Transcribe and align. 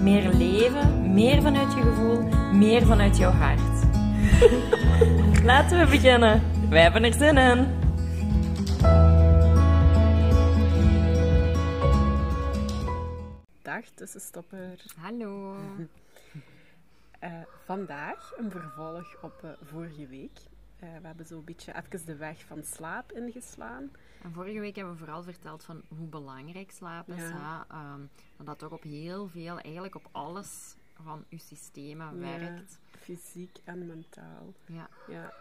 Meer 0.00 0.32
leven, 0.32 1.12
meer 1.12 1.42
vanuit 1.42 1.72
je 1.74 1.80
gevoel, 1.80 2.22
meer 2.52 2.86
vanuit 2.86 3.16
jouw 3.16 3.30
hart. 3.30 3.86
Laten 5.50 5.78
we 5.78 5.86
beginnen. 5.90 6.42
Wij 6.70 6.82
hebben 6.82 7.04
er 7.04 7.12
zin 7.12 7.36
in. 7.36 7.66
Dag 13.62 13.84
tussenstopper. 13.94 14.84
Hallo. 14.96 15.56
Eh, 17.18 17.32
vandaag 17.64 18.32
een 18.36 18.50
vervolg 18.50 19.22
op 19.22 19.44
eh, 19.44 19.50
vorige 19.62 20.06
week. 20.06 20.38
Eh, 20.78 20.88
we 21.00 21.06
hebben 21.06 21.26
zo'n 21.26 21.44
beetje 21.44 21.72
even 21.76 22.06
de 22.06 22.16
weg 22.16 22.44
van 22.46 22.62
slaap 22.62 23.12
ingeslaan. 23.12 23.90
En 24.22 24.32
vorige 24.32 24.60
week 24.60 24.76
hebben 24.76 24.92
we 24.92 24.98
vooral 24.98 25.22
verteld 25.22 25.64
van 25.64 25.82
hoe 25.96 26.06
belangrijk 26.08 26.70
slaap 26.70 27.08
is. 27.08 27.22
Ja. 27.22 27.66
Hè? 27.68 27.74
Ehm, 27.76 28.00
dat 28.36 28.46
dat 28.46 28.58
toch 28.58 28.72
op 28.72 28.82
heel 28.82 29.28
veel, 29.28 29.58
eigenlijk 29.58 29.94
op 29.94 30.08
alles 30.12 30.76
van 31.02 31.24
je 31.28 31.38
systemen 31.38 32.20
werkt. 32.20 32.78
Fysiek 32.98 33.58
en 33.64 33.86
mentaal. 33.86 34.54
Ja. 34.66 34.88
Ja, 35.08 35.32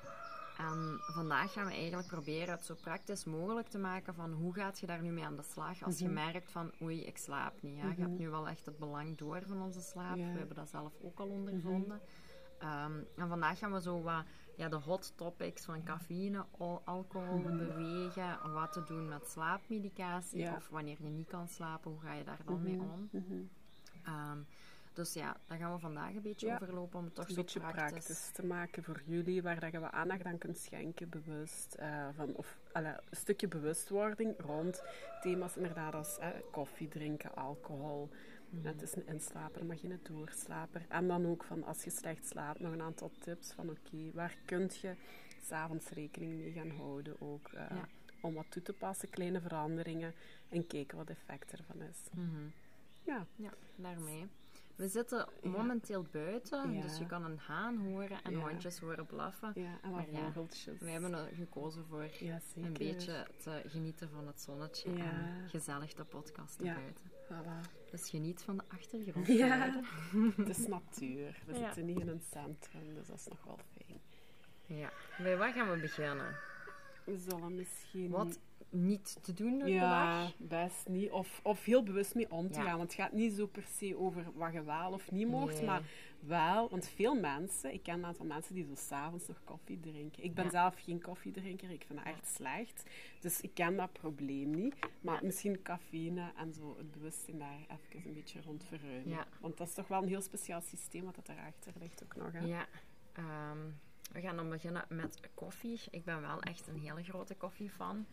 En 0.57 0.99
vandaag 0.99 1.53
gaan 1.53 1.65
we 1.65 1.73
eigenlijk 1.73 2.07
proberen 2.07 2.53
het 2.53 2.65
zo 2.65 2.75
praktisch 2.81 3.25
mogelijk 3.25 3.67
te 3.67 3.77
maken 3.77 4.13
van 4.13 4.31
hoe 4.31 4.53
gaat 4.53 4.79
je 4.79 4.85
daar 4.85 5.01
nu 5.01 5.11
mee 5.11 5.23
aan 5.23 5.35
de 5.35 5.43
slag 5.43 5.83
als 5.83 5.99
je 5.99 6.09
merkt 6.09 6.51
van 6.51 6.71
oei, 6.81 7.05
ik 7.05 7.17
slaap 7.17 7.53
niet. 7.61 7.77
Ja? 7.77 7.93
Je 7.95 8.01
hebt 8.01 8.17
nu 8.17 8.29
wel 8.29 8.47
echt 8.47 8.65
het 8.65 8.77
belang 8.77 9.17
door 9.17 9.41
van 9.47 9.61
onze 9.61 9.81
slaap. 9.81 10.15
Ja. 10.15 10.31
We 10.31 10.37
hebben 10.37 10.55
dat 10.55 10.69
zelf 10.69 10.93
ook 11.01 11.19
al 11.19 11.27
ondervonden. 11.27 12.01
Ehm, 12.59 12.91
en 13.15 13.27
vandaag 13.27 13.57
gaan 13.57 13.73
we 13.73 13.81
zo 13.81 14.01
wat 14.01 14.23
ja, 14.55 14.69
de 14.69 14.75
hot 14.75 15.13
topics 15.15 15.65
van 15.65 15.83
cafeïne, 15.83 16.45
al- 16.57 16.81
alcohol, 16.85 17.41
bewegen, 17.41 18.51
wat 18.53 18.73
te 18.73 18.83
doen 18.83 19.07
met 19.07 19.27
slaapmedicatie 19.27 20.39
Ja. 20.39 20.55
of 20.55 20.69
wanneer 20.69 20.97
je 20.99 21.09
niet 21.09 21.27
kan 21.27 21.47
slapen, 21.47 21.91
hoe 21.91 21.99
ga 22.01 22.13
je 22.13 22.23
daar 22.23 22.39
dan 22.45 22.63
mee 22.63 22.79
om. 22.79 23.09
Ehm, 24.03 24.37
dus 24.93 25.13
ja, 25.13 25.37
daar 25.47 25.57
gaan 25.57 25.73
we 25.73 25.79
vandaag 25.79 26.13
een 26.13 26.21
beetje 26.21 26.47
Ja. 26.47 26.53
overlopen 26.61 26.99
om 26.99 27.05
het 27.05 27.15
toch 27.15 27.27
een 27.27 27.33
zo 27.33 27.41
beetje 27.41 27.59
praktisch... 27.59 27.89
praktisch 27.91 28.29
te 28.33 28.45
maken 28.45 28.83
voor 28.83 29.01
jullie, 29.05 29.43
waar 29.43 29.59
dat 29.59 29.71
je 29.71 29.79
wat 29.79 29.91
aandacht 29.91 30.23
aan 30.25 30.37
kunt 30.37 30.57
schenken, 30.57 31.09
bewust. 31.09 31.73
eh, 31.73 32.07
van, 32.15 32.33
of 32.35 32.57
een 32.73 32.95
stukje 33.11 33.47
bewustwording 33.47 34.33
rond 34.37 34.83
thema's 35.21 35.55
inderdaad 35.55 35.93
als 35.93 36.17
eh, 36.17 36.27
koffie 36.51 36.87
drinken, 36.87 37.35
alcohol. 37.35 38.09
Het 38.61 38.81
is 38.81 38.95
een 38.95 39.07
inslaper, 39.07 39.65
maar 39.65 39.77
geen 39.77 39.99
doorslaper. 40.03 40.85
En 40.89 41.07
dan 41.07 41.25
ook 41.25 41.43
van 41.43 41.63
als 41.63 41.83
je 41.83 41.89
slecht 41.89 42.27
slaapt, 42.27 42.59
nog 42.59 42.71
een 42.73 42.81
aantal 42.81 43.11
tips 43.19 43.51
van 43.53 43.69
oké, 43.69 44.11
waar 44.13 44.37
kun 44.45 44.69
je 44.81 44.95
s'avonds 45.43 45.89
rekening 45.89 46.35
mee 46.37 46.51
gaan 46.51 46.69
houden 46.69 47.15
ook. 47.21 47.47
eh, 47.47 47.65
Ja. 47.69 47.87
Om 48.21 48.33
wat 48.33 48.45
toe 48.51 48.61
te 48.61 48.73
passen, 48.73 49.09
kleine 49.09 49.41
veranderingen 49.41 50.13
en 50.49 50.67
kijken 50.67 50.97
wat 50.97 51.09
effect 51.09 51.51
ervan 51.51 51.81
is. 51.81 51.97
Mhm. 52.13 52.47
Ja, 53.03 53.25
Ja, 53.35 53.53
daarmee. 53.75 54.27
We 54.75 54.87
zitten 54.87 55.27
momenteel 55.43 56.05
buiten, 56.11 56.71
Ja. 56.73 56.81
dus 56.81 56.97
je 56.97 57.05
kan 57.05 57.23
een 57.25 57.37
haan 57.37 57.77
horen 57.77 58.23
en 58.23 58.31
Ja. 58.31 58.37
hondjes 58.49 58.79
horen 58.79 59.05
blaffen. 59.05 59.51
ja 59.55 59.77
en 59.81 59.91
wat 59.91 60.05
ja, 60.11 60.17
vogeltjes. 60.31 60.79
Wij 60.79 60.91
hebben 60.91 61.13
er 61.13 61.29
gekozen 61.35 61.85
voor 61.85 62.09
Ja, 62.19 62.39
een 62.55 62.73
beetje 62.73 63.27
te 63.37 63.61
genieten 63.65 64.09
van 64.09 64.27
het 64.27 64.41
zonnetje 64.41 64.91
Ja. 64.97 65.03
en 65.11 65.49
gezellig 65.49 65.93
te 65.93 66.03
podcasten 66.05 66.65
Ja. 66.65 66.73
buiten. 66.73 67.11
Voilà. 67.31 67.89
Dus 67.91 68.09
geniet 68.09 68.41
van 68.41 68.57
de 68.57 68.63
achtergrond. 68.67 69.27
Ja, 69.27 69.81
het 70.37 70.49
is 70.57 70.67
natuur. 70.67 71.41
We 71.45 71.53
Ja. 71.53 71.59
zitten 71.65 71.85
niet 71.85 71.99
in 71.99 72.07
een 72.07 72.21
centrum, 72.31 72.93
dus 72.93 73.07
dat 73.07 73.17
is 73.17 73.27
nog 73.27 73.43
wel 73.43 73.59
fijn. 73.75 73.99
Ja. 74.79 74.89
Bij 75.23 75.37
wat 75.37 75.53
gaan 75.53 75.71
we 75.71 75.77
beginnen? 75.79 76.35
Zullen 77.15 77.55
misschien... 77.55 78.09
Wat 78.09 78.39
niet 78.69 79.17
te 79.23 79.33
doen 79.33 79.61
op 79.61 79.67
Ja, 79.67 80.25
de 80.25 80.31
best 80.45 80.87
niet. 80.87 81.11
Of, 81.11 81.39
of 81.43 81.63
heel 81.65 81.83
bewust 81.83 82.15
mee 82.15 82.31
om 82.31 82.51
te 82.51 82.59
Ja. 82.59 82.65
gaan. 82.65 82.77
Want 82.77 82.91
het 82.91 83.01
gaat 83.01 83.11
niet 83.11 83.33
zo 83.33 83.47
per 83.47 83.63
se 83.77 83.97
over 83.97 84.25
wat 84.33 84.53
je 84.53 84.63
wel 84.63 84.91
of 84.91 85.11
niet 85.11 85.27
mocht, 85.27 85.55
Nee. 85.55 85.65
maar 85.65 85.81
wel... 86.19 86.69
Want 86.69 86.87
veel 86.87 87.15
mensen, 87.19 87.73
ik 87.73 87.83
ken 87.83 87.93
een 87.93 88.05
aantal 88.05 88.25
mensen 88.25 88.55
die 88.55 88.65
zo 88.65 88.75
s'avonds 88.75 89.27
nog 89.27 89.41
koffie 89.43 89.79
drinken. 89.79 90.23
Ik 90.23 90.33
ben 90.33 90.43
Ja. 90.43 90.49
zelf 90.49 90.75
geen 90.83 91.01
koffiedrinker, 91.01 91.69
ik 91.69 91.83
vind 91.87 91.99
dat 91.99 92.07
echt 92.13 92.27
slecht. 92.27 92.83
Dus 93.19 93.41
ik 93.41 93.53
ken 93.53 93.75
dat 93.75 93.91
probleem 93.93 94.49
niet. 94.49 94.75
Maar 95.01 95.19
misschien 95.25 95.61
cafeïne 95.61 96.31
en 96.37 96.53
zo 96.53 96.75
het 96.77 96.91
bewustzijn 96.91 97.37
daar 97.39 97.65
even 97.89 98.07
een 98.07 98.13
beetje 98.13 98.41
rond 98.41 98.63
verruimen. 98.63 99.25
Want 99.41 99.57
dat 99.57 99.67
is 99.67 99.73
toch 99.73 99.87
wel 99.87 100.01
een 100.01 100.07
heel 100.07 100.21
speciaal 100.21 100.61
systeem 100.61 101.03
wat 101.05 101.15
dat 101.15 101.25
daarachter 101.25 101.73
ligt 101.79 102.03
ook 102.03 102.15
nog. 102.15 102.31
Hè? 102.31 102.39
Ja. 102.39 102.65
ehm, 103.13 103.59
we 104.11 104.21
gaan 104.21 104.35
dan 104.35 104.49
beginnen 104.49 104.85
met 104.89 105.19
koffie. 105.33 105.81
Ik 105.91 106.03
ben 106.03 106.21
wel 106.21 106.41
echt 106.41 106.67
een 106.67 106.79
hele 106.79 107.03
grote 107.03 107.35
koffiefan. 107.35 108.05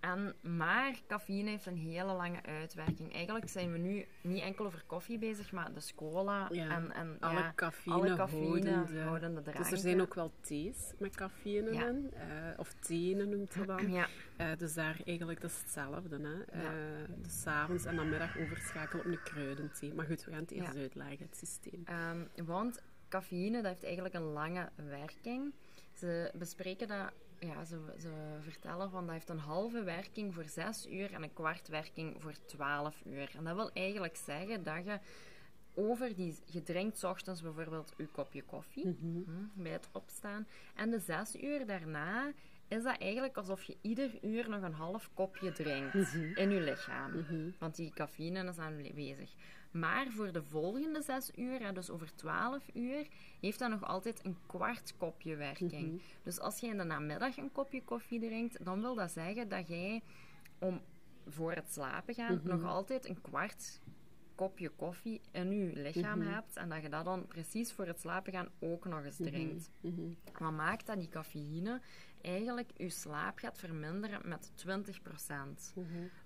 En, 0.00 0.34
maar 0.40 1.00
cafeïne 1.06 1.50
heeft 1.50 1.66
een 1.66 1.76
hele 1.76 2.12
lange 2.12 2.42
uitwerking. 2.42 3.12
Eigenlijk 3.14 3.48
zijn 3.48 3.72
we 3.72 3.78
nu 3.78 4.06
niet 4.22 4.42
enkel 4.42 4.64
over 4.66 4.82
koffie 4.86 5.18
bezig, 5.18 5.52
maar 5.52 5.72
dus 5.72 5.94
cola 5.94 6.48
Ja, 6.52 6.68
en, 6.70 6.92
en 6.92 7.16
alle 7.20 7.38
ja, 7.38 7.52
cafeïne, 7.54 7.98
alle 7.98 8.16
cafeïne 8.16 8.70
houdende. 8.70 9.00
houdende 9.00 9.42
Dus 9.52 9.70
er 9.70 9.78
zijn 9.78 10.00
ook 10.00 10.14
wel 10.14 10.32
thees 10.40 10.92
met 10.98 11.16
cafeïne 11.16 11.72
Ja. 11.72 11.86
in, 11.86 12.10
eh, 12.14 12.26
of 12.56 12.72
theeën 12.72 13.28
noemt 13.28 13.54
je 13.54 13.64
dan. 13.64 13.94
Eh, 14.36 14.46
dus 14.56 14.74
daar 14.74 15.00
eigenlijk, 15.04 15.40
dat 15.40 15.50
is 15.50 15.58
hetzelfde. 15.60 16.20
Hè? 16.20 16.42
Eh, 16.42 17.08
dus 17.16 17.40
's 17.42 17.46
avonds 17.46 17.84
en 17.84 17.96
dan 17.96 18.08
middag 18.08 18.38
overschakelen 18.38 19.04
op 19.04 19.10
een 19.12 19.22
kruidenthee. 19.22 19.94
Maar 19.94 20.06
goed, 20.06 20.24
we 20.24 20.30
gaan 20.30 20.40
het 20.40 20.50
eerst 20.50 20.76
uitleggen, 20.76 21.26
het 21.26 21.36
systeem. 21.36 21.82
ehm, 21.84 22.24
want 22.44 22.80
cafeïne 23.10 23.56
dat 23.56 23.70
heeft 23.70 23.84
eigenlijk 23.84 24.14
een 24.14 24.32
lange 24.32 24.68
werking. 24.74 25.52
Ze 25.94 26.30
bespreken 26.34 26.88
dat, 26.88 27.12
ja, 27.38 27.64
ze, 27.64 27.78
ze 27.98 28.12
vertellen 28.40 28.90
van 28.90 29.04
dat 29.04 29.14
heeft 29.14 29.28
een 29.28 29.38
halve 29.38 29.82
werking 29.82 30.34
voor 30.34 30.48
6 30.48 30.86
uur 30.90 31.12
en 31.12 31.22
een 31.22 31.32
kwart 31.32 31.68
werking 31.68 32.16
voor 32.18 32.34
12 32.46 33.02
uur. 33.06 33.30
En 33.36 33.44
dat 33.44 33.54
wil 33.54 33.70
eigenlijk 33.72 34.16
zeggen 34.16 34.62
dat 34.62 34.84
je 34.84 34.98
over 35.74 36.14
die, 36.14 36.38
je 36.44 36.62
drinkt 36.62 37.04
ochtends 37.04 37.42
bijvoorbeeld 37.42 37.92
je 37.96 38.06
kopje 38.06 38.42
koffie 38.42 38.96
hm, 39.00 39.62
bij 39.62 39.72
het 39.72 39.88
opstaan. 39.92 40.46
En 40.74 40.90
de 40.90 40.98
6 40.98 41.42
uur 41.42 41.66
daarna 41.66 42.32
is 42.68 42.82
dat 42.82 42.98
eigenlijk 42.98 43.36
alsof 43.36 43.62
je 43.62 43.76
ieder 43.80 44.10
uur 44.22 44.48
nog 44.48 44.62
een 44.62 44.72
half 44.72 45.10
kopje 45.14 45.52
drinkt 45.52 46.14
in 46.34 46.50
je 46.50 46.60
lichaam. 46.60 47.26
Want 47.58 47.76
die 47.76 47.92
cafeïne 47.94 48.48
is 48.48 48.58
aanwezig. 48.58 49.34
Maar 49.70 50.06
voor 50.10 50.32
de 50.32 50.42
volgende 50.42 51.02
6 51.02 51.30
uur, 51.36 51.74
dus 51.74 51.90
over 51.90 52.14
12 52.14 52.64
uur, 52.74 53.06
heeft 53.40 53.58
dat 53.58 53.70
nog 53.70 53.84
altijd 53.84 54.24
een 54.24 54.36
kwart 54.46 54.94
kopje 54.96 55.36
werking. 55.36 56.02
Dus 56.22 56.40
als 56.40 56.60
je 56.60 56.66
in 56.66 56.76
de 56.78 56.84
namiddag 56.84 57.36
een 57.36 57.52
kopje 57.52 57.82
koffie 57.84 58.20
drinkt, 58.20 58.64
dan 58.64 58.80
wil 58.80 58.94
dat 58.94 59.10
zeggen 59.10 59.48
dat 59.48 59.68
jij 59.68 60.02
om 60.58 60.80
voor 61.26 61.52
het 61.52 61.72
slapen 61.72 62.14
gaan 62.14 62.40
nog 62.44 62.64
altijd 62.64 63.08
een 63.08 63.20
kwart 63.20 63.80
kopje 64.34 64.68
koffie 64.68 65.20
in 65.30 65.52
je 65.52 65.72
lichaam 65.72 66.20
hebt 66.20 66.56
en 66.56 66.68
dat 66.68 66.82
je 66.82 66.88
dat 66.88 67.04
dan 67.04 67.26
precies 67.26 67.72
voor 67.72 67.86
het 67.86 68.00
slapen 68.00 68.32
gaan 68.32 68.48
ook 68.58 68.84
nog 68.84 69.04
eens 69.04 69.16
drinkt. 69.16 69.70
Wat 70.38 70.52
maakt 70.52 70.86
dat 70.86 70.98
die 70.98 71.08
cafeïne 71.08 71.80
eigenlijk 72.20 72.70
je 72.76 72.88
slaap 72.90 73.38
gaat 73.38 73.58
verminderen 73.58 74.28
met 74.28 74.50
20%. 74.54 75.74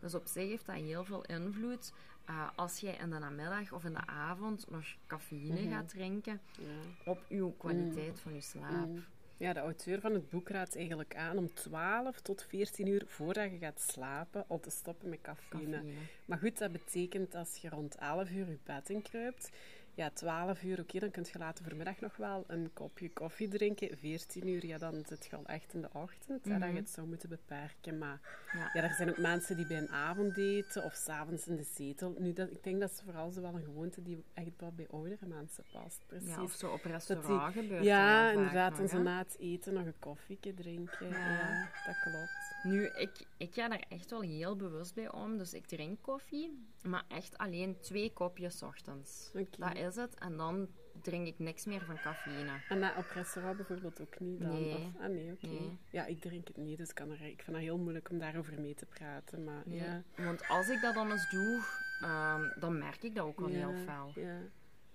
Dus 0.01 0.15
op 0.15 0.27
zich 0.27 0.49
heeft 0.49 0.67
dat 0.67 0.77
heel 0.77 1.05
veel 1.05 1.23
invloed 1.25 1.93
eh, 2.27 2.49
als 2.55 2.79
jij 2.79 2.97
in 3.01 3.11
de 3.11 3.19
namiddag 3.19 3.73
of 3.73 3.85
in 3.85 3.93
de 3.93 4.07
avond 4.07 4.71
nog 4.71 4.85
cafeïne 5.07 5.69
gaat 5.69 5.89
drinken 5.89 6.41
Ja. 6.59 7.11
op 7.11 7.21
je 7.29 7.53
kwaliteit 7.59 8.21
van 8.21 8.35
je 8.35 8.41
slaap. 8.41 8.89
Ja, 9.37 9.53
de 9.53 9.61
auteur 9.61 10.01
van 10.01 10.13
het 10.13 10.31
boek 10.31 10.49
raadt 10.49 10.77
eigenlijk 10.77 11.17
aan 11.17 11.37
om 11.37 11.55
12 11.55 12.21
tot 12.21 12.45
14 12.49 12.87
uur 12.87 13.03
voordat 13.07 13.51
je 13.51 13.59
gaat 13.59 13.81
slapen 13.81 14.45
al 14.49 14.61
te 14.61 14.71
stoppen 14.71 15.09
met 15.09 15.21
cafeïne. 15.23 15.71
Cafeïne. 15.77 15.93
Maar 16.25 16.39
goed, 16.39 16.59
dat 16.59 16.73
betekent 16.73 17.35
als 17.35 17.57
je 17.57 17.69
rond 17.69 17.95
11 17.95 18.31
uur 18.31 18.49
je 18.49 18.59
bed 18.65 18.89
inkruipt, 18.91 19.51
ja, 19.95 20.11
12 20.11 20.63
uur, 20.63 20.81
oké, 20.81 20.99
dan 20.99 21.11
kun 21.11 21.27
je 21.33 21.39
later 21.39 21.65
vanmiddag 21.65 22.01
nog 22.01 22.17
wel 22.17 22.45
een 22.47 22.71
kopje 22.73 23.11
koffie 23.13 23.49
drinken. 23.49 23.99
14 23.99 24.49
uur, 24.49 24.67
ja, 24.67 24.79
dan 24.79 25.05
zit 25.09 25.27
je 25.27 25.37
al 25.37 25.47
echt 25.47 25.75
in 25.75 25.81
de 25.81 25.89
ochtend, 25.93 26.45
hè, 26.45 26.59
dat 26.59 26.69
je 26.71 26.77
het 26.77 26.91
zou 26.91 27.07
moeten 27.07 27.29
beperken. 27.29 27.99
Maar 27.99 28.21
Ja. 28.53 28.71
ja. 28.73 28.83
er 28.83 28.95
zijn 28.95 29.09
ook 29.11 29.19
mensen 29.19 29.57
die 29.57 29.67
bij 29.67 29.77
een 29.79 29.89
avondeten 29.89 30.85
of 30.85 30.95
s'avonds 30.95 31.47
in 31.47 31.57
de 31.57 31.63
zetel. 31.63 32.15
Nu, 32.19 32.33
dat, 32.33 32.51
ik 32.51 32.63
denk 32.65 32.81
dat 32.81 32.91
is 32.91 33.01
vooral 33.05 33.31
zo 33.31 33.41
wel 33.41 33.55
een 33.55 33.63
gewoonte 33.65 34.03
die 34.03 34.25
echt 34.35 34.51
wel 34.57 34.73
bij 34.73 34.87
oudere 34.91 35.27
mensen 35.27 35.65
past. 35.73 36.05
Precies. 36.07 36.29
Ja, 36.29 36.43
of 36.43 36.53
zo 36.53 36.73
op 36.73 36.85
restaurant 36.85 37.55
die- 37.55 37.63
gebeurt 37.63 37.85
Ja, 37.85 38.31
inderdaad. 38.31 38.79
En 38.79 38.89
zo 38.89 39.03
na 39.03 39.19
het 39.19 39.37
eten 39.39 39.75
nog 39.75 39.87
een 39.87 39.99
koffieke 39.99 40.55
drinken. 40.55 41.09
Ja. 41.09 41.29
Ja. 41.29 41.69
dat 41.87 42.01
klopt. 42.01 42.55
Nu, 42.63 42.87
ik, 42.87 43.27
ik 43.37 43.55
ga 43.55 43.69
daar 43.69 43.85
echt 43.89 44.11
wel 44.11 44.21
heel 44.21 44.57
bewust 44.57 44.95
bij 44.95 45.13
om. 45.13 45.39
Dus 45.39 45.55
ik 45.55 45.67
drink 45.67 46.03
koffie. 46.03 46.73
Maar 46.85 47.05
echt 47.09 47.39
alleen 47.39 47.81
twee 47.81 48.13
kopjes 48.13 48.63
ochtends. 48.63 49.31
Dat 49.59 49.75
is 49.77 49.97
het. 49.97 50.15
En 50.19 50.37
dan 50.37 50.69
drink 51.03 51.27
ik 51.27 51.39
niks 51.39 51.65
meer 51.65 51.85
van 51.85 51.97
cafeïne. 51.97 52.61
En 52.69 52.81
dat 52.81 52.97
op 52.97 53.11
restaurant 53.15 53.57
bijvoorbeeld 53.57 54.01
ook 54.01 54.21
niet 54.21 54.41
dan? 54.41 54.51
Nee. 54.53 54.75
Of, 54.75 55.01
ah 55.01 55.09
nee, 55.09 55.33
oké. 55.33 55.47
Nee. 55.47 55.79
Ja, 55.91 56.07
ik 56.07 56.21
drink 56.21 56.47
het 56.49 56.57
niet, 56.57 56.79
dus 56.79 56.89
ik, 56.89 56.95
kan 56.95 57.11
er, 57.11 57.21
ik 57.23 57.43
vind 57.43 57.57
het 57.57 57.67
heel 57.67 57.79
moeilijk 57.79 58.11
om 58.11 58.19
daarover 58.19 58.61
mee 58.61 58.75
te 58.75 58.87
praten. 58.87 59.45
Maar 59.45 59.63
Nee. 59.65 59.79
ja. 59.79 60.03
Want 60.17 60.49
als 60.49 60.69
ik 60.69 60.81
dat 60.81 60.95
dan 60.95 61.11
eens 61.11 61.31
doe, 61.31 61.63
ehm, 62.01 62.61
dan 62.61 62.79
merk 62.79 63.03
ik 63.03 63.15
dat 63.15 63.25
ook 63.27 63.41
ja, 63.41 63.47
heel 63.47 63.75
fel. 63.85 64.13
Ja. 64.15 64.41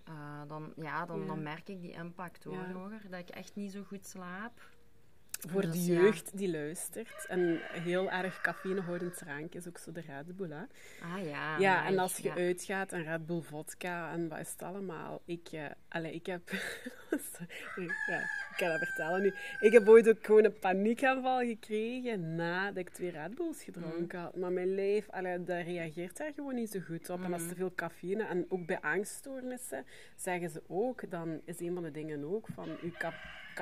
Eh, 0.03 0.41
dan, 0.47 0.73
ja, 0.75 1.05
dan, 1.05 1.19
Ja. 1.19 1.25
dan 1.25 1.43
merk 1.43 1.67
ik 1.69 1.81
die 1.81 1.91
impact 1.93 2.43
hoor, 2.43 2.65
hoor. 2.73 3.01
Dat 3.09 3.19
ik 3.19 3.29
echt 3.29 3.55
niet 3.55 3.71
zo 3.71 3.83
goed 3.83 4.05
slaap. 4.05 4.61
Voor 5.47 5.61
Dus 5.61 5.71
de 5.71 5.93
ja. 5.93 6.01
jeugd 6.01 6.37
die 6.37 6.51
luistert. 6.51 7.25
En 7.27 7.59
heel 7.71 8.11
erg 8.11 8.41
cafeïnehoudend 8.41 9.17
drank 9.17 9.53
is 9.53 9.67
ook 9.67 9.77
zo 9.77 9.91
de 9.91 10.01
Red 10.01 10.35
Bull. 10.35 10.49
Hè? 10.49 10.63
Ah 11.03 11.25
ja. 11.25 11.57
ja, 11.57 11.85
en 11.85 11.99
als 11.99 12.17
je 12.17 12.23
ja. 12.23 12.35
uitgaat, 12.35 12.91
een 12.91 13.03
Red 13.03 13.25
Bull 13.25 13.41
vodka 13.41 14.11
en 14.11 14.27
wat 14.27 14.39
is 14.39 14.51
het 14.51 14.61
allemaal? 14.61 15.21
Ik, 15.25 15.47
eh, 15.51 15.65
allee, 15.87 16.13
ik 16.13 16.25
heb... 16.25 16.41
Sorry, 17.33 17.91
ja, 18.07 18.19
ik 18.19 18.55
kan 18.57 18.67
dat 18.67 18.77
vertellen 18.77 19.21
nu. 19.21 19.33
Ik 19.59 19.71
heb 19.71 19.87
ooit 19.87 20.09
ook 20.09 20.25
gewoon 20.25 20.43
een 20.43 20.59
paniekaanval 20.59 21.39
gekregen 21.39 22.35
nadat 22.35 22.77
ik 22.77 22.89
twee 22.89 23.11
Red 23.11 23.35
Bulls 23.35 23.63
gedronken 23.63 24.19
had. 24.19 24.35
Maar 24.35 24.51
mijn 24.51 24.75
lijf, 24.75 25.09
allee, 25.09 25.43
dat 25.43 25.65
reageert 25.65 26.17
daar 26.17 26.31
gewoon 26.35 26.55
niet 26.55 26.71
zo 26.71 26.79
goed 26.79 27.09
op. 27.09 27.23
En 27.23 27.33
als 27.33 27.47
te 27.47 27.55
veel 27.55 27.75
cafeïne, 27.75 28.23
en 28.23 28.45
ook 28.49 28.65
bij 28.65 28.79
angststoornissen, 28.81 29.85
zeggen 30.15 30.49
ze 30.49 30.61
ook, 30.67 31.09
dan 31.09 31.41
is 31.45 31.59
een 31.59 31.73
van 31.73 31.83
de 31.83 31.91
dingen 31.91 32.23
ook 32.23 32.47
van 32.53 32.67
je 32.81 32.91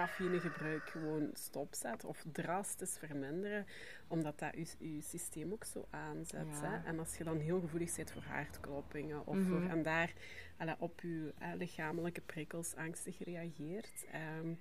cafeïnegebruik 0.01 0.89
gewoon 0.89 1.29
stopzetten 1.33 2.09
of 2.09 2.23
drastisch 2.31 2.97
verminderen, 2.97 3.65
omdat 4.07 4.39
dat 4.39 4.53
je, 4.55 4.93
je 4.95 5.01
systeem 5.01 5.51
ook 5.51 5.63
zo 5.63 5.87
aanzet. 5.89 6.47
Ja. 6.61 6.69
Hè? 6.71 6.85
En 6.87 6.99
als 6.99 7.17
je 7.17 7.23
dan 7.23 7.37
heel 7.39 7.59
gevoelig 7.59 7.95
bent 7.95 8.11
voor 8.11 8.21
hartkloppingen 8.23 9.27
of 9.27 9.35
Mhm. 9.35 9.47
voor, 9.49 9.69
en 9.69 9.83
daar 9.83 10.13
allee, 10.57 10.75
op 10.79 11.01
je 11.01 11.33
eh, 11.39 11.49
lichamelijke 11.55 12.21
prikkels 12.21 12.75
angstig 12.75 13.23
reageert. 13.23 14.05
Ehm, 14.11 14.53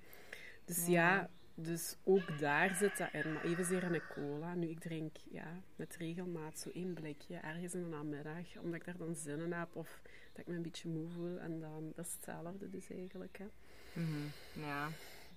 dus 0.65 0.87
ja. 0.87 1.15
Ja. 1.15 1.31
dus 1.55 1.97
ook 2.05 2.39
daar 2.39 2.75
zit 2.75 2.97
dat 2.99 3.13
in. 3.13 3.33
Maar 3.33 3.45
evenzeer 3.45 3.83
in 3.83 3.95
een 3.95 4.07
cola. 4.15 4.55
Nu, 4.55 4.69
ik 4.69 4.81
drink 4.81 5.17
ja, 5.31 5.61
met 5.77 5.97
regelmaat 5.97 6.59
zo 6.59 6.71
één 6.75 6.95
blikje 6.95 7.37
ergens 7.37 7.75
in 7.75 7.83
de 7.83 7.89
namiddag, 7.89 8.57
omdat 8.61 8.75
ik 8.75 8.85
daar 8.85 8.97
dan 8.97 9.15
zin 9.15 9.41
in 9.41 9.53
heb 9.53 9.69
of 9.77 10.01
dat 10.33 10.41
ik 10.41 10.47
me 10.47 10.55
een 10.57 10.63
beetje 10.63 10.89
moe 10.89 11.09
voel. 11.11 11.39
En 11.39 11.61
dan, 11.61 11.93
dat 11.95 12.07
is 12.07 12.13
hetzelfde 12.13 12.69
dus 12.71 12.91
eigenlijk. 12.91 13.39
Hè. 13.39 13.47
Mhm. 13.93 14.27
Ja, 14.67 14.89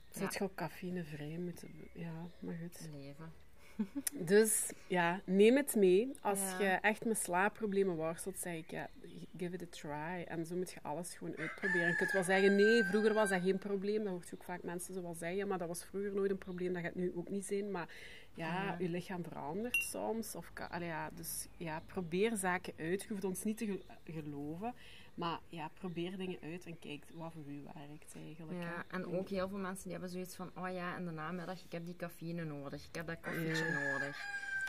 Zit 0.09 0.33
je 0.33 0.43
ook 0.43 0.55
cafeïnevrij 0.55 1.37
moeten... 1.37 1.69
Ja, 1.93 2.27
maar 2.39 2.55
goed. 2.61 2.89
leven. 2.95 3.31
Dus 4.33 4.71
ja, 4.87 5.21
neem 5.25 5.55
het 5.55 5.75
mee. 5.75 6.11
Als 6.21 6.39
Ja. 6.39 6.59
je 6.61 6.67
echt 6.69 7.05
met 7.05 7.17
slaapproblemen 7.17 7.95
worstelt, 7.95 8.37
zeg 8.39 8.53
ik 8.55 8.71
ja, 8.71 8.89
give 9.37 9.53
it 9.53 9.61
a 9.61 9.65
try. 9.69 10.23
En 10.27 10.45
zo 10.45 10.55
moet 10.55 10.71
je 10.71 10.79
alles 10.81 11.13
gewoon 11.13 11.35
uitproberen. 11.37 11.87
Je 11.87 11.95
kunt 11.95 12.11
wel 12.11 12.23
zeggen, 12.23 12.55
nee, 12.55 12.83
vroeger 12.83 13.13
was 13.13 13.29
dat 13.29 13.41
geen 13.41 13.57
probleem. 13.57 14.03
Dat 14.03 14.11
hoort 14.13 14.29
je 14.29 14.35
ook 14.35 14.43
vaak 14.43 14.63
mensen 14.63 14.93
zo 14.93 15.01
wel 15.01 15.13
zeggen. 15.13 15.47
Maar 15.47 15.57
dat 15.57 15.67
was 15.67 15.83
vroeger 15.85 16.13
nooit 16.13 16.31
een 16.31 16.37
probleem. 16.37 16.73
Dat 16.73 16.83
gaat 16.83 16.95
nu 16.95 17.11
ook 17.15 17.29
niet 17.29 17.45
zijn. 17.45 17.71
Maar 17.71 17.87
ja, 18.35 18.63
Ja. 18.63 18.75
je 18.79 18.89
lichaam 18.89 19.23
verandert 19.23 19.75
soms. 19.91 20.35
Of, 20.35 20.51
allee, 20.69 20.87
ja, 20.87 21.09
dus 21.13 21.47
ja, 21.57 21.81
probeer 21.85 22.35
zaken 22.35 22.73
uit. 22.77 23.01
Je 23.01 23.07
hoeft 23.09 23.23
ons 23.23 23.43
niet 23.43 23.57
te 23.57 23.65
gel- 23.65 24.13
geloven. 24.15 24.73
Maar 25.19 25.39
ja, 25.49 25.67
probeer 25.73 26.17
dingen 26.17 26.39
uit 26.41 26.65
en 26.65 26.79
kijk 26.79 27.03
wat 27.13 27.31
voor 27.33 27.43
u 27.47 27.61
werkt 27.63 28.15
eigenlijk. 28.15 28.61
Ja, 28.61 28.85
en 28.87 29.05
ook 29.05 29.29
heel 29.29 29.47
veel 29.49 29.57
mensen 29.57 29.83
die 29.83 29.91
hebben 29.91 30.09
zoiets 30.09 30.35
van, 30.35 30.51
oh 30.57 30.69
ja, 30.73 30.97
in 30.97 31.05
de 31.05 31.11
namiddag, 31.11 31.63
ik 31.63 31.71
heb 31.71 31.85
die 31.85 31.95
cafeïne 31.95 32.43
nodig, 32.43 32.87
ik 32.87 32.95
heb 32.95 33.07
dat 33.07 33.19
koffietje 33.21 33.65
Ja. 33.65 33.91
nodig. 33.91 34.17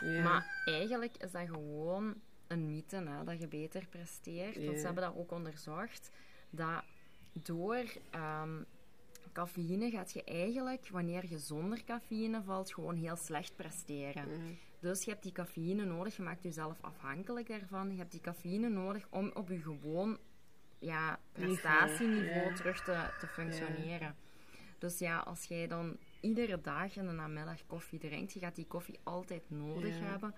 Ja. 0.03 0.23
Maar 0.23 0.61
eigenlijk 0.65 1.17
is 1.17 1.31
dat 1.31 1.47
gewoon 1.47 2.15
een 2.47 2.65
mythe, 2.65 2.95
hè, 2.95 3.23
dat 3.23 3.39
je 3.39 3.47
beter 3.47 3.87
presteert. 3.87 4.55
Want 4.55 4.67
Ja. 4.67 4.77
ze 4.79 4.85
hebben 4.85 5.03
dat 5.03 5.15
ook 5.15 5.31
onderzocht, 5.31 6.11
dat 6.49 6.83
door 7.33 7.83
ehm, 8.09 8.63
cafeïne 9.33 9.89
gaat 9.89 10.11
je 10.11 10.23
eigenlijk, 10.23 10.87
wanneer 10.89 11.25
je 11.29 11.37
zonder 11.39 11.83
cafeïne 11.83 12.43
valt, 12.43 12.73
gewoon 12.73 12.95
heel 12.95 13.15
slecht 13.15 13.55
presteren. 13.55 14.27
Dus 14.79 15.03
je 15.03 15.11
hebt 15.11 15.23
die 15.23 15.31
cafeïne 15.31 15.85
nodig, 15.85 16.15
je 16.15 16.21
maakt 16.21 16.43
jezelf 16.43 16.77
afhankelijk 16.81 17.47
daarvan. 17.47 17.91
Je 17.91 17.97
hebt 17.97 18.11
die 18.11 18.21
cafeïne 18.21 18.69
nodig 18.69 19.07
om 19.09 19.31
op 19.33 19.49
je 19.49 19.61
gewoon 19.61 20.17
ja, 20.81 21.19
prestatieniveau 21.31 22.49
ja. 22.49 22.53
terug 22.55 22.83
te, 22.83 23.09
te 23.19 23.27
functioneren. 23.27 24.15
Dus 24.77 24.99
ja, 24.99 25.17
als 25.17 25.43
jij 25.43 25.67
dan 25.67 25.97
iedere 26.19 26.61
dag 26.61 26.95
in 26.97 27.05
de 27.05 27.11
namiddag 27.11 27.65
koffie 27.67 27.99
drinkt, 27.99 28.33
je 28.33 28.39
gaat 28.39 28.55
die 28.55 28.65
koffie 28.67 28.99
altijd 29.03 29.43
nodig 29.47 29.99
hebben 29.99 30.33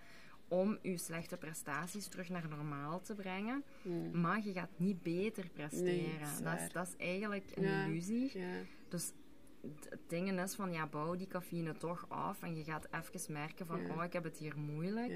om 0.48 0.78
je 0.81 0.98
slechte 0.98 1.38
prestaties 1.38 2.07
terug 2.07 2.30
naar 2.30 2.48
normaal 2.50 3.01
te 3.01 3.16
brengen. 3.16 3.63
Mm. 3.81 4.22
Maar 4.22 4.44
je 4.44 4.54
gaat 4.54 4.69
niet 4.75 5.04
beter 5.04 5.50
presteren. 5.50 5.86
Nee, 5.86 6.19
dat 6.44 6.60
is 6.60 6.72
dat, 6.72 6.88
is, 6.88 6.95
eigenlijk 6.98 7.51
een 7.56 7.63
Ja. 7.63 7.86
illusie. 7.86 8.40
Ja. 8.40 8.56
Dus 8.90 9.12
het 9.90 10.00
ding 10.07 10.40
is 10.42 10.56
van, 10.56 10.72
ja, 10.72 10.88
bouw 10.88 11.16
die 11.16 11.28
cafeïne 11.28 11.78
toch 11.78 12.06
af 12.10 12.42
en 12.42 12.56
je 12.56 12.63
gaat 12.63 12.88
even 12.92 13.34
merken 13.34 13.66
van, 13.66 13.81
Ja. 13.81 13.95
oh, 13.95 14.04
ik 14.04 14.13
heb 14.13 14.24
het 14.24 14.38
hier 14.38 14.57
moeilijk. 14.57 15.13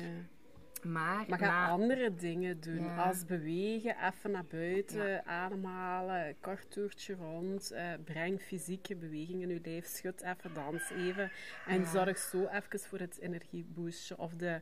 Maar, 0.91 1.25
Maar 1.29 1.39
ga 1.39 1.67
andere 1.69 2.15
dingen 2.15 2.59
doen. 2.59 2.83
Ja. 2.83 2.95
Als 3.03 3.25
bewegen, 3.25 3.95
even 4.07 4.31
naar 4.31 4.45
buiten, 4.45 5.07
Ja. 5.09 5.23
ademhalen, 5.23 6.35
kort 6.39 6.71
toertje 6.71 7.15
rond. 7.15 7.71
eh, 7.71 7.93
breng 8.03 8.41
fysieke 8.41 8.95
beweging 8.95 9.41
in 9.41 9.49
je 9.49 9.59
lijf. 9.63 9.85
Schud 9.85 10.21
even, 10.21 10.53
dans 10.53 10.89
even. 10.89 11.31
En 11.67 11.79
Ja. 11.79 11.85
zorg 11.91 12.17
zo 12.17 12.45
even 12.47 12.79
voor 12.79 12.99
het 12.99 13.17
energieboostje. 13.19 14.17
Of 14.17 14.33
de 14.35 14.61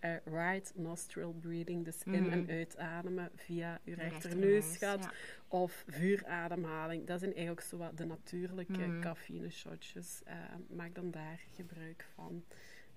eh, 0.00 0.16
right 0.24 0.72
nostril 0.74 1.32
breathing. 1.40 1.84
Dus 1.84 2.02
in- 2.04 2.22
Mhm. 2.22 2.30
en 2.32 2.48
uitademen 2.48 3.30
via 3.36 3.80
je 3.84 3.94
rechterneusgat. 3.94 5.02
ja. 5.04 5.10
Of 5.48 5.84
vuurademhaling. 5.88 7.06
Dat 7.06 7.18
zijn 7.20 7.32
eigenlijk 7.34 7.66
zo 7.66 7.76
wat 7.76 7.96
de 7.96 8.04
natuurlijke 8.04 8.72
Mhm. 8.86 9.00
cafeïne 9.00 9.50
shotjes. 9.50 10.20
Eh, 10.24 10.34
maak 10.68 10.94
dan 10.94 11.10
daar 11.10 11.40
gebruik 11.54 12.06
van. 12.14 12.44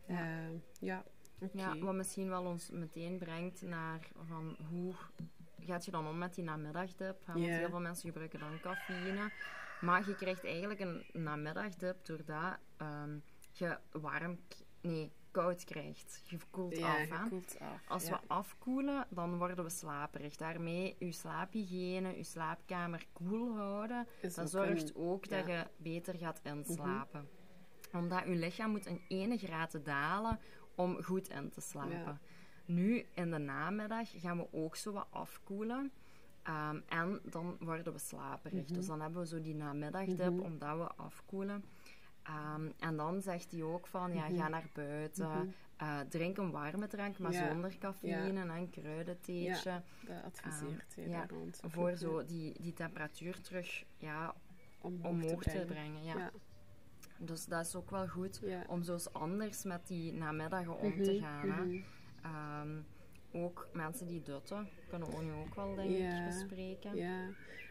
Ja. 0.08 0.28
Ja. 0.80 1.04
Ja, 1.52 1.78
wat 1.78 1.94
misschien 1.94 2.30
wel 2.30 2.44
ons 2.46 2.70
meteen 2.70 3.18
brengt 3.18 3.62
naar 3.62 4.08
van 4.28 4.56
hoe 4.70 4.94
gaat 5.60 5.86
je 5.86 5.92
dan 5.92 6.08
om 6.08 6.18
met 6.18 6.36
die 6.36 6.44
namiddagdip? 6.44 7.18
Want 7.26 7.40
heel 7.40 7.70
veel 7.70 7.80
mensen 7.80 8.08
gebruiken 8.10 8.40
dan 8.40 8.60
cafeïne. 8.60 9.32
Maar 9.82 10.08
je 10.08 10.16
krijgt 10.16 10.44
eigenlijk 10.46 10.80
een 10.80 11.04
namiddagdip 11.14 12.06
doordat 12.06 12.58
ehm, 12.78 13.18
je 13.52 13.78
warm, 13.92 14.40
nee, 14.82 15.12
koud 15.32 15.64
krijgt. 15.64 16.22
Je 16.26 16.38
koelt 16.50 16.78
Ja, 16.78 16.88
af. 16.88 16.96
Hè? 17.10 17.24
je 17.24 17.30
koelt 17.30 17.60
af. 17.60 17.82
Als 17.88 18.06
ja. 18.08 18.12
we 18.12 18.28
afkoelen, 18.28 19.06
dan 19.10 19.38
worden 19.38 19.64
we 19.64 19.70
slaperig. 19.70 20.36
Daarmee 20.36 20.96
je 21.00 21.12
slaaphygiëne, 21.12 22.18
je 22.18 22.24
slaapkamer 22.24 23.06
koel 23.14 23.56
houden. 23.58 24.08
Is 24.22 24.34
dat 24.36 24.50
zorgt 24.50 24.90
een- 24.90 25.02
ook 25.02 25.30
dat 25.30 25.48
ja. 25.48 25.54
je 25.58 25.68
beter 25.78 26.16
gaat 26.18 26.40
inslapen. 26.44 27.28
Omdat 27.94 28.24
je 28.26 28.36
lichaam 28.36 28.72
moet 28.72 28.86
een 28.86 29.02
ene 29.08 29.38
graad 29.38 29.80
dalen 29.86 30.40
om 30.76 31.04
goed 31.04 31.30
in 31.30 31.50
te 31.50 31.62
slapen. 31.62 31.92
Ja. 31.98 32.18
Nu, 32.66 33.06
in 33.14 33.32
de 33.32 33.38
namiddag, 33.38 34.10
gaan 34.22 34.38
we 34.38 34.48
ook 34.52 34.76
zo 34.76 34.92
wat 34.92 35.08
afkoelen. 35.10 35.92
Ehm, 36.44 36.80
en 36.88 37.20
dan 37.24 37.58
worden 37.60 37.94
we 37.94 38.00
slaperig. 38.00 38.64
Mhm. 38.66 38.74
Dus 38.74 38.86
dan 38.86 39.02
hebben 39.02 39.22
we 39.22 39.28
zo 39.28 39.42
die 39.42 39.56
namiddagdip, 39.56 40.42
omdat 40.42 40.78
we 40.78 40.88
afkoelen. 40.96 41.64
Ehm, 42.24 42.70
en 42.80 42.96
dan 42.98 43.22
zegt 43.22 43.52
hij 43.52 43.64
ook 43.64 43.88
van, 43.88 44.14
ja, 44.14 44.30
ga 44.30 44.48
naar 44.48 44.70
buiten. 44.74 45.54
eh, 45.78 46.00
drink 46.00 46.38
een 46.38 46.52
warme 46.52 46.88
drank, 46.88 47.18
maar 47.20 47.32
Mhm. 47.32 47.42
Ja. 47.42 47.48
zonder 47.52 47.78
cafeïne 47.78 48.40
en 48.42 48.50
een 48.50 48.70
kruidentheetje. 48.70 49.82
Dat 50.08 50.24
adviseert 50.24 50.96
hij 50.96 51.04
Ehm, 51.04 51.12
ja. 51.14 51.28
Voor 51.70 51.96
zo 51.96 52.26
die, 52.26 52.62
die 52.62 52.74
temperatuur 52.74 53.42
terug 53.42 53.84
ja, 53.98 54.36
omhoog, 54.82 55.12
omhoog 55.12 55.44
te 55.44 55.50
te 55.50 55.66
brengen. 55.66 55.68
brengen. 55.68 56.04
Ja. 56.04 56.32
Dus 57.26 57.46
dat 57.46 57.66
is 57.66 57.76
ook 57.76 57.90
wel 57.90 58.08
goed 58.08 58.40
Ja. 58.44 58.64
om 58.68 58.84
zo 58.84 58.94
eens 58.94 59.14
anders 59.14 59.64
met 59.64 59.88
die 59.88 60.14
namiddagen 60.14 60.78
om 60.80 60.90
Mhm, 60.90 61.04
te 61.04 61.20
gaan. 61.20 61.50
Hè. 61.50 61.64
mhm. 61.64 61.82
Ehm, 62.24 62.78
ook 63.32 63.68
mensen 63.74 64.08
die 64.08 64.22
dutten, 64.22 64.70
kunnen 64.90 65.10
we 65.18 65.24
nu 65.24 65.32
ook 65.32 65.56
wel 65.56 65.76
denk 65.76 65.90
Ja, 65.98 66.20
ik 66.20 66.26
bespreken. 66.26 66.96
Ja, 66.96 67.28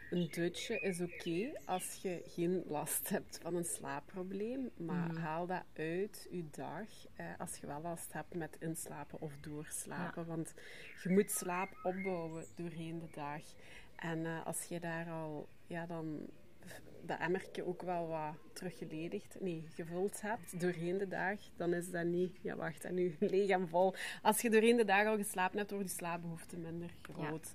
een 0.09 0.27
dutje 0.31 0.79
is 0.79 1.01
oké 1.01 1.51
als 1.65 1.93
je 2.01 2.21
geen 2.27 2.63
last 2.67 3.09
hebt 3.09 3.39
van 3.41 3.55
een 3.55 3.65
slaapprobleem, 3.65 4.69
maar 4.77 5.07
Mhm. 5.11 5.17
haal 5.17 5.45
dat 5.45 5.63
uit 5.73 6.27
je 6.31 6.45
dag 6.51 6.87
eh, 7.15 7.25
als 7.37 7.57
je 7.57 7.67
wel 7.67 7.81
last 7.81 8.13
hebt 8.13 8.35
met 8.35 8.57
inslapen 8.59 9.21
of 9.21 9.37
doorslapen. 9.41 10.25
Want 10.25 10.53
je 11.03 11.09
moet 11.09 11.31
slaap 11.31 11.79
opbouwen 11.83 12.45
doorheen 12.55 12.99
de 12.99 13.09
dag. 13.13 13.41
En 13.95 14.25
eh, 14.25 14.45
als 14.45 14.63
je 14.63 14.79
daar 14.79 15.09
al, 15.11 15.47
ja, 15.67 15.85
dan 15.85 16.27
dat 17.05 17.19
emmertje 17.19 17.65
ook 17.65 17.81
wel 17.81 18.07
wat 18.07 18.35
teruggeledigd, 18.53 19.37
nee, 19.39 19.65
gevuld 19.75 20.21
hebt 20.21 20.59
doorheen 20.59 20.97
de 20.97 21.07
dag, 21.07 21.39
dan 21.55 21.73
is 21.73 21.91
dat 21.91 22.05
niet, 22.05 22.37
ja 22.41 22.55
wacht, 22.55 22.85
en 22.85 22.93
nu 22.93 23.15
leeg 23.33 23.49
en 23.49 23.67
vol. 23.67 23.95
Als 24.21 24.41
je 24.41 24.49
doorheen 24.49 24.77
de 24.77 24.85
dag 24.85 25.05
al 25.05 25.17
geslapen 25.17 25.57
hebt, 25.57 25.71
wordt 25.71 25.89
je 25.89 25.95
slaapbehoefte 25.95 26.57
minder 26.57 26.89
groot. 27.01 27.53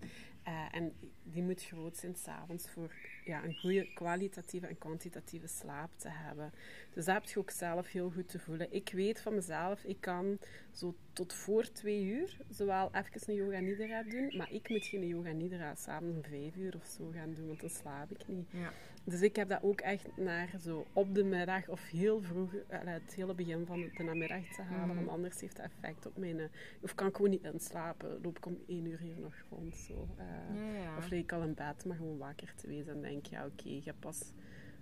Eh, 0.49 0.65
en 0.71 0.93
die 1.23 1.43
moet 1.43 1.65
groot 1.65 1.97
zijn 1.97 2.17
s'avonds 2.17 2.71
voor 2.71 2.93
ja, 3.25 3.45
een 3.45 3.55
goede 3.55 3.93
kwalitatieve 3.95 4.67
en 4.67 4.79
kwantitatieve 4.79 5.47
slaap 5.47 5.91
te 5.97 6.09
hebben. 6.11 6.53
Dus 6.95 7.05
dat 7.05 7.15
heb 7.15 7.25
je 7.25 7.39
ook 7.39 7.51
zelf 7.51 7.91
heel 7.91 8.11
goed 8.11 8.29
te 8.29 8.39
voelen. 8.39 8.73
Ik 8.73 8.91
weet 8.93 9.21
van 9.21 9.35
mezelf, 9.35 9.85
ik 9.85 10.01
kan 10.01 10.39
zo 10.73 10.95
tot 11.13 11.33
voor 11.33 11.73
twee 11.73 12.05
uur 12.05 12.37
zowel 12.51 12.91
even 12.95 13.21
een 13.27 13.35
yoga 13.35 13.59
nidra 13.59 14.03
doen, 14.03 14.37
maar 14.37 14.53
ik 14.53 14.69
moet 14.69 14.87
geen 14.87 15.07
yoga 15.07 15.31
nidra 15.31 15.75
s'avonds 15.75 16.17
om 16.17 16.25
vijf 16.25 16.57
uur 16.57 16.75
of 16.77 16.87
zo 16.87 17.11
gaan 17.15 17.35
doen, 17.35 17.47
want 17.47 17.61
dan 17.61 17.71
slaap 17.71 18.11
ik 18.11 18.29
niet. 18.29 18.47
Ja. 18.51 18.73
Dus 19.09 19.23
ik 19.23 19.37
heb 19.37 19.49
dat 19.49 19.63
ook 19.63 19.81
echt 19.81 20.07
naar 20.17 20.55
zo 20.61 20.87
op 20.93 21.15
de 21.15 21.25
middag 21.25 21.69
of 21.69 21.89
heel 21.91 22.21
vroeg, 22.23 22.53
het 22.69 23.15
hele 23.15 23.35
begin 23.35 23.67
van 23.67 23.81
de 23.97 24.03
namiddag 24.03 24.43
te 24.55 24.63
halen. 24.63 24.95
Want 24.97 25.09
anders 25.09 25.41
heeft 25.41 25.57
dat 25.57 25.65
effect 25.65 26.07
op 26.07 26.17
mijn... 26.17 26.39
eh, 26.39 26.47
Of 26.81 26.95
kan 26.95 27.07
ik 27.09 27.17
gewoon 27.17 27.31
niet 27.31 27.43
inslapen. 27.45 28.19
Loop 28.23 28.37
ik 28.37 28.47
om 28.47 28.59
één 28.67 28.87
uur 28.87 28.99
hier 28.99 29.21
nog 29.21 29.35
rond. 29.51 29.77
Zo. 29.77 30.09
eh. 30.17 30.27
Ja, 30.57 30.81
ja. 30.83 30.97
Of 30.97 31.09
lig 31.09 31.21
ik 31.21 31.33
al 31.33 31.43
in 31.43 31.55
bed, 31.55 31.85
maar 31.85 31.97
gewoon 31.97 32.19
wakker 32.19 32.53
te 32.55 32.67
wezen. 32.67 32.93
En 32.95 33.01
denk, 33.01 33.27
ja 33.27 33.47
oké, 33.47 33.69
je 33.69 33.83
hebt 33.85 34.01
pas 34.01 34.33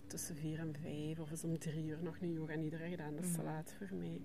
tussen 0.07 0.37
vier 0.37 0.59
en 0.59 0.75
vijf 0.83 1.19
of 1.19 1.31
is 1.31 1.45
om 1.45 1.59
drie 1.59 1.85
uur 1.87 1.99
nog 2.03 2.17
een 2.21 2.33
yoga 2.33 2.55
nidra 2.55 2.87
gedaan. 2.89 3.15
Dat 3.17 3.25
is 3.25 3.33
te 3.33 3.43
laat 3.43 3.75
voor 3.79 3.97
mij. 3.97 4.21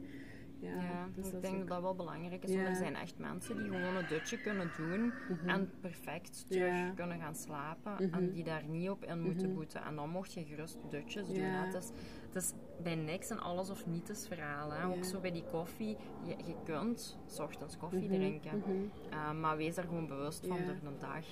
Ja, 0.62 0.70
Ja, 0.82 1.08
dus 1.16 1.26
ik 1.26 1.32
dat 1.32 1.42
denk 1.42 1.58
dat 1.60 1.68
dat 1.68 1.82
wel 1.82 1.96
belangrijk 1.96 2.44
is. 2.44 2.56
Want 2.56 2.68
er 2.68 2.76
zijn 2.76 2.96
echt 2.96 3.18
mensen 3.18 3.58
die 3.58 3.66
gewoon 3.66 3.96
een 3.96 4.08
dutje 4.08 4.42
kunnen 4.42 4.72
doen 4.78 5.14
en 5.46 5.70
perfect 5.82 6.46
terug 6.50 6.94
kunnen 6.94 7.20
gaan 7.20 7.36
slapen. 7.36 7.94
Mhm. 8.08 8.14
En 8.14 8.32
die 8.32 8.44
daar 8.44 8.64
niet 8.68 8.90
op 8.90 9.06
in 9.06 9.22
moeten 9.22 9.48
Mhm. 9.48 9.56
boeten. 9.56 9.84
En 9.84 9.96
dan 9.96 10.10
mocht 10.10 10.34
je 10.34 10.46
gerust 10.46 10.78
dutjes 10.90 11.28
doen. 11.28 11.44
Hè. 11.44 11.66
Het, 11.66 11.74
is, 11.74 11.90
het 12.28 12.36
is 12.36 12.54
bij 12.84 12.96
niks 12.96 13.30
een 13.30 13.40
alles 13.40 13.70
of 13.70 13.86
niets 13.88 14.28
verhaal. 14.28 14.72
Hè. 14.72 14.86
Ook 14.86 15.04
zo 15.04 15.20
bij 15.20 15.32
die 15.32 15.44
koffie. 15.52 15.98
Je, 16.24 16.36
je 16.46 16.56
kunt 16.64 17.18
's 17.28 17.40
ochtends 17.40 17.78
koffie 17.78 18.00
Mhm, 18.08 18.14
drinken. 18.14 18.58
mhm. 18.58 18.72
Uh, 19.14 19.32
maar 19.40 19.58
wees 19.58 19.76
daar 19.76 19.86
gewoon 19.86 20.08
bewust 20.08 20.48
van 20.48 20.58
door 20.66 20.76
de 20.84 20.98
dag. 21.00 21.26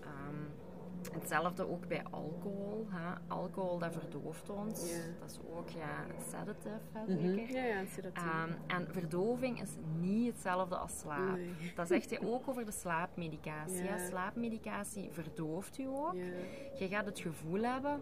Ehm, 0.00 0.36
hetzelfde 1.12 1.68
ook 1.70 1.88
bij 1.88 2.02
alcohol. 2.10 2.86
Hè. 2.90 3.14
Alcohol, 3.28 3.78
dat 3.78 3.92
verdooft 3.92 4.50
ons. 4.50 4.90
Ja. 4.90 4.96
Dat 5.20 5.30
is 5.30 5.38
ook 5.56 5.68
ja, 5.68 6.04
een 6.04 6.22
sedative, 6.30 6.80
hè, 6.92 7.14
Mhm. 7.14 7.34
zeker. 7.36 7.54
ja, 7.56 7.64
ja, 7.64 7.84
zie 7.86 8.02
dat 8.02 8.12
Ehm, 8.12 8.50
en 8.66 8.86
verdoving 8.92 9.62
is 9.62 9.70
niet 10.00 10.32
hetzelfde 10.32 10.76
als 10.76 10.98
slaap. 10.98 11.36
Nee. 11.36 11.50
Dat 11.76 11.86
zegt 11.88 12.10
je 12.10 12.20
ook 12.32 12.48
over 12.48 12.64
de 12.64 12.72
slaapmedicatie. 12.72 13.82
Ja. 13.84 13.98
Slaapmedicatie 14.08 15.08
verdooft 15.12 15.76
je 15.76 15.88
ook. 15.88 16.14
Ja. 16.14 16.22
Je 16.78 16.88
gaat 16.88 17.06
het 17.06 17.18
gevoel 17.20 17.62
hebben 17.62 18.00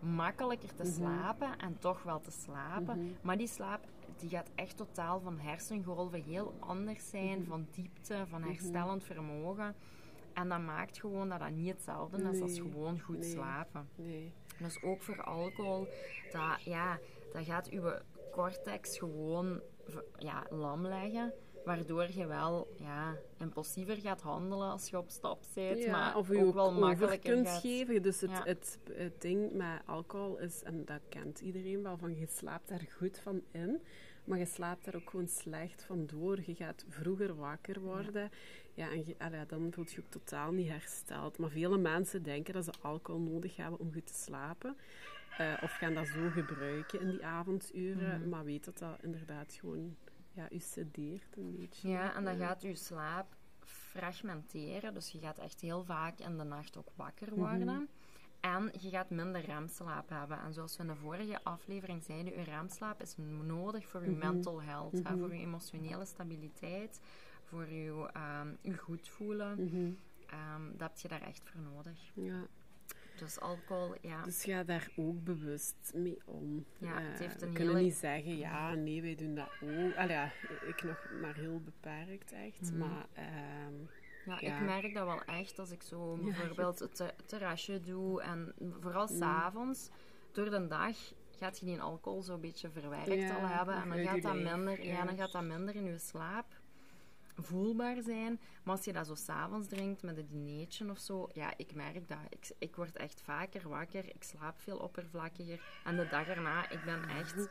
makkelijker 0.00 0.74
te 0.74 0.84
slapen 0.84 1.58
en 1.58 1.76
toch 1.78 2.02
wel 2.02 2.20
te 2.20 2.30
slapen. 2.30 2.98
Mhm. 2.98 3.12
Maar 3.22 3.36
die 3.36 3.46
slaap 3.48 3.84
die 4.16 4.28
gaat 4.28 4.50
echt 4.54 4.76
totaal 4.76 5.20
van 5.20 5.38
hersengolven 5.38 6.22
heel 6.22 6.54
anders 6.58 7.10
zijn, 7.10 7.38
Mhm. 7.38 7.48
van 7.48 7.66
diepte, 7.70 8.24
van 8.28 8.42
herstellend 8.42 9.04
vermogen. 9.04 9.74
En 10.38 10.48
dat 10.48 10.60
maakt 10.60 10.98
gewoon 10.98 11.28
dat 11.28 11.38
dat 11.38 11.50
niet 11.50 11.68
hetzelfde 11.68 12.30
is 12.32 12.40
als 12.40 12.58
gewoon 12.58 13.00
goed 13.00 13.18
Nee. 13.18 13.30
slapen. 13.30 13.88
Nee. 13.94 14.32
Dus 14.58 14.82
ook 14.82 15.02
voor 15.02 15.22
alcohol, 15.22 15.86
dat, 16.32 16.62
ja, 16.64 16.98
dat 17.32 17.44
gaat 17.44 17.68
uw 17.70 17.90
cortex 18.32 18.98
gewoon 18.98 19.60
ja, 20.18 20.46
lam 20.50 20.86
leggen. 20.86 21.32
Waardoor 21.64 22.06
je 22.10 22.26
wel 22.26 22.68
ja, 22.76 23.16
impulsiever 23.38 23.96
gaat 23.96 24.20
handelen 24.20 24.70
als 24.70 24.88
je 24.90 24.98
op 24.98 25.10
stap. 25.10 25.42
Ja, 25.54 25.90
maar 25.90 26.16
of 26.16 26.28
je 26.28 26.38
ook 26.38 26.46
ook 26.46 26.54
wel 26.54 26.66
over 26.66 26.80
makkelijker 26.80 27.32
kunt 27.34 27.48
gaat. 27.48 27.60
geven. 27.60 28.02
Dus 28.02 28.20
het, 28.20 28.30
Ja. 28.30 28.42
het, 28.44 28.78
het 28.92 29.20
ding 29.20 29.52
met 29.52 29.80
alcohol 29.86 30.38
is, 30.38 30.62
en 30.62 30.84
dat 30.84 31.00
kent 31.08 31.40
iedereen 31.40 31.82
wel, 31.82 31.96
van 31.98 32.16
je 32.18 32.26
slaapt 32.26 32.68
daar 32.68 32.86
goed 32.98 33.18
van 33.18 33.42
in, 33.50 33.82
maar 34.28 34.38
je 34.38 34.44
slaapt 34.46 34.84
daar 34.84 34.94
ook 34.94 35.10
gewoon 35.10 35.28
slecht 35.28 35.82
van 35.84 36.06
door. 36.06 36.38
Je 36.46 36.54
gaat 36.54 36.84
vroeger 36.88 37.34
wakker 37.36 37.80
worden. 37.80 38.30
Ja, 38.74 38.90
en 38.90 39.06
je, 39.06 39.14
allee, 39.18 39.46
dan 39.46 39.72
voel 39.72 39.84
je 39.84 39.90
je 39.94 40.00
ook 40.00 40.10
totaal 40.10 40.52
niet 40.52 40.68
hersteld. 40.68 41.38
Maar 41.38 41.50
vele 41.50 41.78
mensen 41.78 42.22
denken 42.22 42.54
dat 42.54 42.64
ze 42.64 42.72
alcohol 42.82 43.20
nodig 43.20 43.56
hebben 43.56 43.78
om 43.80 43.92
goed 43.92 44.06
te 44.06 44.14
slapen. 44.14 44.76
Eh, 45.38 45.52
of 45.62 45.70
gaan 45.72 45.94
dat 45.94 46.06
zo 46.06 46.28
gebruiken 46.30 47.00
in 47.00 47.10
die 47.10 47.24
avonduren. 47.24 48.20
Mhm. 48.20 48.28
Maar 48.28 48.44
weet 48.44 48.64
dat 48.64 48.78
dat 48.78 48.98
inderdaad 49.02 49.56
gewoon 49.60 49.96
ja, 50.32 50.50
u 50.50 50.58
sedeert 50.58 51.36
een 51.36 51.56
beetje. 51.56 51.88
Ja, 51.88 52.14
en 52.14 52.24
dan 52.24 52.36
gaat 52.36 52.62
je 52.62 52.74
slaap 52.74 53.36
fragmenteren. 53.64 54.94
Dus 54.94 55.10
je 55.10 55.18
gaat 55.18 55.38
echt 55.38 55.60
heel 55.60 55.84
vaak 55.84 56.18
in 56.18 56.36
de 56.38 56.44
nacht 56.44 56.76
ook 56.76 56.88
wakker 56.94 57.28
Mhm. 57.32 57.38
worden. 57.38 57.88
En 58.40 58.70
je 58.80 58.88
gaat 58.90 59.10
minder 59.10 59.40
remslaap 59.44 60.08
hebben. 60.08 60.38
En 60.40 60.52
zoals 60.52 60.76
we 60.76 60.82
in 60.82 60.88
de 60.88 60.94
vorige 60.96 61.38
aflevering 61.42 62.02
zeiden, 62.02 62.32
je 62.38 62.42
remslaap 62.42 63.02
is 63.02 63.14
nodig 63.46 63.86
voor 63.88 64.04
je 64.04 64.10
Mhm. 64.10 64.18
mental 64.18 64.62
health. 64.62 64.92
hè, 64.92 64.98
Mhm. 65.00 65.18
voor 65.18 65.34
je 65.34 65.40
emotionele 65.40 66.04
stabiliteit, 66.04 67.00
voor 67.44 67.66
je, 67.68 68.08
ehm, 68.12 68.48
je 68.60 68.76
goed 68.76 69.08
voelen. 69.08 69.58
Ehm, 70.26 70.62
dat 70.76 70.88
heb 70.88 70.96
je 70.98 71.08
daar 71.08 71.22
echt 71.22 71.42
voor 71.44 71.60
nodig. 71.60 72.10
ja. 72.14 72.46
Dus 73.18 73.40
alcohol, 73.40 73.94
ja. 74.00 74.22
Dus 74.22 74.44
ga 74.44 74.64
daar 74.64 74.88
ook 74.96 75.24
bewust 75.24 75.92
mee 75.94 76.18
om. 76.24 76.64
Ja, 76.78 77.00
het 77.00 77.12
Eh, 77.12 77.18
heeft 77.26 77.40
we 77.40 77.46
een 77.46 77.52
kunnen 77.52 77.74
hele- 77.74 77.86
niet 77.86 77.96
zeggen, 77.96 78.36
ja, 78.36 78.74
nee, 78.74 79.02
wij 79.02 79.14
doen 79.14 79.34
dat 79.34 79.48
ook. 79.62 79.94
Allee, 79.96 80.16
ja, 80.16 80.32
ik 80.66 80.82
nog 80.82 81.10
maar 81.20 81.34
heel 81.34 81.60
beperkt 81.60 82.32
echt. 82.32 82.60
Mhm. 82.70 82.78
Maar 82.78 83.06
ehm, 83.12 83.74
Ja, 84.28 84.38
Ja. 84.40 84.56
ik 84.58 84.64
merk 84.64 84.94
dat 84.94 85.04
wel 85.06 85.22
echt 85.22 85.58
als 85.58 85.70
ik 85.70 85.82
zo 85.82 86.16
bijvoorbeeld 86.16 86.78
het 86.78 86.94
te- 86.96 87.14
terrasje 87.26 87.80
doe 87.80 88.22
en 88.22 88.54
vooral 88.80 89.06
Mm. 89.10 89.16
s'avonds, 89.16 89.88
door 90.32 90.50
de 90.50 90.66
dag 90.66 90.96
gaat 91.38 91.58
je 91.58 91.66
die 91.66 91.80
alcohol 91.80 92.22
zo'n 92.22 92.40
beetje 92.40 92.70
verwerkt 92.70 93.08
al 93.30 93.46
hebben 93.46 93.74
en 93.74 93.88
dan 93.88 93.98
gaat, 94.04 94.22
dat 94.22 94.34
minder, 94.34 94.84
ja. 94.84 95.04
dan 95.04 95.16
gaat 95.16 95.32
dat 95.32 95.42
minder 95.42 95.74
in 95.74 95.84
je 95.84 95.98
slaap 95.98 96.46
voelbaar 97.42 98.02
zijn. 98.02 98.40
Maar 98.64 98.76
als 98.76 98.84
je 98.84 98.92
dat 98.92 99.06
zo 99.06 99.14
s'avonds 99.14 99.68
drinkt 99.68 100.02
met 100.02 100.16
een 100.18 100.26
dineetje 100.26 100.90
of 100.90 100.98
zo, 100.98 101.28
ja, 101.32 101.52
ik 101.56 101.74
merk 101.74 102.08
dat. 102.08 102.18
Ik, 102.28 102.50
ik 102.58 102.76
word 102.76 102.96
echt 102.96 103.20
vaker 103.20 103.68
wakker, 103.68 104.04
ik 104.14 104.22
slaap 104.22 104.60
veel 104.60 104.76
oppervlakkiger 104.78 105.60
en 105.84 105.96
de 105.96 106.08
dag 106.10 106.26
erna, 106.28 106.70
ik 106.70 106.84
ben 106.84 107.02
echt. 107.08 107.48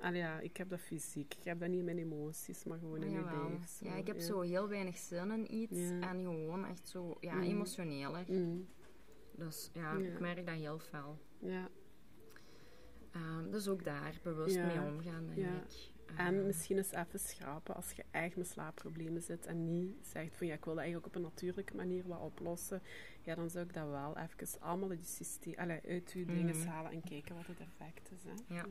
Allee, 0.00 0.20
ja, 0.20 0.38
ik 0.40 0.56
heb 0.56 0.68
dat 0.68 0.80
fysiek. 0.80 1.34
Ik 1.34 1.44
heb 1.44 1.60
dat 1.60 1.68
niet 1.68 1.78
in 1.78 1.84
mijn 1.84 1.98
emoties, 1.98 2.64
maar 2.64 2.78
gewoon 2.78 3.02
in 3.02 3.12
mijn 3.12 3.24
lijf. 3.48 3.68
zo, 3.68 3.84
Ja, 3.84 3.94
ik 3.94 4.06
heb 4.06 4.18
zo 4.18 4.40
heel 4.40 4.68
weinig 4.68 4.96
zin 4.96 5.30
in 5.30 5.54
iets 5.54 5.78
Ja. 5.78 6.00
en 6.00 6.20
gewoon 6.22 6.66
echt 6.66 6.88
zo 6.88 7.16
ja, 7.20 7.34
Mm. 7.34 7.42
emotioneler. 7.42 8.24
Mm, 8.28 8.66
Dus 9.38 9.70
ja, 9.72 9.92
Ja. 9.96 10.06
ik 10.12 10.20
merk 10.20 10.46
dat 10.46 10.54
heel 10.54 10.78
fel. 10.78 11.18
ja. 11.40 11.68
Ehm, 13.12 13.50
dus 13.50 13.68
ook 13.68 13.84
daar 13.84 14.20
bewust 14.22 14.56
mee 14.58 14.80
omgaan, 14.80 15.26
denk 15.26 15.38
Ja. 15.38 15.54
ik. 15.62 15.94
En 16.16 16.46
misschien 16.46 16.76
eens 16.76 16.90
even 16.92 17.18
schrapen 17.20 17.74
als 17.74 17.90
je 17.92 18.04
echt 18.10 18.36
met 18.36 18.46
slaapproblemen 18.48 19.22
zit 19.22 19.46
en 19.46 19.64
niet 19.64 20.06
zegt 20.06 20.36
van 20.36 20.46
ja, 20.46 20.54
ik 20.54 20.64
wil 20.64 20.74
dat 20.74 20.82
eigenlijk 20.82 21.14
op 21.14 21.14
een 21.14 21.28
natuurlijke 21.28 21.76
manier 21.76 22.06
wat 22.06 22.20
oplossen. 22.20 22.82
Ja, 23.22 23.34
dan 23.34 23.50
zou 23.50 23.64
ik 23.64 23.74
dat 23.74 23.88
wel 23.88 24.16
even 24.16 24.60
allemaal 24.60 24.90
uit 24.90 25.00
je 25.00 25.06
systeem, 25.06 25.54
allee, 25.58 25.80
uit 25.88 26.12
je 26.12 26.24
dingen 26.24 26.56
Mhm. 26.58 26.66
halen 26.68 26.90
en 26.92 27.02
kijken 27.02 27.34
wat 27.34 27.46
het 27.46 27.60
effect 27.60 28.10
is. 28.12 28.22
Hè. 28.24 28.54
Ja. 28.54 28.64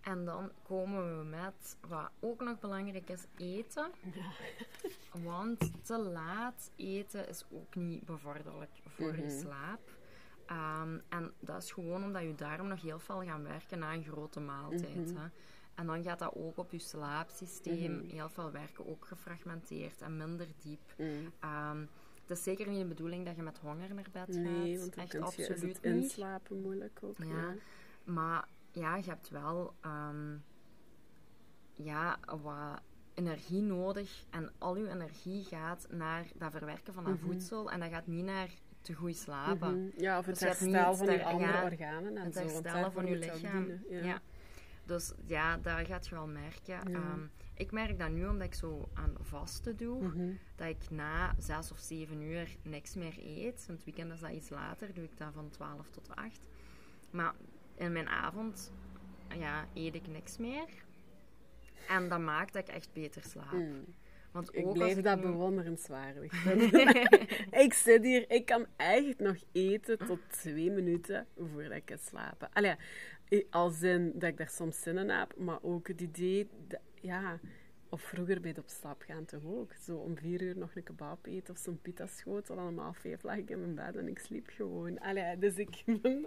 En 0.00 0.24
dan 0.24 0.50
komen 0.62 1.18
we 1.18 1.24
met 1.24 1.76
wat 1.88 2.10
ook 2.20 2.40
nog 2.40 2.58
belangrijk 2.60 3.10
is: 3.10 3.24
eten. 3.36 3.90
Want 5.12 5.86
te 5.86 5.98
laat 5.98 6.70
eten 6.76 7.28
is 7.28 7.44
ook 7.50 7.74
niet 7.74 8.04
bevorderlijk 8.04 8.70
voor 8.86 9.16
je 9.16 9.22
Mhm. 9.22 9.38
slaap. 9.38 9.96
Ehm, 10.48 10.98
en 11.08 11.32
dat 11.40 11.62
is 11.62 11.72
gewoon 11.72 12.04
omdat 12.04 12.22
je 12.22 12.34
darm 12.34 12.68
nog 12.68 12.82
heel 12.82 12.98
veel 12.98 13.22
gaan 13.22 13.42
werken 13.42 13.78
na 13.78 13.94
een 13.94 14.04
grote 14.04 14.40
maaltijd. 14.40 15.12
Mhm. 15.12 15.16
Hè. 15.16 15.26
En 15.74 15.86
dan 15.86 16.02
gaat 16.02 16.18
dat 16.18 16.34
ook 16.34 16.56
op 16.58 16.72
je 16.72 16.78
slaapsysteem 16.78 17.92
Mhm. 17.96 18.08
heel 18.08 18.28
veel 18.28 18.50
werken, 18.50 18.86
ook 18.88 19.04
gefragmenteerd 19.06 20.00
en 20.00 20.16
minder 20.16 20.46
diep. 20.62 20.94
Mm. 20.98 21.32
Ehm, 21.40 21.80
het 22.20 22.30
is 22.30 22.42
zeker 22.42 22.68
niet 22.68 22.78
de 22.80 22.84
bedoeling 22.86 23.24
dat 23.26 23.36
je 23.36 23.42
met 23.42 23.58
honger 23.58 23.94
naar 23.94 24.06
bed 24.12 24.28
Nee, 24.28 24.70
gaat. 24.70 24.78
want 24.80 24.94
dan 24.94 25.04
Echt 25.04 25.14
is 25.14 25.20
absoluut 25.20 25.76
het 25.82 25.82
niet. 25.94 26.02
inslapen 26.02 26.60
moeilijk 26.60 26.98
ook. 27.02 27.18
Ja. 27.18 27.24
Ja. 27.26 27.54
Maar 28.04 28.48
ja, 28.72 28.96
je 28.96 29.04
hebt 29.10 29.28
wel 29.28 29.74
ehm, 29.80 30.36
ja, 31.74 32.18
wat 32.42 32.80
energie 33.14 33.62
nodig. 33.62 34.24
En 34.30 34.52
al 34.58 34.76
je 34.76 34.88
energie 34.90 35.44
gaat 35.44 35.86
naar 35.90 36.26
dat 36.34 36.50
verwerken 36.50 36.94
van 36.94 37.04
dat 37.04 37.12
Mhm. 37.14 37.24
voedsel. 37.24 37.70
En 37.70 37.80
dat 37.80 37.90
gaat 37.90 38.06
niet 38.06 38.24
naar 38.24 38.50
te 38.88 38.94
goed 38.94 39.16
slapen. 39.16 39.84
Mhm. 39.84 40.00
Ja, 40.02 40.18
of 40.18 40.26
het 40.26 40.38
Dus 40.38 40.48
herstel 40.48 40.94
van 40.96 41.10
je 41.10 41.24
andere 41.24 41.52
ja, 41.52 41.64
organen 41.64 42.16
en 42.16 42.24
Het 42.24 42.34
zo. 42.34 42.40
want 42.40 42.52
herstellen 42.52 42.92
van 42.92 43.06
je 43.06 43.16
lichaam. 43.16 43.64
dienen, 43.66 44.04
Ja. 44.06 44.20
Dus 44.84 45.12
ja, 45.26 45.56
daar 45.56 45.86
gaat 45.86 46.06
je 46.08 46.14
wel 46.14 46.26
merken. 46.26 46.94
Ehm, 46.94 47.20
ik 47.54 47.72
merk 47.72 47.98
dat 47.98 48.10
nu 48.10 48.26
omdat 48.26 48.46
ik 48.46 48.54
zo 48.54 48.88
aan 48.94 49.14
vasten 49.20 49.76
doe. 49.76 50.02
Mhm. 50.02 50.32
Dat 50.56 50.68
ik 50.68 50.90
na 50.90 51.34
zes 51.38 51.70
of 51.72 51.78
zeven 51.78 52.20
uur 52.22 52.56
niks 52.62 52.94
meer 52.94 53.18
eet. 53.18 53.64
In 53.68 53.74
het 53.74 53.84
weekend 53.84 54.12
is 54.12 54.20
dat 54.20 54.30
iets 54.30 54.48
later. 54.48 54.94
Doe 54.94 55.04
ik 55.04 55.16
dat 55.18 55.32
van 55.34 55.48
12 55.48 55.90
tot 55.90 56.16
8. 56.16 56.40
Maar 57.10 57.34
in 57.76 57.92
mijn 57.92 58.08
avond 58.08 58.72
ja, 59.38 59.66
eet 59.74 59.94
ik 59.94 60.06
niks 60.06 60.36
meer. 60.38 60.66
En 61.88 62.08
dat 62.08 62.20
maakt 62.20 62.52
dat 62.52 62.68
ik 62.68 62.74
echt 62.74 62.88
beter 62.92 63.22
slaap. 63.22 63.52
Mm. 63.52 63.84
Want 64.32 64.48
Ik 64.56 64.66
ook 64.66 64.76
als 64.78 65.02
dat 65.02 65.16
nu- 65.16 65.22
bewonderenswaardig 65.22 66.44
ik 67.64 67.72
zit 67.74 68.04
hier, 68.04 68.30
ik 68.30 68.46
kan 68.46 68.66
eigenlijk 68.76 69.20
nog 69.20 69.36
eten 69.52 69.98
tot 70.06 70.18
twee 70.30 70.70
minuten 70.70 71.26
voordat 71.52 71.72
ik 71.72 71.82
ga 71.90 71.96
slapen. 71.96 72.48
Allee, 72.52 72.74
ja, 73.28 73.42
als 73.50 73.82
in 73.82 74.12
dat 74.14 74.28
ik 74.28 74.36
daar 74.36 74.48
soms 74.50 74.82
zin 74.82 74.98
in 74.98 75.08
heb, 75.10 75.34
maar 75.36 75.58
ook 75.62 75.88
het 75.88 76.00
idee, 76.00 76.48
dat- 76.68 76.80
ja, 77.00 77.38
Of 77.90 78.00
vroeger 78.00 78.40
bij 78.40 78.50
het 78.50 78.58
op 78.58 78.68
stap 78.68 79.02
gaan 79.02 79.24
toch 79.24 79.44
ook. 79.44 79.72
Zo 79.72 79.96
om 79.96 80.16
vier 80.16 80.42
uur 80.42 80.58
nog 80.58 80.74
een 80.74 80.82
kebab 80.82 81.26
eten 81.26 81.54
of 81.54 81.60
zo'n 81.60 81.80
pita 81.82 82.06
schoot. 82.06 82.46
Dan 82.46 82.78
om 82.78 82.94
vijf 82.94 83.22
lag 83.22 83.36
ik 83.36 83.50
in 83.50 83.60
mijn 83.60 83.74
bed 83.74 83.96
en 83.96 84.08
ik 84.08 84.18
sliep 84.18 84.48
gewoon. 84.48 84.98
Allee, 84.98 85.38
dus 85.38 85.56
ik... 85.56 85.84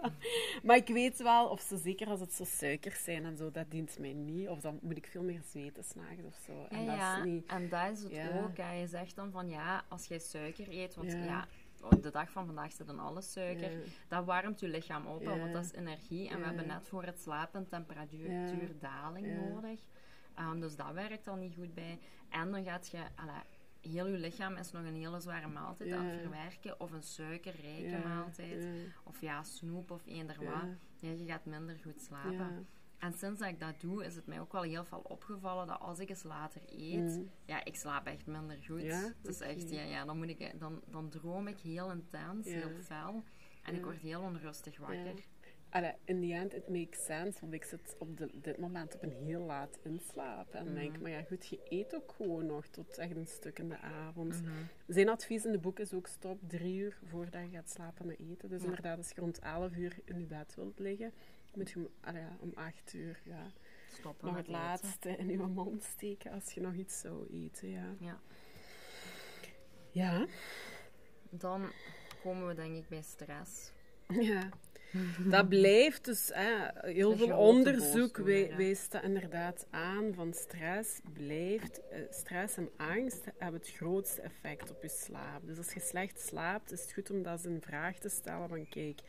maar 0.64 0.76
ik 0.76 0.88
weet 0.88 1.18
wel, 1.18 1.48
of 1.48 1.62
zo 1.62 1.76
zeker 1.78 2.08
als 2.08 2.20
het 2.20 2.34
zo 2.34 2.44
suikers 2.44 3.04
zijn 3.04 3.26
en 3.26 3.38
zo, 3.38 3.52
dat 3.52 3.72
dient 3.72 4.00
mij 4.00 4.14
niet. 4.14 4.48
Of 4.48 4.62
dan 4.62 4.80
moet 4.82 4.98
ik 4.98 5.08
veel 5.08 5.24
meer 5.24 5.42
zweten 5.42 5.84
s'nachts 5.84 6.24
of 6.26 6.40
zo. 6.46 6.66
En, 6.70 6.84
ja, 6.84 7.16
dat 7.16 7.26
is 7.26 7.32
niet... 7.32 7.46
en 7.46 7.70
dat 7.70 7.92
is 7.92 8.04
het 8.04 8.44
ook. 8.44 8.58
Hè. 8.58 8.74
Je 8.74 8.88
zegt 8.88 9.16
dan 9.16 9.32
van, 9.32 9.50
ja, 9.50 9.84
als 9.88 10.06
jij 10.06 10.20
suiker 10.20 10.70
eet, 10.70 10.96
want 10.96 11.12
ja 11.12 11.48
de 11.90 12.12
dag 12.12 12.30
van 12.30 12.46
vandaag 12.46 12.72
zit 12.72 12.88
dan 12.88 13.00
alles 13.00 13.32
suiker. 13.32 13.72
Dat 14.08 14.26
warmt 14.26 14.60
je 14.60 14.68
lichaam 14.68 15.06
op, 15.06 15.24
want 15.24 15.54
dat 15.54 15.64
is 15.64 15.72
energie. 15.72 16.30
En 16.30 16.40
we 16.40 16.46
hebben 16.46 16.68
net 16.68 16.88
voor 16.88 17.04
het 17.04 17.20
slapen 17.20 17.68
temperatuurdaling 17.68 19.28
nodig. 19.28 19.80
Um, 20.40 20.60
dus 20.60 20.76
dat 20.76 20.94
werkt 20.94 21.28
al 21.28 21.36
niet 21.36 21.56
goed 21.56 21.74
bij. 21.74 22.00
En 22.30 22.52
dan 22.52 22.64
gaat 22.64 22.90
je... 22.90 23.04
Alla, 23.16 23.44
heel 23.82 24.08
je 24.08 24.18
lichaam 24.18 24.56
is 24.56 24.72
nog 24.72 24.84
een 24.84 24.96
hele 24.96 25.20
zware 25.20 25.48
maaltijd 25.48 25.92
aan 25.92 26.06
het 26.06 26.22
verwerken. 26.22 26.80
Of 26.80 26.92
een 26.92 27.04
suikerrijke 27.04 28.08
maaltijd. 28.08 28.66
Of 29.04 29.22
ja, 29.22 29.44
snoep 29.44 29.92
of 29.92 30.06
eender 30.06 30.44
wat. 30.44 30.78
Ja, 31.00 31.10
je 31.10 31.26
gaat 31.26 31.46
minder 31.46 31.80
goed 31.84 32.02
slapen. 32.02 32.68
En 32.98 33.14
sinds 33.14 33.40
dat 33.40 33.50
ik 33.50 33.60
dat 33.60 33.82
doe, 33.82 34.06
is 34.06 34.16
het 34.16 34.28
mij 34.28 34.40
ook 34.40 34.52
wel 34.52 34.62
heel 34.62 34.86
veel 34.86 35.00
opgevallen 35.04 35.68
dat 35.68 35.80
als 35.80 36.00
ik 36.00 36.10
eens 36.10 36.24
later 36.24 36.62
eet, 36.68 37.18
mm. 37.18 37.30
ja, 37.46 37.66
ik 37.66 37.76
slaap 37.76 38.06
echt 38.06 38.26
minder 38.26 38.58
goed. 38.66 38.82
Ja? 38.82 39.14
Het 39.22 39.28
is 39.28 39.40
echt, 39.40 39.70
ja, 39.70 39.82
ja 39.82 40.06
dan, 40.06 40.18
moet 40.18 40.30
ik, 40.30 40.60
dan, 40.60 40.82
dan 40.88 41.10
droom 41.10 41.48
ik 41.48 41.60
heel 41.60 41.92
intens, 41.92 42.48
heel 42.48 42.70
fel. 42.82 43.24
En 43.64 43.76
ik 43.76 43.84
word 43.84 43.98
heel 43.98 44.22
onrustig 44.22 44.78
wakker. 44.78 45.14
Allee, 45.72 45.94
in 46.06 46.22
the 46.22 46.34
end, 46.34 46.54
it 46.54 46.70
makes 46.70 47.06
sense, 47.06 47.40
want 47.42 47.54
ik 47.54 47.64
zit 47.64 47.96
op 47.98 48.28
dit 48.34 48.58
moment 48.58 48.96
op 48.96 49.04
een 49.04 49.16
heel 49.26 49.42
laat 49.42 49.78
inslaap. 49.84 50.54
En 50.54 50.68
mm. 50.68 50.74
denk, 50.74 51.00
maar 51.00 51.12
ja, 51.12 51.22
goed, 51.22 51.48
je 51.48 51.60
eet 51.70 51.96
ook 51.96 52.12
gewoon 52.12 52.46
nog 52.46 52.68
tot 52.68 52.98
echt 52.98 53.16
een 53.16 53.28
stuk 53.28 53.60
in 53.60 53.70
de 53.70 53.78
avond. 53.78 54.42
Mhm. 54.42 54.52
Zijn 54.88 55.10
advies 55.10 55.46
in 55.46 55.52
de 55.52 55.58
boek 55.60 55.80
is 55.80 55.94
ook 55.94 56.08
stop 56.08 56.40
drie 56.48 56.78
uur 56.78 57.00
voordat 57.06 57.42
je 57.42 57.50
gaat 57.50 57.70
slapen 57.70 58.06
met 58.06 58.20
eten. 58.20 58.50
Dus 58.50 58.64
inderdaad, 58.64 58.98
als 58.98 59.10
je 59.10 59.22
rond 59.22 59.40
elf 59.40 59.76
uur 59.76 60.00
in 60.06 60.20
je 60.20 60.26
bed 60.26 60.56
wilt 60.56 60.80
liggen, 60.80 61.14
moet 61.54 61.70
je 61.70 61.90
om 62.40 62.52
acht 62.56 62.94
uur 62.94 63.22
ja, 63.24 63.52
Stoppen 63.94 64.28
nog 64.28 64.38
het 64.38 64.48
laatste 64.48 65.10
in 65.18 65.30
je 65.30 65.38
mond 65.38 65.84
steken 65.84 66.32
als 66.32 66.52
je 66.54 66.62
nog 66.62 66.74
iets 66.74 67.00
zou 67.00 67.28
eten. 67.28 67.70
Ja. 67.70 67.96
ja. 68.00 68.20
ja. 69.92 70.26
Dan 71.30 71.72
komen 72.24 72.48
we 72.48 72.54
denk 72.54 72.76
ik 72.76 72.88
bij 72.88 73.02
stress. 73.02 73.72
Ja. 74.08 74.50
Dat 75.30 75.50
blijft 75.50 76.06
dus, 76.06 76.30
hè, 76.34 76.90
heel 76.92 77.18
veel 77.18 77.38
onderzoek 77.38 78.18
wijst 78.18 78.92
dat 78.92 79.04
inderdaad 79.04 79.66
aan 79.70 80.14
van 80.14 80.34
stress 80.34 81.00
blijft. 81.14 81.82
Eh, 81.90 82.00
stress 82.10 82.58
en 82.58 82.70
angst 82.78 83.26
hebben 83.38 83.60
het 83.60 83.72
grootste 83.72 84.22
effect 84.22 84.70
op 84.70 84.82
je 84.82 84.90
slaap. 84.90 85.42
Dus 85.46 85.58
als 85.58 85.74
je 85.74 85.80
slecht 85.80 86.20
slaapt, 86.20 86.72
is 86.72 86.82
het 86.82 86.94
goed 86.94 87.12
om 87.12 87.24
dat 87.24 87.34
eens 87.34 87.46
een 87.46 87.62
vraag 87.62 87.98
te 87.98 88.10
stellen 88.10 88.50
van 88.50 88.70
kijk, 88.70 89.02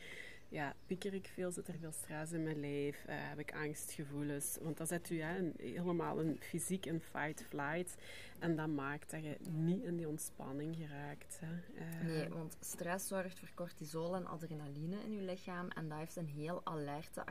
ja, 0.53 0.75
pieker 0.85 1.13
ik 1.13 1.29
veel, 1.33 1.51
zit 1.51 1.67
er 1.67 1.77
veel 1.79 1.91
stress 1.91 2.31
in 2.31 2.43
mijn 2.43 2.59
lijf, 2.59 2.95
uh, 3.09 3.15
heb 3.15 3.39
ik 3.39 3.53
angstgevoelens. 3.53 4.57
Want 4.61 4.77
dan 4.77 4.87
zet 4.87 5.09
u 5.09 5.21
een, 5.21 5.53
helemaal 5.57 6.19
een 6.19 6.37
fysiek 6.39 6.85
in 6.85 7.01
fight-flight. 7.11 7.95
En 8.43 8.55
dat 8.55 8.67
maakt 8.67 9.11
dat 9.11 9.23
je 9.23 9.37
niet 9.49 9.83
in 9.83 9.95
die 9.95 10.07
ontspanning 10.07 10.75
geraakt. 10.75 11.39
Hè. 11.39 11.81
Uh, 11.81 12.05
nee, 12.05 12.29
want 12.29 12.57
stress 12.59 13.07
zorgt 13.07 13.39
voor 13.39 13.49
cortisol 13.55 14.15
en 14.15 14.25
adrenaline 14.25 15.03
in 15.03 15.13
je 15.13 15.21
lichaam. 15.21 15.67
En 15.67 15.89
dat 15.89 15.97
heeft 15.97 16.15
een 16.15 16.27
heel 16.27 16.61
alerte, 16.63 17.23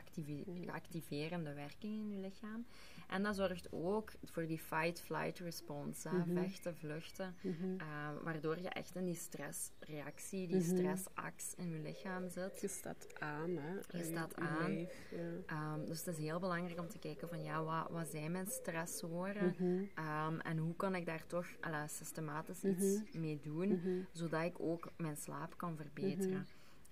activerende 0.67 1.53
werking 1.53 1.93
in 1.93 2.09
je 2.09 2.17
lichaam. 2.17 2.65
En 3.09 3.23
dat 3.23 3.35
zorgt 3.35 3.67
ook 3.71 4.11
voor 4.23 4.47
die 4.47 4.59
fight-flight 4.59 5.39
response. 5.39 6.09
Mhm. 6.09 6.33
Vechten, 6.33 6.75
vluchten. 6.75 7.35
Mhm. 7.41 7.77
Eh, 7.77 7.87
waardoor 8.23 8.59
je 8.59 8.69
echt 8.69 8.95
in 8.95 9.05
die 9.05 9.15
stressreactie, 9.15 10.47
die 10.47 10.55
mm 10.55 10.61
stressax 10.61 11.53
in 11.55 11.69
je 11.69 11.79
lichaam 11.79 12.29
zit. 12.29 12.61
Je 12.61 12.67
staat 12.67 13.19
aan, 13.19 13.49
hè? 13.57 13.97
Je 13.97 14.03
staat 14.03 14.35
aan. 14.35 14.87
Ehm, 15.45 15.85
dus 15.85 16.05
het 16.05 16.07
is 16.07 16.17
heel 16.17 16.39
belangrijk 16.39 16.79
om 16.79 16.87
te 16.87 16.99
kijken 16.99 17.29
van, 17.29 17.43
ja, 17.43 17.63
wat, 17.63 17.89
wat 17.89 18.07
zijn 18.07 18.31
mijn 18.31 18.47
stressoren? 18.47 19.55
Mm 19.57 19.91
en 20.43 20.57
hoe 20.57 20.75
kan 20.75 20.95
ik 20.95 21.02
daar 21.05 21.25
toch 21.27 21.47
systematisch 21.87 22.63
iets 22.63 22.99
mee 23.13 23.39
doen, 23.41 24.05
zodat 24.11 24.43
ik 24.43 24.59
ook 24.59 24.91
mijn 24.97 25.17
slaap 25.17 25.57
kan 25.57 25.75
verbeteren. 25.75 26.47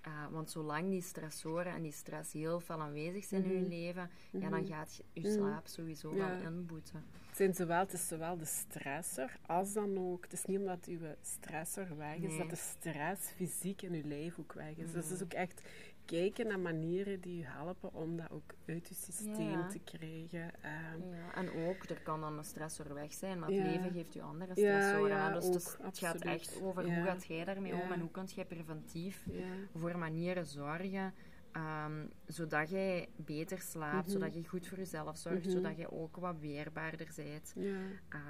Uh, 0.08 0.28
want 0.32 0.52
zolang 0.52 0.90
die 0.90 1.02
stressoren 1.02 1.74
en 1.74 1.82
die 1.82 1.92
stress 1.92 2.34
heel 2.34 2.60
veel 2.60 2.82
aanwezig 2.82 3.24
zijn 3.24 3.44
in 3.44 3.52
je 3.52 3.60
mhm. 3.60 3.70
leven, 3.70 4.10
ja, 4.32 4.50
dan 4.50 4.62
mhm. 4.62 4.72
gaat 4.72 5.02
je, 5.14 5.22
mhm. 5.22 5.32
slaap 5.32 5.68
sowieso 5.68 6.16
wel 6.16 6.42
inboeten. 6.42 7.04
Het, 7.28 7.38
zijn 7.38 7.54
zowel, 7.54 7.80
het 7.80 7.94
is 7.94 8.08
zowel 8.08 8.38
de 8.38 8.46
stressor 8.46 9.30
als 9.46 9.74
dan 9.74 9.98
ook... 9.98 10.24
Het 10.24 10.34
is 10.34 10.46
niet 10.46 10.60
omdat 10.60 10.86
uw 10.86 11.00
stressor 11.22 11.98
weg 11.98 12.18
is, 12.18 12.38
dat 12.38 12.50
de 12.50 12.56
stress 12.56 13.30
fysiek 13.30 13.82
in 13.82 13.94
uw 13.94 14.08
lijf 14.08 14.40
ook 14.40 14.54
weg 14.54 14.78
is. 14.78 14.92
Dus 14.92 15.04
het 15.04 15.14
is 15.14 15.24
ook 15.24 15.34
echt 15.34 15.62
kijken 16.06 16.48
naar 16.48 16.60
manieren 16.60 17.22
die 17.22 17.38
je 17.38 17.46
helpen 17.46 17.94
om 17.94 18.18
dat 18.18 18.32
ook 18.32 18.54
uit 18.66 18.88
je 18.88 18.96
systeem 18.96 19.70
te 19.70 19.80
krijgen. 19.80 20.54
Um, 20.96 21.14
ja, 21.14 21.34
en 21.34 21.50
ook, 21.68 21.84
er 21.84 22.02
kan 22.02 22.22
dan 22.22 22.38
een 22.38 22.44
stressor 22.44 22.94
weg 22.94 23.14
zijn, 23.14 23.40
maar 23.40 23.50
het 23.50 23.64
leven 23.64 23.92
geeft 23.92 24.14
je 24.14 24.22
andere 24.22 24.52
stressoren. 24.52 25.18
Ja, 25.18 25.32
dus, 25.32 25.52
dus 25.52 25.76
het 25.82 25.98
gaat 25.98 26.22
echt 26.22 26.62
over 26.62 26.84
hoe 26.84 27.04
gaat 27.04 27.26
jij 27.26 27.46
daarmee 27.46 27.74
om 27.74 27.92
en 27.92 28.00
hoe 28.00 28.12
kun 28.12 28.28
je 28.36 28.46
preventief 28.46 29.28
voor 29.76 29.98
manieren 29.98 30.46
zorgen 30.46 31.14
Um, 31.58 32.10
zodat 32.26 32.70
jij 32.70 33.10
beter 33.16 33.60
slaapt, 33.60 34.08
mhm. 34.08 34.12
zodat 34.12 34.34
je 34.34 34.48
goed 34.48 34.68
voor 34.68 34.78
jezelf 34.78 35.18
zorgt, 35.18 35.46
mhm. 35.46 35.56
zodat 35.56 35.78
je 35.78 35.92
ook 35.92 36.16
wat 36.16 36.40
weerbaarder 36.40 37.08
bent. 37.16 37.54
Ja. 37.56 37.78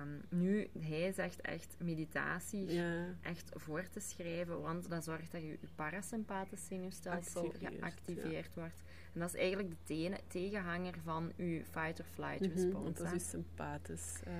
Um, 0.01 0.21
nu, 0.29 0.69
hij 0.79 1.11
zegt 1.11 1.41
echt 1.41 1.75
meditatie 1.79 2.81
echt 3.21 3.51
voor 3.53 3.89
te 3.89 3.99
schrijven, 3.99 4.61
want 4.61 4.89
dat 4.89 5.03
zorgt 5.03 5.31
dat 5.31 5.41
je, 5.41 5.47
je 5.47 5.67
parasympathisch 5.75 6.65
zenuwstelsel 6.65 7.53
geactiveerd 7.59 8.55
wordt. 8.55 8.81
En 9.13 9.19
dat 9.19 9.29
is 9.29 9.39
eigenlijk 9.39 9.69
de 9.87 10.19
tegenhanger 10.27 10.93
van 11.03 11.31
je 11.35 11.65
fight-or-flight 11.65 12.39
mhm, 12.39 12.51
response. 12.51 13.03
Dat 13.03 13.13
is 13.13 13.29
sympathisch 13.29 14.21
uh, 14.27 14.33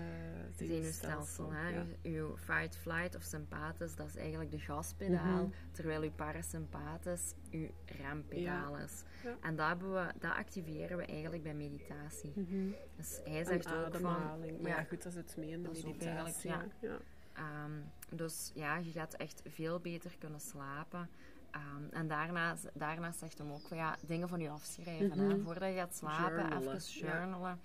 zenuwstelsel. 0.55 1.51
Hè? 1.53 1.83
Uw 2.03 2.37
fight-flight 2.37 3.15
of 3.15 3.23
sympathisch, 3.23 3.95
dat 3.95 4.07
is 4.07 4.15
eigenlijk 4.15 4.51
de 4.51 4.59
gaspedaal, 4.59 5.49
terwijl 5.71 6.01
uw 6.01 6.11
parasympathisch 6.11 7.33
uw 7.51 7.67
rempedaal 7.85 8.77
is. 8.77 9.03
En 9.41 9.55
dat, 9.55 9.77
we, 9.77 10.11
dat 10.19 10.31
activeren 10.31 10.97
we 10.97 11.05
eigenlijk 11.05 11.43
bij 11.43 11.53
meditatie. 11.53 12.33
Mm 12.35 12.75
Dus 12.95 13.19
hij 13.23 13.43
zegt 13.43 13.73
ook 13.73 13.95
van... 13.95 14.39
Maar 14.61 14.71
ja, 14.71 14.83
goed, 14.83 15.03
dat 15.03 15.13
zit 15.13 15.37
mee 15.37 15.49
in 15.49 15.63
de 15.63 15.69
meditatie. 15.69 16.49
Ja. 16.49 16.65
ja. 16.81 16.99
Um, 17.37 17.91
dus 18.09 18.51
ja, 18.53 18.77
je 18.77 18.91
gaat 18.91 19.13
echt 19.13 19.41
veel 19.45 19.79
beter 19.79 20.15
kunnen 20.19 20.39
slapen. 20.39 21.09
Um, 21.55 21.87
en 21.91 22.07
daarna, 22.07 22.55
daarna 22.73 23.11
zegt 23.11 23.37
hem 23.37 23.51
ook 23.51 23.67
van 23.67 23.77
ja, 23.77 23.95
dingen 24.05 24.29
van 24.29 24.39
je 24.39 24.49
afschrijven. 24.49 25.19
hè? 25.19 25.27
Mhm. 25.27 25.41
Voordat 25.43 25.69
je 25.69 25.75
gaat 25.75 25.95
slapen, 25.95 26.57
even 26.57 26.77
journalen. 26.77 27.59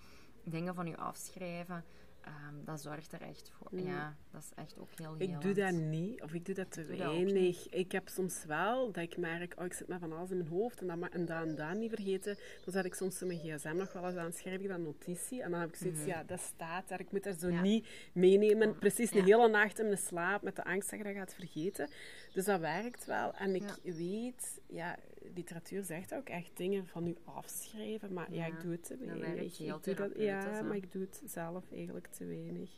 Dingen 0.44 0.74
van 0.74 0.86
je 0.86 0.96
afschrijven. 0.96 1.84
Um, 2.26 2.64
dat 2.64 2.80
zorgt 2.80 3.12
er 3.12 3.22
echt 3.22 3.50
voor. 3.50 3.68
Mm. 3.70 3.86
Ja, 3.86 4.16
dat 4.30 4.42
is 4.42 4.50
echt 4.54 4.78
ook 4.78 4.88
heel 4.96 5.14
Ik 5.18 5.40
doe 5.40 5.54
dat 5.54 5.72
niet, 5.72 6.22
of 6.22 6.34
ik 6.34 6.44
doe 6.44 6.54
dat 6.54 6.70
te 6.70 6.84
weinig. 6.84 7.68
Ik 7.68 7.92
heb 7.92 8.08
soms 8.08 8.44
wel 8.44 8.92
dat 8.92 9.02
ik 9.02 9.16
merk, 9.16 9.54
oh, 9.58 9.64
ik 9.64 9.72
zit 9.72 9.88
met 9.88 9.98
van 9.98 10.12
alles 10.12 10.30
in 10.30 10.36
mijn 10.36 10.48
hoofd 10.48 10.80
en 10.80 10.86
dat, 10.86 11.10
en 11.10 11.26
dat 11.26 11.46
en 11.46 11.54
dat 11.54 11.74
niet 11.74 11.90
vergeten. 11.90 12.36
Dan 12.64 12.72
zet 12.72 12.84
ik 12.84 12.94
soms 12.94 13.20
in 13.20 13.26
mijn 13.26 13.38
gsm 13.38 13.76
nog 13.76 13.92
wel 13.92 14.06
eens 14.06 14.16
aan, 14.16 14.32
schrijf 14.32 14.60
ik 14.60 14.68
dat 14.68 14.78
notitie. 14.78 15.42
En 15.42 15.50
dan 15.50 15.60
heb 15.60 15.68
ik 15.68 15.76
zoiets, 15.76 16.00
mm 16.00 16.06
ja, 16.06 16.24
dat 16.24 16.40
staat 16.40 16.88
daar. 16.88 17.00
Ik 17.00 17.12
moet 17.12 17.24
dat 17.24 17.40
zo 17.40 17.50
niet 17.50 17.88
meenemen. 18.12 18.78
Precies 18.78 19.10
een 19.10 19.24
hele 19.24 19.48
nacht 19.48 19.78
in 19.78 19.86
mijn 19.86 19.98
slaap 19.98 20.42
met 20.42 20.56
de 20.56 20.64
angst 20.64 20.90
dat 20.90 20.98
je 20.98 21.04
dat 21.04 21.14
gaat 21.14 21.34
vergeten. 21.34 21.88
Dus 22.32 22.44
dat 22.44 22.60
werkt 22.60 23.04
wel. 23.04 23.34
En 23.34 23.54
ik 23.54 23.74
weet, 23.82 24.60
ja, 24.66 24.98
literatuur 25.34 25.84
zegt 25.84 26.14
ook 26.14 26.28
echt 26.28 26.56
dingen 26.56 26.86
van 26.86 27.06
u 27.06 27.16
afschrijven, 27.24 28.12
maar 28.12 28.32
ja, 28.32 28.46
ik 28.46 28.60
doe 28.60 28.72
het 28.72 28.84
te 28.84 28.96
weinig. 28.96 29.60
Ik 29.60 29.82
doe 29.82 29.94
dat, 29.94 30.10
ja, 30.16 30.62
maar 30.62 30.76
ik 30.76 30.92
doe 30.92 31.02
het 31.02 31.22
zelf 31.24 31.64
eigenlijk 31.72 32.06
te 32.16 32.24
weinig. 32.24 32.70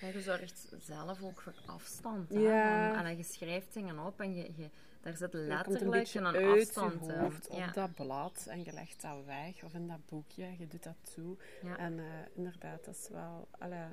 Ja, 0.00 0.08
je 0.08 0.20
zorgt 0.20 0.68
zelf 0.78 1.22
ook 1.22 1.40
voor 1.40 1.54
afstand. 1.66 2.32
Ja. 2.32 3.04
En 3.04 3.16
je 3.16 3.22
schrijft 3.22 3.72
dingen 3.72 3.98
op 3.98 4.20
en 4.20 4.34
je, 4.34 4.50
je 4.56 4.70
daar 5.00 5.16
zit 5.16 5.32
letterlijk 5.32 6.14
een, 6.14 6.24
een 6.24 6.60
afstand 6.60 7.06
je 7.06 7.12
hoofd, 7.12 7.48
op 7.48 7.70
dat 7.74 7.94
blad 7.94 8.46
en 8.48 8.64
je 8.64 8.72
legt 8.72 9.02
dat 9.02 9.24
weg 9.24 9.64
of 9.64 9.74
in 9.74 9.88
dat 9.88 10.06
boekje, 10.08 10.46
je 10.58 10.66
doet 10.66 10.82
dat 10.82 11.14
toe. 11.14 11.36
En 11.76 11.98
uh, 11.98 12.04
inderdaad, 12.34 12.84
dat 12.84 12.94
is 12.94 13.08
wel... 13.08 13.48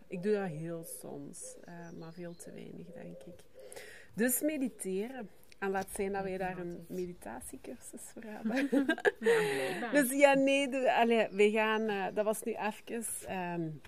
Ik 0.08 0.24
doe 0.24 0.34
dat 0.34 0.48
heel 0.48 0.84
soms, 1.02 1.56
uh, 1.70 2.00
maar 2.00 2.14
veel 2.14 2.36
te 2.36 2.52
weinig, 2.52 2.88
denk 2.94 3.22
ik. 3.24 3.44
Dus 4.14 4.42
mediteren. 4.42 5.30
En 5.60 5.72
laat 5.72 5.88
zijn 5.96 6.12
dat 6.12 6.24
wij 6.24 6.38
daar 6.38 6.58
een 6.58 6.86
meditatiecursus 6.88 8.02
voor 8.14 8.24
hebben. 8.36 8.86
ja, 9.80 9.92
dus 9.92 10.12
ja, 10.12 10.34
nee, 10.34 10.70
de, 10.70 10.94
allee, 10.94 11.28
we 11.32 11.52
gaan, 11.52 11.82
uh, 11.82 12.06
dat 12.14 12.26
was 12.26 12.44
nu 12.44 12.54
even 12.54 13.36
um, 13.38 13.82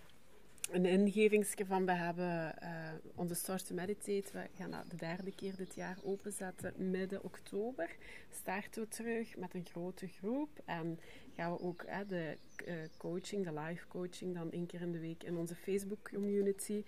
een 0.72 0.86
ingevingsje 0.86 1.66
van, 1.66 1.86
we 1.86 1.92
hebben 1.92 2.56
uh, 2.64 2.70
onze 3.16 3.34
Start 3.36 3.68
to 3.68 3.76
Meditate, 3.76 4.32
we 4.32 4.48
gaan 4.58 4.72
dat 4.72 4.90
de 4.90 4.96
derde 4.96 5.32
keer 5.32 5.56
dit 5.56 5.76
jaar 5.76 5.98
openzetten, 6.04 6.90
midden 6.90 7.24
oktober. 7.24 7.96
Starten 8.32 8.82
we 8.82 8.88
terug 8.88 9.38
met 9.38 9.54
een 9.54 9.66
grote 9.66 10.08
groep 10.08 10.50
en 10.66 11.00
gaan 11.38 11.52
we 11.52 11.60
ook 11.60 11.84
hè, 11.88 12.06
de 12.06 12.38
eh, 12.66 12.74
coaching, 12.98 13.46
de 13.46 13.60
live 13.60 13.88
coaching, 13.88 14.36
dan 14.36 14.52
één 14.52 14.66
keer 14.66 14.82
in 14.82 14.92
de 14.92 15.00
week 15.00 15.24
in 15.24 15.38
onze 15.38 15.56
Facebook 15.56 16.10
community. 16.12 16.84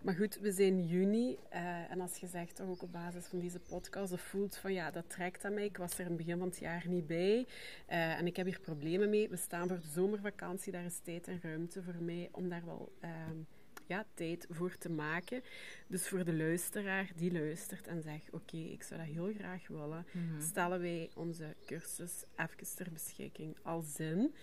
Maar 0.00 0.14
goed, 0.14 0.38
we 0.38 0.52
zijn 0.52 0.86
juni 0.86 1.36
uh, 1.52 1.90
en 1.90 2.00
als 2.00 2.16
je 2.16 2.26
zegt 2.26 2.56
toch 2.56 2.68
ook 2.68 2.82
op 2.82 2.92
basis 2.92 3.26
van 3.26 3.38
deze 3.38 3.58
podcast 3.58 4.12
of 4.12 4.20
voelt 4.20 4.56
van 4.56 4.72
ja, 4.72 4.90
dat 4.90 5.10
trekt 5.10 5.44
aan 5.44 5.54
mij. 5.54 5.64
Ik 5.64 5.76
was 5.76 5.92
er 5.92 6.00
in 6.00 6.06
het 6.06 6.16
begin 6.16 6.38
van 6.38 6.48
het 6.48 6.58
jaar 6.58 6.84
niet 6.88 7.06
bij 7.06 7.46
uh, 7.90 8.18
en 8.18 8.26
ik 8.26 8.36
heb 8.36 8.46
hier 8.46 8.60
problemen 8.60 9.10
mee. 9.10 9.28
We 9.28 9.36
staan 9.36 9.68
voor 9.68 9.80
de 9.80 9.88
zomervakantie, 9.92 10.72
daar 10.72 10.84
is 10.84 10.98
tijd 10.98 11.28
en 11.28 11.40
ruimte 11.42 11.82
voor 11.82 12.02
mij 12.02 12.28
om 12.32 12.48
daar 12.48 12.64
wel 12.64 12.92
ehm, 13.00 13.38
ja, 13.90 14.06
tijd 14.14 14.46
voor 14.50 14.76
te 14.78 14.90
maken. 14.90 15.42
Dus 15.86 16.08
voor 16.08 16.24
de 16.24 16.34
luisteraar 16.34 17.10
die 17.16 17.32
luistert 17.32 17.86
en 17.86 18.02
zegt: 18.02 18.30
Oké, 18.30 18.56
ik 18.56 18.82
zou 18.82 19.00
dat 19.00 19.08
heel 19.08 19.32
graag 19.38 19.68
willen, 19.68 20.06
Mhm. 20.12 20.40
stellen 20.42 20.80
wij 20.80 21.10
onze 21.14 21.56
cursus 21.66 22.24
even 22.36 22.74
ter 22.76 22.92
beschikking. 22.92 23.56
Als 23.62 23.96
in 23.98 24.34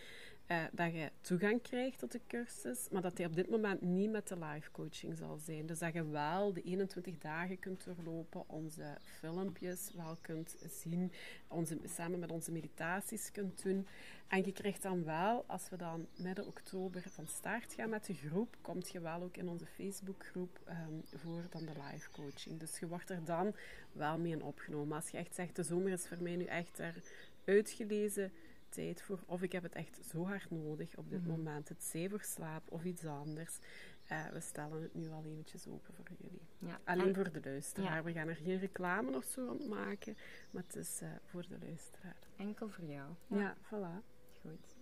eh, 0.48 0.64
dat 0.72 0.94
je 0.94 1.12
toegang 1.22 1.62
krijgt 1.62 2.00
tot 2.00 2.12
de 2.12 2.22
cursus, 2.28 2.90
maar 2.90 3.02
dat 3.02 3.18
hij 3.18 3.28
op 3.28 3.36
dit 3.36 3.50
moment 3.50 3.82
niet 3.82 4.12
met 4.12 4.28
de 4.28 4.38
live 4.38 4.72
coaching 4.72 5.18
zal 5.18 5.38
zijn. 5.38 5.66
Dus 5.66 5.80
dat 5.80 5.94
je 5.94 6.10
wel 6.10 6.54
de 6.54 6.62
21 6.62 7.18
dagen 7.18 7.60
kunt 7.60 7.84
doorlopen, 7.84 8.50
onze 8.50 8.98
filmpjes 9.04 9.92
wel 9.96 10.18
kunt 10.22 10.56
zien, 10.70 11.12
onze, 11.48 11.78
samen 11.86 12.20
met 12.20 12.32
onze 12.32 12.52
meditaties 12.52 13.32
kunt 13.32 13.64
doen. 13.64 13.88
En 14.28 14.46
je 14.46 14.52
krijgt 14.52 14.82
dan 14.82 15.04
wel, 15.04 15.44
als 15.48 15.70
we 15.70 15.78
dan 15.78 16.08
midden 16.16 16.48
oktober 16.48 17.04
van 17.10 17.28
start 17.28 17.74
gaan 17.74 17.90
met 17.90 18.06
de 18.06 18.14
groep, 18.14 18.58
komt 18.62 18.90
je 18.90 19.00
wel 19.00 19.22
ook 19.22 19.38
in 19.38 19.50
onze 19.50 19.66
Facebookgroep 19.66 20.60
ehm, 20.66 20.94
voor 21.16 21.46
dan 21.50 21.66
de 21.66 21.82
live 21.92 22.12
coaching. 22.12 22.60
Dus 22.60 22.80
je 22.80 22.88
wordt 22.88 23.10
er 23.10 23.26
dan 23.26 23.56
wel 23.92 24.18
mee 24.18 24.44
opgenomen. 24.44 24.96
Als 24.96 25.10
je 25.10 25.18
echt 25.18 25.36
zegt, 25.36 25.56
de 25.56 25.64
zomer 25.64 25.92
is 25.92 26.08
voor 26.08 26.22
mij 26.22 26.36
nu 26.36 26.46
echt 26.46 26.80
er 26.80 27.04
uitgelezen 27.46 28.32
tijd 28.70 29.02
voor, 29.02 29.20
of 29.26 29.42
ik 29.42 29.52
heb 29.52 29.64
het 29.64 29.74
echt 29.76 30.00
zo 30.12 30.26
hard 30.26 30.50
nodig 30.52 30.98
op 30.98 31.10
dit 31.10 31.20
Mhm. 31.22 31.30
moment, 31.30 31.70
het 31.70 31.84
zij 31.84 32.10
voor 32.10 32.22
slaap 32.24 32.72
of 32.72 32.84
iets 32.84 33.06
anders. 33.06 33.60
Eh, 34.08 34.26
we 34.28 34.40
stellen 34.40 34.82
het 34.82 34.94
nu 34.94 35.10
al 35.10 35.24
eventjes 35.26 35.68
open 35.68 35.94
voor 35.94 36.06
jullie. 36.20 36.42
Ja. 36.60 36.80
Alleen 36.84 37.08
En- 37.08 37.16
voor 37.16 37.32
de 37.32 37.40
luisteraar. 37.44 37.96
Ja. 37.96 38.04
We 38.04 38.12
gaan 38.12 38.28
er 38.28 38.36
geen 38.36 38.60
reclame 38.60 39.16
of 39.16 39.24
zo 39.26 39.50
aan 39.50 39.68
maken, 39.70 40.18
maar 40.52 40.64
het 40.64 40.76
is 40.76 41.02
eh, 41.02 41.10
voor 41.26 41.48
de 41.48 41.58
luisteraar. 41.62 42.16
enkel 42.38 42.70
voor 42.70 42.86
jou. 42.86 43.12
Ja, 43.28 43.58
voilà. 43.66 44.04
Goed. 44.42 44.76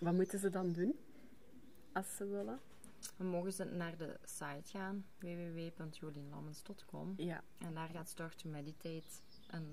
Wat 0.00 0.12
moeten 0.14 0.38
ze 0.38 0.50
dan 0.50 0.72
doen 0.72 0.98
als 1.92 2.16
ze 2.16 2.26
willen? 2.26 2.60
Dan 3.16 3.26
mogen 3.26 3.52
ze 3.52 3.64
naar 3.64 3.96
de 3.96 4.18
site 4.24 4.62
gaan, 4.78 5.06
www.jolienlammens.com. 5.18 7.14
Ja, 7.16 7.42
En 7.58 7.74
daar 7.74 7.88
gaat 7.88 8.08
Start 8.08 8.38
to 8.38 8.48
Meditate 8.48 9.04
een, 9.50 9.70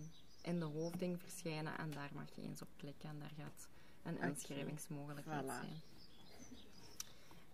verschijnen. 1.18 1.78
En 1.78 1.92
daar 1.92 2.10
mag 2.14 2.36
je 2.36 2.42
eens 2.42 2.62
op 2.62 2.68
klikken. 2.78 3.10
En 3.10 3.20
daar 3.20 3.32
gaat 3.38 3.68
een 4.04 4.30
inschrijvingsmogelijkheid 4.30 5.44
Voilà. 5.44 5.48
zijn. 5.48 5.82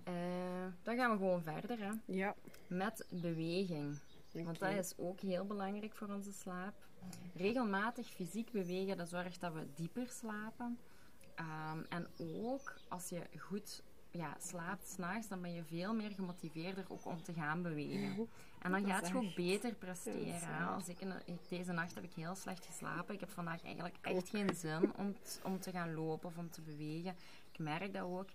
Eh, 0.03 0.73
dan 0.83 0.95
gaan 0.95 1.11
we 1.11 1.17
gewoon 1.17 1.43
verder 1.43 1.79
hè, 1.79 1.91
ja. 2.05 2.35
met 2.67 3.05
beweging. 3.09 3.99
Want 4.31 4.59
dat 4.59 4.73
is 4.73 4.97
ook 4.97 5.19
heel 5.19 5.45
belangrijk 5.45 5.93
voor 5.95 6.07
onze 6.07 6.31
slaap. 6.31 6.87
Regelmatig 7.35 8.07
fysiek 8.07 8.51
bewegen, 8.51 8.97
dat 8.97 9.09
zorgt 9.09 9.41
dat 9.41 9.53
we 9.53 9.67
dieper 9.75 10.09
slapen. 10.09 10.77
Ehm, 11.35 11.79
en 11.89 12.07
ook 12.17 12.73
als 12.87 13.09
je 13.09 13.21
goed 13.37 13.83
ja, 14.11 14.35
slaapt 14.39 14.87
s'nachts, 14.87 15.27
dan 15.27 15.41
ben 15.41 15.53
je 15.53 15.63
veel 15.63 15.93
meer 15.93 16.11
gemotiveerder 16.11 16.85
ook 16.87 17.05
om 17.05 17.23
te 17.23 17.33
gaan 17.33 17.61
bewegen. 17.61 18.29
En 18.61 18.71
dan 18.71 18.85
gaat 18.85 19.07
je 19.07 19.15
ook 19.15 19.35
beter 19.35 19.73
presteren. 19.73 20.67
Als 20.67 20.87
ik, 20.89 20.97
deze 21.49 21.71
nacht 21.71 21.95
heb 21.95 22.03
ik 22.03 22.13
heel 22.13 22.35
slecht 22.35 22.65
geslapen. 22.65 23.13
Ik 23.13 23.19
heb 23.19 23.29
vandaag 23.29 23.63
eigenlijk 23.63 23.95
echt 24.01 24.29
geen 24.29 24.55
zin 24.55 24.95
om, 24.97 25.13
t- 25.13 25.41
om 25.43 25.59
te 25.59 25.71
gaan 25.71 25.93
lopen 25.93 26.27
of 26.29 26.37
om 26.37 26.49
te 26.49 26.61
bewegen. 26.61 27.15
Ik 27.51 27.59
merk 27.59 27.93
dat 27.93 28.03
ook. 28.03 28.29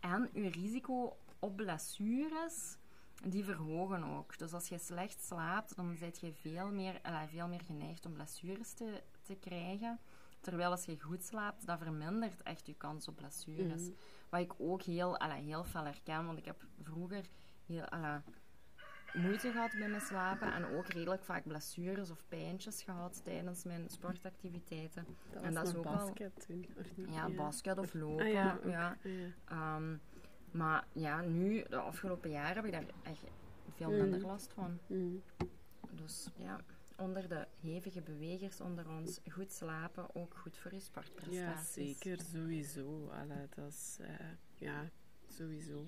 En 0.00 0.30
uw 0.32 0.50
risico 0.50 1.16
op 1.38 1.56
blessures, 1.56 2.76
die 3.24 3.44
verhogen 3.44 4.04
ook. 4.04 4.38
Dus 4.38 4.52
als 4.52 4.68
je 4.68 4.78
slecht 4.78 5.24
slaapt, 5.24 5.76
dan 5.76 5.96
ben 5.98 6.12
je 6.20 6.32
veel 6.32 6.70
meer, 6.70 7.00
eh, 7.02 7.22
veel 7.26 7.48
meer 7.48 7.60
geneigd 7.60 8.06
om 8.06 8.12
blessures 8.12 8.72
te, 8.72 9.02
te 9.22 9.34
krijgen. 9.34 9.98
Terwijl 10.40 10.70
als 10.70 10.84
je 10.84 11.00
goed 11.00 11.24
slaapt, 11.24 11.66
dat 11.66 11.78
vermindert 11.78 12.42
echt 12.42 12.66
je 12.66 12.74
kans 12.74 13.08
op 13.08 13.16
blessures. 13.16 13.82
Mhm. 13.82 13.92
Wat 14.28 14.40
ik 14.40 14.52
ook 14.58 14.82
heel, 14.82 15.16
heel 15.22 15.64
fel 15.64 15.84
herken, 15.84 16.26
want 16.26 16.38
ik 16.38 16.44
heb 16.44 16.64
vroeger 16.82 17.24
heel, 17.66 17.84
moeite 19.14 19.50
gehad 19.50 19.70
bij 19.78 19.88
mijn 19.88 20.00
slapen 20.02 20.52
en 20.52 20.64
ook 20.66 20.86
redelijk 20.86 21.24
vaak 21.24 21.44
blessures 21.46 22.10
of 22.10 22.24
pijntjes 22.28 22.82
gehad 22.82 23.20
tijdens 23.24 23.64
mijn 23.64 23.88
sportactiviteiten. 23.90 25.06
Dat 25.32 25.42
en 25.42 25.54
dat 25.54 25.68
is 25.68 25.74
ook 25.74 25.84
basket 25.84 26.44
toen, 26.46 26.66
of 26.78 26.96
niet? 26.96 27.14
Ja, 27.14 27.28
basket 27.30 27.78
of 27.78 27.94
lopen. 27.94 28.24
Ah, 28.26 28.32
ja, 28.32 28.54
ook. 28.54 28.70
ja. 28.70 28.96
Ja. 29.02 29.26
Ehm, 29.44 29.96
maar 30.50 30.86
ja, 30.92 31.20
nu, 31.20 31.64
de 31.68 31.76
afgelopen 31.76 32.30
jaren, 32.30 32.54
heb 32.56 32.64
ik 32.64 32.72
daar 32.72 32.84
echt 33.02 33.22
veel 33.74 33.90
Mm. 33.90 33.96
minder 34.00 34.20
last 34.20 34.52
van. 34.52 34.78
Mm. 34.86 35.22
Dus 35.90 36.28
ja, 36.36 36.60
onder 36.96 37.28
de 37.28 37.46
hevige 37.60 38.00
bewegers 38.00 38.60
onder 38.60 38.88
ons, 38.88 39.20
goed 39.30 39.52
slapen, 39.52 40.14
ook 40.14 40.34
goed 40.36 40.56
voor 40.58 40.72
je 40.74 40.80
sportprestaties. 40.80 41.38
Ja, 41.38 41.62
zeker, 41.62 42.20
sowieso. 42.32 43.08
Allee, 43.08 43.46
dat 43.54 43.68
is, 43.72 43.98
eh, 44.00 44.26
ja, 44.54 44.88
sowieso. 45.28 45.84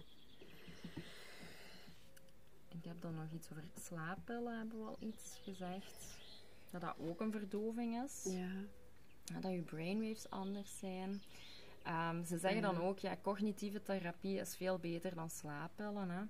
Ik 2.78 2.84
heb 2.84 3.00
dan 3.00 3.14
nog 3.14 3.30
iets 3.34 3.50
over 3.50 3.64
slaappillen, 3.80 4.58
hebben 4.58 4.78
we 4.78 4.86
al 4.86 4.96
iets 4.98 5.38
gezegd. 5.44 6.16
Dat 6.70 6.80
dat 6.80 6.94
ook 6.98 7.20
een 7.20 7.32
verdoving 7.32 8.02
is. 8.04 8.24
Ja. 8.32 8.48
Dat 9.40 9.52
je 9.52 9.62
brainwaves 9.62 10.30
anders 10.30 10.78
zijn. 10.78 11.22
Ehm, 11.82 12.24
ze 12.24 12.38
zeggen 12.38 12.62
dan 12.62 12.76
ook, 12.80 12.98
ja, 12.98 13.16
cognitieve 13.22 13.82
therapie 13.82 14.38
is 14.40 14.56
veel 14.56 14.78
beter 14.78 15.14
dan 15.14 15.30
slaappillen. 15.30 16.10
Hè? 16.10 16.22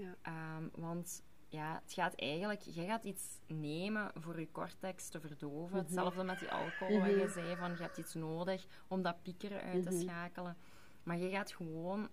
Ja. 0.00 0.14
Ehm, 0.22 0.68
want 0.74 1.22
ja, 1.48 1.80
het 1.84 1.92
gaat 1.92 2.14
eigenlijk, 2.14 2.60
je 2.60 2.84
gaat 2.86 3.04
iets 3.04 3.24
nemen 3.46 4.10
voor 4.14 4.40
je 4.40 4.50
cortex 4.52 5.08
te 5.08 5.20
verdoven. 5.20 5.76
Mhm. 5.76 5.84
Hetzelfde 5.84 6.22
met 6.24 6.38
die 6.38 6.50
alcohol, 6.50 6.98
waar 6.98 7.10
je 7.10 7.28
zei 7.28 7.56
van 7.56 7.70
je 7.70 7.82
hebt 7.82 7.98
iets 7.98 8.14
nodig 8.14 8.66
om 8.88 9.02
dat 9.02 9.22
piekeren 9.22 9.60
uit 9.62 9.82
te 9.82 9.90
Mhm. 9.90 10.00
schakelen. 10.00 10.56
Maar 11.02 11.18
je 11.18 11.30
gaat 11.30 11.52
gewoon 11.52 12.08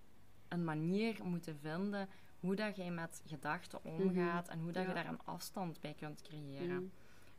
een 0.48 0.64
manier 0.64 1.24
moeten 1.24 1.58
vinden 1.58 2.08
hoe 2.46 2.54
dat 2.56 2.76
je 2.76 2.90
met 2.90 3.22
gedachten 3.26 3.84
omgaat 3.84 4.48
en 4.48 4.58
hoe 4.60 4.72
dat 4.72 4.82
je 4.82 4.88
Mhm. 4.88 4.96
Daar 4.96 5.08
een 5.08 5.20
afstand 5.24 5.80
bij 5.80 5.94
kunt 5.98 6.22
creëren. 6.22 6.76
Mm. 6.82 6.90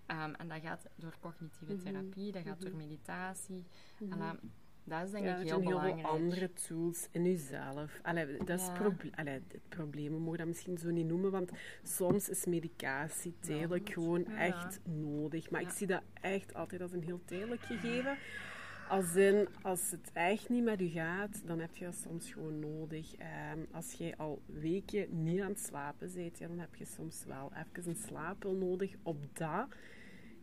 Ehm, 0.05 0.33
en 0.33 0.47
dat 0.47 0.61
gaat 0.61 0.85
door 0.95 1.13
cognitieve 1.19 1.73
Mhm. 1.73 1.83
therapie, 1.83 2.31
dat 2.31 2.43
gaat 2.43 2.59
Mhm. 2.59 2.69
door 2.69 2.77
meditatie. 2.77 3.63
Mhm. 3.97 4.11
En, 4.13 4.21
ehm, 4.21 4.35
dat 4.83 5.03
is 5.05 5.11
denk 5.11 5.23
ja, 5.25 5.31
ik 5.31 5.37
heel 5.37 5.47
zijn 5.47 5.59
heel 5.61 5.69
belangrijk. 5.69 5.99
veel 5.99 6.09
andere 6.09 6.53
tools 6.53 7.07
in 7.11 7.23
jezelf. 7.23 7.99
Allee, 8.03 8.37
dat 8.37 8.59
is 8.59 8.65
Ja. 8.65 8.71
het 8.71 8.81
proble- 8.81 9.11
allee, 9.15 9.33
het 9.33 9.69
probleem, 9.69 10.11
we 10.11 10.19
mogen 10.19 10.37
dat 10.37 10.47
misschien 10.47 10.77
zo 10.77 10.89
niet 10.89 11.05
noemen, 11.07 11.31
want 11.31 11.51
soms 11.83 12.29
is 12.29 12.45
medicatie 12.45 13.35
tijdelijk 13.39 13.89
gewoon 13.89 14.25
echt 14.25 14.79
nodig. 14.83 15.49
Maar 15.49 15.61
ik 15.61 15.69
zie 15.69 15.87
dat 15.87 16.01
echt 16.21 16.53
altijd 16.53 16.81
als 16.81 16.91
een 16.91 17.03
heel 17.03 17.21
tijdelijk 17.25 17.61
gegeven. 17.61 18.17
Als 18.89 19.15
in, 19.15 19.47
als 19.61 19.91
het 19.91 20.09
echt 20.13 20.49
niet 20.49 20.63
met 20.63 20.81
u 20.81 20.87
gaat, 20.87 21.41
dan 21.45 21.59
heb 21.59 21.75
je 21.75 21.85
dat 21.85 21.95
soms 21.95 22.31
gewoon 22.31 22.59
nodig. 22.59 23.15
Ehm, 23.15 23.59
als 23.71 23.93
jij 23.93 24.15
al 24.17 24.41
weken 24.45 25.23
niet 25.23 25.41
aan 25.41 25.49
het 25.49 25.59
slapen 25.59 26.11
bent, 26.13 26.37
ja, 26.37 26.47
dan 26.47 26.59
heb 26.59 26.75
je 26.75 26.85
soms 26.85 27.23
wel 27.25 27.51
even 27.53 27.89
een 27.91 27.97
slaappil 27.97 28.53
nodig 28.53 28.95
op 29.03 29.17
dat 29.33 29.67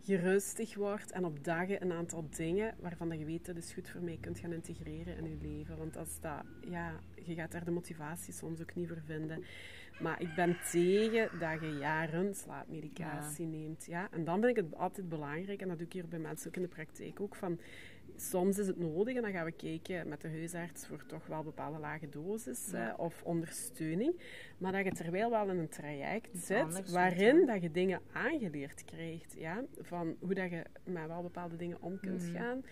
je 0.06 0.16
rustig 0.16 0.74
wordt 0.74 1.10
en 1.10 1.24
op 1.24 1.44
dat 1.44 1.68
je 1.68 1.82
een 1.82 1.92
aantal 1.92 2.26
dingen 2.30 2.74
waarvan 2.80 3.18
je 3.18 3.24
weet 3.24 3.46
dat 3.46 3.56
is 3.56 3.72
goed 3.72 3.88
voor 3.88 4.02
mij 4.02 4.18
kunt 4.20 4.38
gaan 4.38 4.52
integreren 4.52 5.16
in 5.16 5.28
je 5.28 5.36
leven. 5.40 5.78
Want 5.78 5.96
als 5.96 6.20
dat, 6.20 6.44
ja, 6.68 7.00
je 7.24 7.34
gaat 7.34 7.52
daar 7.52 7.64
de 7.64 7.70
motivatie 7.70 8.32
soms 8.32 8.60
ook 8.60 8.74
niet 8.74 8.88
voor 8.88 9.02
vinden. 9.04 9.44
Maar 10.00 10.20
ik 10.20 10.34
ben 10.34 10.56
tegen 10.70 11.38
dat 11.38 11.60
je 11.60 11.76
jaren 11.78 12.34
slaapmedicatie 12.34 13.46
neemt. 13.46 13.84
Ja? 13.84 14.08
En 14.10 14.24
dan 14.24 14.40
vind 14.40 14.56
ik 14.56 14.64
het 14.64 14.76
altijd 14.76 15.08
belangrijk, 15.08 15.60
en 15.60 15.68
dat 15.68 15.78
doe 15.78 15.86
ik 15.86 15.92
hier 15.92 16.08
bij 16.08 16.18
mensen 16.18 16.48
ook 16.48 16.56
in 16.56 16.62
de 16.62 16.68
praktijk 16.68 17.20
ook, 17.20 17.34
van 17.34 17.58
soms 18.16 18.58
is 18.58 18.66
het 18.66 18.78
nodig 18.78 19.16
en 19.16 19.22
dan 19.22 19.32
gaan 19.32 19.44
we 19.44 19.52
kijken 19.52 20.08
met 20.08 20.20
de 20.20 20.28
huisarts 20.28 20.86
voor 20.86 21.06
toch 21.06 21.26
wel 21.26 21.42
bepaalde 21.42 21.78
lage 21.78 22.08
dosis 22.08 22.68
Ja. 22.70 22.88
eh, 22.92 22.98
of 22.98 23.22
ondersteuning. 23.22 24.20
Maar 24.58 24.72
dat 24.72 24.84
je 24.84 24.92
terwijl 24.92 25.30
wel 25.30 25.50
in 25.50 25.58
een 25.58 25.68
traject 25.68 26.38
zit 26.38 26.62
anders 26.62 26.90
waarin 26.92 27.38
ja. 27.40 27.46
dat 27.46 27.62
je 27.62 27.70
dingen 27.70 28.00
aangeleerd 28.12 28.84
krijgt. 28.84 29.34
Ja? 29.38 29.64
Van 29.80 30.16
hoe 30.20 30.34
dat 30.34 30.50
je 30.50 30.62
met 30.84 31.06
wel 31.06 31.22
bepaalde 31.22 31.56
dingen 31.56 31.82
om 31.82 32.00
kunt 32.00 32.22
Mhm. 32.22 32.36
gaan. 32.36 32.62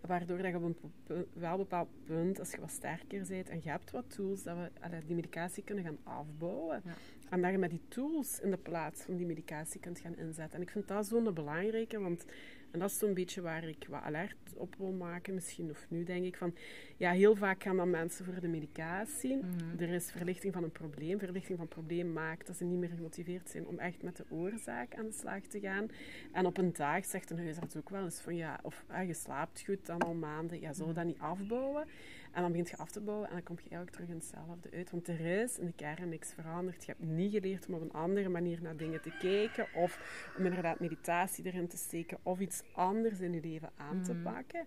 Waardoor 0.00 0.38
dat 0.38 0.46
je 0.50 0.56
op 0.56 0.62
een 1.06 1.26
wel 1.32 1.56
bepaald 1.56 1.88
punt, 2.04 2.38
als 2.38 2.50
je 2.50 2.60
wat 2.60 2.70
sterker 2.70 3.24
bent 3.28 3.48
en 3.48 3.60
je 3.62 3.70
hebt 3.70 3.90
wat 3.90 4.10
tools, 4.14 4.42
dat 4.42 4.56
we 4.56 4.70
allee, 4.80 5.00
die 5.04 5.14
medicatie 5.14 5.62
kunnen 5.64 5.84
gaan 5.84 5.98
afbouwen. 6.02 6.82
Ja. 6.84 6.92
En 7.30 7.42
dat 7.42 7.50
je 7.50 7.58
met 7.58 7.70
die 7.70 7.82
tools 7.88 8.40
in 8.40 8.50
de 8.50 8.56
plaats 8.56 9.02
van 9.02 9.16
die 9.16 9.26
medicatie 9.26 9.80
kunt 9.80 9.98
gaan 9.98 10.16
inzetten. 10.16 10.56
En 10.56 10.62
ik 10.62 10.70
vind 10.70 10.88
dat 10.88 11.06
zo'n 11.06 11.34
belangrijke, 11.34 11.98
want 12.00 12.24
En 12.70 12.78
dat 12.78 12.90
is 12.90 12.98
zo'n 12.98 13.14
beetje 13.14 13.40
waar 13.40 13.64
ik 13.64 13.86
wat 13.88 14.02
alert 14.02 14.36
op 14.54 14.74
wil 14.78 14.92
maken, 14.92 15.34
misschien 15.34 15.70
of 15.70 15.86
nu 15.88 16.04
denk 16.04 16.24
ik 16.24 16.36
van, 16.36 16.54
ja, 16.96 17.10
heel 17.10 17.34
vaak 17.34 17.62
gaan 17.62 17.76
dan 17.76 17.90
mensen 17.90 18.24
voor 18.24 18.40
de 18.40 18.48
medicatie. 18.48 19.36
Mhm. 19.36 19.82
Er 19.82 19.88
is 19.88 20.10
verlichting 20.10 20.52
van 20.52 20.62
een 20.62 20.72
probleem. 20.72 21.18
Verlichting 21.18 21.58
van 21.58 21.66
een 21.66 21.74
probleem 21.74 22.12
maakt 22.12 22.46
dat 22.46 22.56
ze 22.56 22.64
niet 22.64 22.78
meer 22.78 22.88
gemotiveerd 22.88 23.50
zijn 23.50 23.66
om 23.66 23.78
echt 23.78 24.02
met 24.02 24.16
de 24.16 24.24
oorzaak 24.28 24.94
aan 24.94 25.06
de 25.06 25.12
slag 25.12 25.40
te 25.40 25.60
gaan. 25.60 25.88
En 26.32 26.46
op 26.46 26.58
een 26.58 26.72
dag 26.72 27.06
zegt 27.06 27.30
een 27.30 27.38
huisarts 27.38 27.76
ook 27.76 27.90
wel 27.90 28.04
eens 28.04 28.20
van, 28.20 28.36
ja, 28.36 28.60
of 28.62 28.84
ah, 28.88 29.06
je 29.06 29.14
slaapt 29.14 29.62
goed 29.64 29.86
dan 29.86 29.98
al 29.98 30.14
maanden, 30.14 30.60
ja, 30.60 30.72
zullen 30.72 30.88
we 30.88 30.94
dat 30.94 31.04
niet 31.04 31.18
afbouwen? 31.18 31.86
En 32.32 32.42
dan 32.42 32.50
begint 32.50 32.70
je 32.70 32.76
af 32.76 32.90
te 32.90 33.00
bouwen 33.00 33.28
en 33.28 33.34
dan 33.34 33.42
kom 33.42 33.56
je 33.56 33.60
eigenlijk 33.60 33.92
terug 33.92 34.08
in 34.08 34.14
hetzelfde 34.14 34.70
uit. 34.72 34.90
Want 34.90 35.08
er 35.08 35.20
is 35.20 35.58
in 35.58 35.66
de 35.66 35.72
kern 35.72 36.08
niks 36.08 36.32
veranderd. 36.32 36.84
Je 36.84 36.92
hebt 36.96 37.10
niet 37.10 37.32
geleerd 37.32 37.66
om 37.66 37.74
op 37.74 37.80
een 37.80 37.92
andere 37.92 38.28
manier 38.28 38.62
naar 38.62 38.76
dingen 38.76 39.00
te 39.00 39.12
kijken. 39.18 39.66
Of 39.74 40.32
om 40.38 40.44
inderdaad 40.44 40.80
meditatie 40.80 41.46
erin 41.46 41.68
te 41.68 41.76
steken. 41.76 42.18
Of 42.22 42.40
iets 42.40 42.57
anders 42.72 43.20
in 43.20 43.32
je 43.32 43.40
leven 43.40 43.70
aan 43.76 44.02
te 44.02 44.12
Mhm. 44.14 44.22
pakken. 44.22 44.66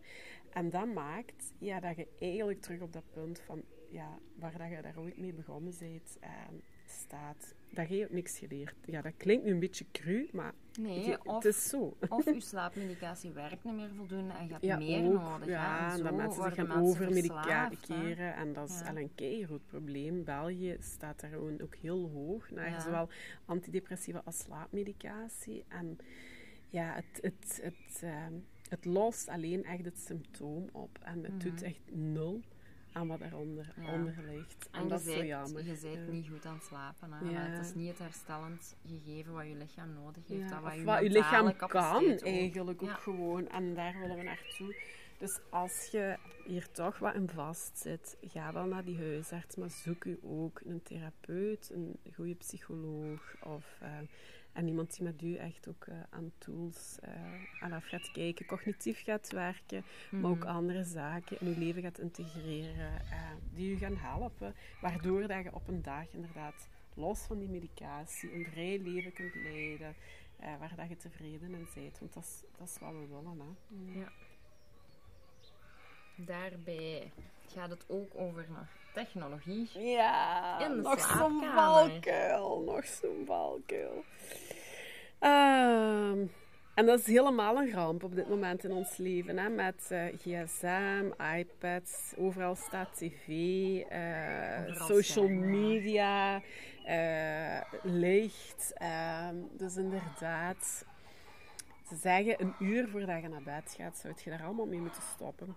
En 0.54 0.70
dat 0.70 0.94
maakt 0.94 1.54
ja, 1.58 1.80
dat 1.80 1.96
je 1.96 2.08
eigenlijk 2.20 2.62
terug 2.62 2.82
op 2.82 2.94
dat 2.94 3.04
punt 3.14 3.40
van... 3.40 3.62
Ja, 3.90 4.18
waar 4.36 4.58
dat 4.58 4.70
je 4.70 4.82
daar 4.82 4.98
ooit 4.98 5.18
mee 5.18 5.34
begonnen 5.34 5.74
bent, 5.80 6.18
eh, 6.20 6.30
staat. 6.86 7.56
Dat 7.70 7.90
je 7.90 8.00
hebt 8.00 8.12
niks 8.14 8.38
geleerd. 8.38 8.76
Ja, 8.86 9.02
dat 9.02 9.14
klinkt 9.18 9.46
nu 9.46 9.52
een 9.52 9.60
beetje 9.60 9.86
cru, 9.92 10.30
maar 10.32 10.54
Nee, 10.80 11.06
je- 11.06 11.20
of, 11.24 11.36
het 11.36 11.46
is 11.46 11.70
zo. 11.70 11.98
of 12.10 12.26
je 12.26 12.40
slaapmedicatie 12.42 13.32
werkt 13.32 13.64
niet 13.64 13.74
meer 13.76 13.90
voldoende 13.96 14.34
en 14.34 14.46
je 14.46 14.52
hebt 14.52 14.64
Ja, 14.66 14.78
meer 14.78 15.06
ook. 15.06 15.14
nodig. 15.22 15.48
Ja, 15.48 15.92
en 15.98 16.04
dat 16.04 16.16
mensen 16.16 16.44
zich 16.44 16.54
gaan 16.54 16.72
overmediceren. 16.84 18.36
En 18.36 18.54
dat 18.54 18.70
is 18.70 18.80
Ja. 18.80 18.90
al 18.90 18.98
een 18.98 19.16
keigroot 19.16 19.66
probleem. 19.68 20.24
België 20.24 20.78
staat 20.80 21.20
daar 21.20 21.30
gewoon 21.30 21.62
ook 21.62 21.76
heel 21.76 22.10
hoog 22.10 22.50
naar 22.52 22.70
Ja. 22.70 22.80
zowel 22.80 23.10
antidepressiva 23.46 24.22
als 24.26 24.40
slaapmedicatie. 24.40 25.64
En 25.68 25.98
ja, 26.72 26.94
het, 26.94 27.20
het, 27.22 27.60
het, 27.64 28.02
ehm, 28.04 28.34
het 28.70 28.86
lost 28.86 29.28
alleen 29.28 29.64
echt 29.66 29.86
het 29.86 30.00
symptoom 30.00 30.70
op. 30.72 30.98
En 31.04 31.24
het 31.24 31.42
doet 31.42 31.56
Mhm. 31.56 31.64
echt 31.64 31.80
nul 31.92 32.42
aan 32.94 33.08
wat 33.08 33.20
daaronder 33.20 33.74
Ja. 33.82 33.94
onder 33.94 34.16
ligt. 34.28 34.70
En, 34.72 34.82
En 34.82 34.88
dat 34.88 35.04
je 35.04 35.10
is 35.12 35.18
zo 35.18 35.26
jammer. 35.26 35.66
je 35.66 35.78
bent 35.82 36.06
Ja. 36.06 36.12
niet 36.12 36.28
goed 36.30 36.46
aan 36.46 36.54
het 36.54 36.64
slapen. 36.64 37.12
Hè? 37.14 37.30
Ja. 37.30 37.40
Het 37.42 37.66
is 37.66 37.74
niet 37.74 37.88
het 37.90 37.98
herstellend 38.00 38.76
gegeven 38.86 39.34
wat 39.34 39.48
je 39.48 39.56
lichaam 39.56 39.94
nodig 39.94 40.28
heeft. 40.28 40.50
Dat 40.50 40.62
wat 40.62 40.74
je, 40.74 40.84
wat 40.84 41.02
je 41.02 41.10
lichaam 41.10 41.54
kan 41.56 41.82
eigenlijk 41.82 42.82
ook 42.84 42.90
gewoon. 43.02 43.48
En 43.50 43.74
daar 43.74 44.00
willen 44.00 44.16
we 44.18 44.24
naartoe. 44.24 44.76
Dus 45.22 45.40
als 45.50 45.86
je 45.92 46.18
hier 46.46 46.72
toch 46.72 46.98
wat 47.00 47.16
in 47.16 47.30
vast 47.30 47.78
zit, 47.78 48.18
ga 48.22 48.54
wel 48.54 48.66
naar 48.66 48.84
die 48.86 48.98
huisarts. 48.98 49.56
Maar 49.56 49.70
zoek 49.70 50.04
u 50.06 50.20
ook 50.24 50.62
een 50.66 50.84
therapeut, 50.84 51.70
een 51.74 52.00
goede 52.16 52.36
psycholoog. 52.36 53.36
Of, 53.44 53.78
eh, 53.82 53.98
en 54.54 54.68
iemand 54.68 54.96
die 54.96 55.04
met 55.04 55.22
u 55.22 55.36
echt 55.36 55.68
ook 55.68 55.86
eh, 55.86 55.96
aan 56.10 56.32
tools 56.38 56.98
aan 57.60 57.72
af 57.72 57.86
gaat 57.86 58.12
kijken. 58.12 58.46
Cognitief 58.46 59.04
gaat 59.04 59.32
werken, 59.32 59.84
maar 60.12 60.32
ook 60.32 60.38
Mhm. 60.44 60.48
andere 60.48 60.84
zaken 60.84 61.38
in 61.40 61.50
je 61.50 61.58
leven 61.58 61.82
gaat 61.82 62.00
integreren. 62.00 63.02
die 63.54 63.74
u 63.74 63.78
gaan 63.78 63.98
helpen. 63.98 64.56
Waardoor 64.82 65.28
dat 65.28 65.44
je 65.44 65.54
op 65.54 65.68
een 65.68 65.82
dag 65.82 66.14
inderdaad 66.14 66.68
los 66.94 67.20
van 67.20 67.40
die 67.40 67.50
medicatie 67.50 68.34
een 68.34 68.46
vrij 68.46 68.80
leven 68.80 69.14
kunt 69.14 69.36
leiden. 69.36 69.96
waar 70.60 70.76
dat 70.76 70.90
je 70.90 70.98
tevreden 70.98 71.54
in 71.54 71.68
bent. 71.76 72.00
Want 72.00 72.14
dat 72.14 72.24
is, 72.24 72.44
dat 72.58 72.68
is 72.68 72.78
wat 72.80 72.92
we 72.92 73.08
willen. 73.08 73.40
Hè. 73.40 74.00
Ja. 74.00 74.12
Daarbij 76.26 77.12
gaat 77.54 77.70
het 77.70 77.86
ook 77.88 78.12
over 78.16 78.46
nog 78.50 78.68
technologie. 78.94 79.70
Ja, 79.80 80.60
In 80.60 80.76
de 80.76 80.82
nog 80.82 81.00
zo'n 81.00 81.44
valkuil. 81.56 82.62
Nog 82.66 82.86
zo'n 82.86 83.24
valkuil. 83.26 84.04
Ehm, 85.20 86.26
en 86.74 86.86
dat 86.86 87.00
is 87.00 87.06
helemaal 87.06 87.58
een 87.58 87.72
ramp 87.72 88.04
op 88.04 88.16
dit 88.16 88.30
moment 88.30 88.64
in 88.64 88.72
ons 88.72 88.98
leven. 88.98 89.38
Hè? 89.38 89.50
Met 89.50 89.88
eh, 89.90 90.06
gsm, 90.06 91.12
iPads, 91.38 92.14
overal 92.18 92.56
staat 92.56 92.98
tv, 92.98 93.28
eh, 93.82 94.76
social 94.76 95.28
media, 95.28 96.42
eh, 96.86 97.62
licht. 97.84 98.74
Ehm, 98.76 99.36
dus 99.52 99.76
inderdaad, 99.76 100.86
ze 101.88 101.96
zeggen 101.96 102.42
een 102.42 102.54
uur 102.60 102.88
voordat 102.88 103.22
je 103.22 103.28
naar 103.28 103.44
bed 103.44 103.76
gaat, 103.78 103.98
zou 103.98 104.14
je 104.24 104.30
daar 104.30 104.44
allemaal 104.44 104.66
mee 104.66 104.80
moeten 104.80 105.02
stoppen. 105.16 105.56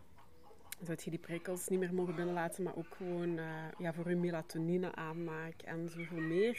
Zou 0.82 0.98
je 1.04 1.10
die 1.10 1.18
prikkels 1.18 1.68
niet 1.68 1.78
meer 1.78 1.94
mogen 1.94 2.14
binnenlaten, 2.14 2.62
maar 2.62 2.76
ook 2.76 2.94
gewoon 2.96 3.38
eh, 3.38 3.44
ja, 3.78 3.92
voor 3.92 4.08
je 4.08 4.16
melatonine 4.16 4.94
aanmaak 4.94 5.62
en 5.64 5.88
zoveel 5.88 6.20
meer. 6.20 6.50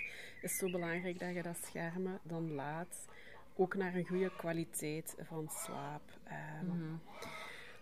is 0.42 0.52
het 0.52 0.52
zo 0.52 0.70
belangrijk 0.72 1.20
dat 1.20 1.34
je 1.36 1.42
dat 1.42 1.58
schermen 1.64 2.20
dan 2.24 2.52
laat. 2.54 3.06
Ook 3.56 3.76
naar 3.76 3.96
een 3.96 4.08
goede 4.08 4.32
kwaliteit 4.38 5.16
van 5.20 5.50
slaap. 5.50 6.02
Ehm, 6.24 6.66
Mhm. 6.66 6.96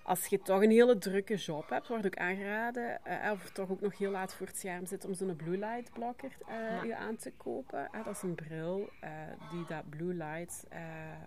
Als 0.05 0.25
je 0.25 0.41
toch 0.41 0.61
een 0.61 0.69
hele 0.71 0.97
drukke 0.97 1.35
job 1.35 1.69
hebt, 1.69 1.87
wordt 1.87 2.05
ook 2.05 2.17
aangeraden, 2.17 3.05
eh, 3.05 3.31
of 3.31 3.49
toch 3.51 3.69
ook 3.69 3.81
nog 3.81 3.97
heel 3.97 4.11
laat 4.11 4.33
voor 4.35 4.47
het 4.47 4.57
scherm 4.57 4.85
zit, 4.85 5.05
om 5.05 5.13
zo'n 5.13 5.35
blue 5.35 5.57
light 5.57 5.93
blokker 5.93 6.31
eh, 6.47 6.55
Ja. 6.55 6.83
je 6.83 6.95
aan 6.95 7.15
te 7.15 7.31
kopen. 7.37 7.87
Eh, 7.91 8.05
dat 8.05 8.15
is 8.15 8.21
een 8.21 8.35
bril 8.35 8.89
eh, 8.99 9.09
die 9.51 9.65
dat 9.65 9.89
blue 9.89 10.13
light, 10.13 10.65
eh, 10.69 10.81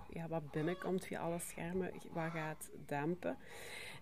ja, 0.08 0.28
wat 0.28 0.50
binnenkomt 0.50 1.04
via 1.06 1.20
alle 1.20 1.38
schermen, 1.38 1.90
wat 2.12 2.30
gaat 2.30 2.70
dempen. 2.86 3.36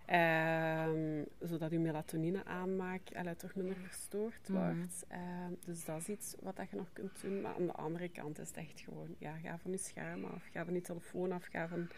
Ehm, 0.06 1.22
zodat 1.40 1.70
je 1.70 1.78
melatonine 1.78 2.44
aanmaak 2.44 3.08
eh, 3.10 3.30
toch 3.30 3.54
minder 3.54 3.76
verstoord 3.76 4.48
Mhm. 4.48 4.52
wordt. 4.74 5.04
Ehm, 5.08 5.52
dus 5.64 5.84
dat 5.84 6.00
is 6.00 6.08
iets 6.08 6.34
wat 6.42 6.56
dat 6.56 6.70
je 6.70 6.76
nog 6.76 6.92
kunt 6.92 7.20
doen. 7.20 7.40
Maar 7.40 7.54
aan 7.54 7.66
de 7.66 7.72
andere 7.72 8.08
kant 8.08 8.38
is 8.38 8.48
het 8.48 8.56
echt 8.56 8.80
gewoon, 8.80 9.14
ja, 9.18 9.36
ga 9.36 9.58
van 9.58 9.70
je 9.70 9.76
scherm 9.78 10.24
af, 10.24 10.44
ga 10.52 10.64
van 10.64 10.74
je 10.74 10.80
telefoon 10.80 11.32
af, 11.32 11.44
ga 11.46 11.68
van 11.68 11.88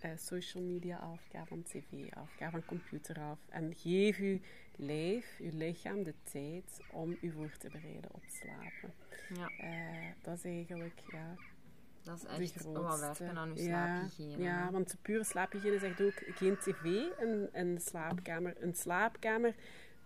eh, 0.00 0.10
social 0.16 0.62
media 0.64 0.96
af, 0.96 1.20
ga 1.30 1.44
van 1.46 1.62
tv 1.62 2.12
af, 2.14 2.34
ga 2.36 2.50
van 2.50 2.64
computer 2.64 3.20
af. 3.20 3.38
En 3.48 3.74
geef 3.74 4.18
je 4.18 4.40
lijf, 4.76 5.38
je 5.38 5.52
lichaam 5.52 6.02
de 6.02 6.14
tijd 6.22 6.80
om 6.90 7.16
je 7.20 7.30
voor 7.32 7.50
te 7.58 7.68
bereiden 7.72 8.10
op 8.14 8.22
slapen. 8.26 8.92
Ja, 9.34 9.50
Eh, 9.58 10.12
dat 10.22 10.36
is 10.36 10.44
eigenlijk, 10.44 11.00
ja, 11.12 11.34
dat 12.06 12.16
is 12.38 12.52
echt 12.52 12.60
grootste. 12.60 13.00
werken 13.00 13.38
aan 13.38 13.54
je 13.54 13.62
Ja, 13.62 13.86
slaaphygiëne. 13.98 14.42
Ja, 14.42 14.64
hè. 14.64 14.70
want 14.70 14.90
de 14.90 14.96
pure 15.02 15.24
slaaphygiëne 15.24 15.78
zegt 15.78 16.00
ook 16.00 16.22
geen 16.34 16.56
tv 16.56 16.84
in, 17.20 17.48
in 17.52 17.74
de 17.74 17.80
slaapkamer. 17.80 18.54
Een 18.60 18.74
slaapkamer 18.74 19.54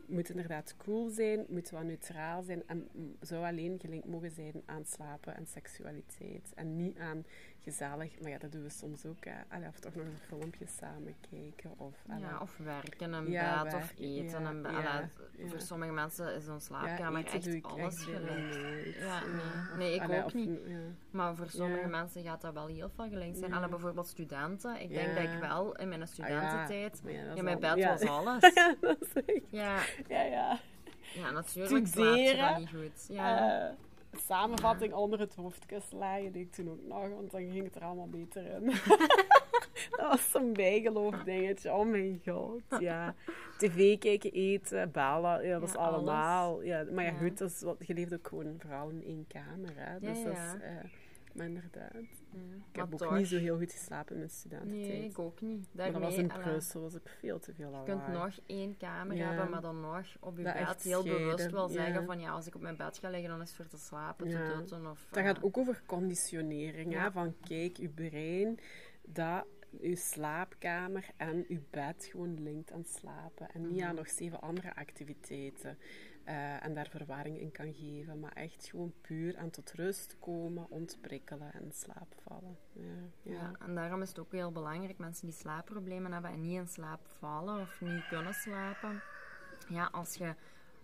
moet 0.06 0.30
inderdaad 0.30 0.74
cool 0.76 1.08
zijn, 1.08 1.44
moet 1.48 1.70
wat 1.70 1.82
neutraal 1.82 2.42
zijn 2.42 2.62
en 2.66 2.88
zou 3.20 3.44
alleen 3.46 3.78
gelinkt 3.80 4.06
mogen 4.06 4.30
zijn 4.30 4.62
aan 4.66 4.84
slapen 4.84 5.36
en 5.36 5.46
seksualiteit. 5.46 6.52
En 6.54 6.76
niet 6.76 6.98
aan 6.98 7.24
gezellig, 7.62 8.20
maar 8.20 8.30
ja, 8.30 8.38
dat 8.38 8.52
doen 8.52 8.62
we 8.62 8.68
soms 8.70 9.04
ook. 9.06 9.24
Hè. 9.24 9.68
Of 9.68 9.78
toch 9.80 9.94
nog 9.94 10.04
een 10.06 10.18
filmpje 10.28 10.66
samen 10.66 11.14
kijken. 11.30 11.70
Of. 11.76 11.94
Ja, 12.18 12.38
of 12.42 12.56
werken 12.56 13.14
en 13.14 13.30
Ja, 13.30 13.62
bed 13.62 13.74
of 13.74 13.92
eten. 13.98 14.42
ja, 14.42 14.48
en 14.48 14.62
bed. 14.62 14.72
ja. 14.72 15.08
Voor 15.46 15.60
sommige 15.60 15.92
mensen 15.92 16.34
is 16.34 16.44
zo'n 16.44 16.54
Ja, 16.54 16.60
slaapkamer 16.60 17.24
echt 17.24 17.62
alles 17.62 18.02
gelijk. 18.04 18.54
Ja, 18.98 19.20
nee. 19.26 19.40
Of, 19.40 19.76
Nee, 19.76 19.94
ik 19.94 20.02
allee, 20.02 20.18
ook 20.18 20.24
of- 20.26 20.34
niet. 20.34 20.60
Maar 21.10 21.36
voor 21.36 21.48
sommige 21.48 21.88
mensen 21.88 22.22
gaat 22.22 22.40
dat 22.40 22.52
wel 22.52 22.66
heel 22.66 22.90
veel 22.94 23.08
gelinkt 23.08 23.38
zijn. 23.38 23.52
Allee, 23.52 23.68
bijvoorbeeld 23.68 24.06
studenten. 24.08 24.80
Ik 24.80 24.88
denk 24.88 25.14
dat 25.14 25.24
ik 25.24 25.40
wel 25.40 25.76
in 25.76 25.88
mijn 25.88 26.06
studententijd... 26.08 27.00
Maar 27.02 27.12
ja, 27.12 27.42
mijn 27.42 27.58
bed 27.60 27.84
was 27.84 28.00
alles. 28.18 28.54
ja, 28.54 28.74
dat 28.80 28.96
is 29.00 29.12
echt... 29.26 29.40
Ja, 29.50 29.78
Ja, 30.08 30.22
ja. 30.22 30.58
ja 31.14 31.30
natuurlijk 31.30 31.86
slaap 31.86 32.16
je 32.16 32.36
dat 32.36 32.58
niet 32.58 32.68
goed. 32.68 33.06
Ja. 33.08 33.68
Eh, 33.68 33.74
samenvatting 34.16 34.92
onder 34.92 35.18
het 35.20 35.34
hoofdkussen 35.34 35.98
leggen 35.98 36.32
deed 36.32 36.42
ik 36.46 36.52
toen 36.52 36.70
ook 36.70 36.82
nog, 36.88 37.08
want 37.08 37.30
dan 37.30 37.40
ging 37.50 37.64
het 37.64 37.74
er 37.74 37.82
allemaal 37.84 38.08
beter 38.08 38.44
in. 38.46 38.64
dat 39.96 40.08
was 40.08 40.30
zo'n 40.30 40.52
bijgeloof 40.52 41.22
dingetje. 41.24 41.72
Oh 41.72 41.86
mijn 41.88 42.20
god, 42.26 42.62
ja. 42.80 43.14
TV 43.58 43.98
kijken, 43.98 44.32
eten, 44.32 44.90
bellen, 44.90 45.46
ja, 45.46 45.58
dat 45.58 45.68
is 45.68 45.74
Ja, 45.74 45.80
allemaal. 45.80 46.62
Ja, 46.62 46.84
maar 46.92 47.04
ja, 47.04 47.12
goed, 47.12 47.38
dat 47.38 47.50
is 47.50 47.60
wat, 47.60 47.76
je 47.86 47.94
leeft 47.94 48.14
ook 48.14 48.28
gewoon 48.28 48.54
vooral 48.58 48.88
in 48.88 49.04
één 49.04 49.26
kamer. 49.28 49.70
Hè. 49.74 49.98
Dus 49.98 50.18
Ja, 50.18 50.24
dat 50.24 50.32
ja. 50.36 50.54
is... 50.54 50.60
eh, 50.60 50.90
maar 51.34 51.46
inderdaad. 51.46 51.92
Ja. 52.32 52.38
Ik 52.70 52.76
heb 52.76 52.92
ook 52.92 52.98
toch- 52.98 53.16
niet 53.16 53.26
zo 53.28 53.36
heel 53.38 53.58
goed 53.58 53.72
geslapen 53.72 54.12
in 54.12 54.18
mijn 54.18 54.30
studententijd. 54.30 54.88
Nee, 54.88 55.04
ik 55.04 55.18
ook 55.18 55.40
niet. 55.40 55.68
maar 55.72 55.92
dat 55.92 56.00
was 56.02 56.14
Daarmee, 56.16 56.36
in 56.36 56.42
Brussel, 56.42 56.80
was 56.80 56.94
ook 56.94 57.08
veel 57.18 57.38
te 57.38 57.54
veel 57.54 57.70
Je 57.70 57.82
kunt 57.84 58.00
lawaai. 58.00 58.18
nog 58.18 58.38
één 58.46 58.76
kamer 58.76 59.16
Ja. 59.16 59.26
hebben, 59.28 59.50
maar 59.50 59.60
dan 59.60 59.80
nog 59.80 60.06
op 60.20 60.36
je 60.36 60.42
Dat 60.42 60.54
bed 60.54 60.82
heel 60.82 61.02
bewust 61.02 61.50
wel 61.50 61.68
zeggen 61.68 62.04
van 62.06 62.20
ja, 62.20 62.30
als 62.30 62.46
ik 62.46 62.54
op 62.54 62.60
mijn 62.60 62.76
bed 62.76 62.98
ga 62.98 63.08
liggen, 63.10 63.28
dan 63.30 63.40
is 63.40 63.48
het 63.48 63.56
voor 63.56 63.66
te 63.66 63.78
slapen, 63.78 64.28
te 64.28 64.52
dutten. 64.56 64.86
Of, 64.90 65.06
Dat 65.10 65.18
eh, 65.18 65.24
gaat 65.24 65.42
ook 65.42 65.58
over 65.58 65.82
conditionering. 65.86 66.92
Hè? 66.94 67.10
Van 67.10 67.34
kijk, 67.40 67.76
uw 67.78 67.92
brein 67.94 68.58
dat 69.02 69.44
uw 69.80 69.96
slaapkamer 69.96 71.06
en 71.16 71.44
uw 71.48 71.60
bed 71.70 72.08
gewoon 72.10 72.42
linkt 72.42 72.72
aan 72.72 72.84
slapen. 72.84 73.48
En 73.52 73.60
niet 73.66 73.76
Mhm. 73.78 73.88
aan 73.88 73.94
nog 73.94 74.08
zeven 74.08 74.40
andere 74.40 74.74
activiteiten. 74.76 75.78
Eh, 76.30 76.64
en 76.64 76.74
daar 76.74 76.88
verwarring 76.88 77.38
in 77.40 77.52
kan 77.52 77.74
geven. 77.74 78.20
Maar 78.20 78.32
echt 78.32 78.68
gewoon 78.68 78.92
puur 79.00 79.36
aan 79.36 79.50
tot 79.50 79.72
rust 79.72 80.16
komen, 80.18 80.70
ontprikkelen 80.70 81.52
en 81.52 81.72
slaap 81.72 82.14
vallen. 82.22 82.58
Ja, 82.72 82.82
ja. 83.22 83.32
Ja, 83.32 83.52
en 83.58 83.74
daarom 83.74 84.02
is 84.02 84.08
het 84.08 84.18
ook 84.18 84.32
heel 84.32 84.52
belangrijk, 84.52 84.98
mensen 84.98 85.26
die 85.26 85.36
slaapproblemen 85.36 86.12
hebben 86.12 86.30
en 86.30 86.40
niet 86.40 86.56
in 86.58 86.68
slaap 86.68 87.00
vallen 87.18 87.60
of 87.60 87.80
niet 87.80 88.08
kunnen 88.08 88.34
slapen. 88.34 89.02
Ja, 89.68 89.88
als 89.92 90.14
je 90.14 90.34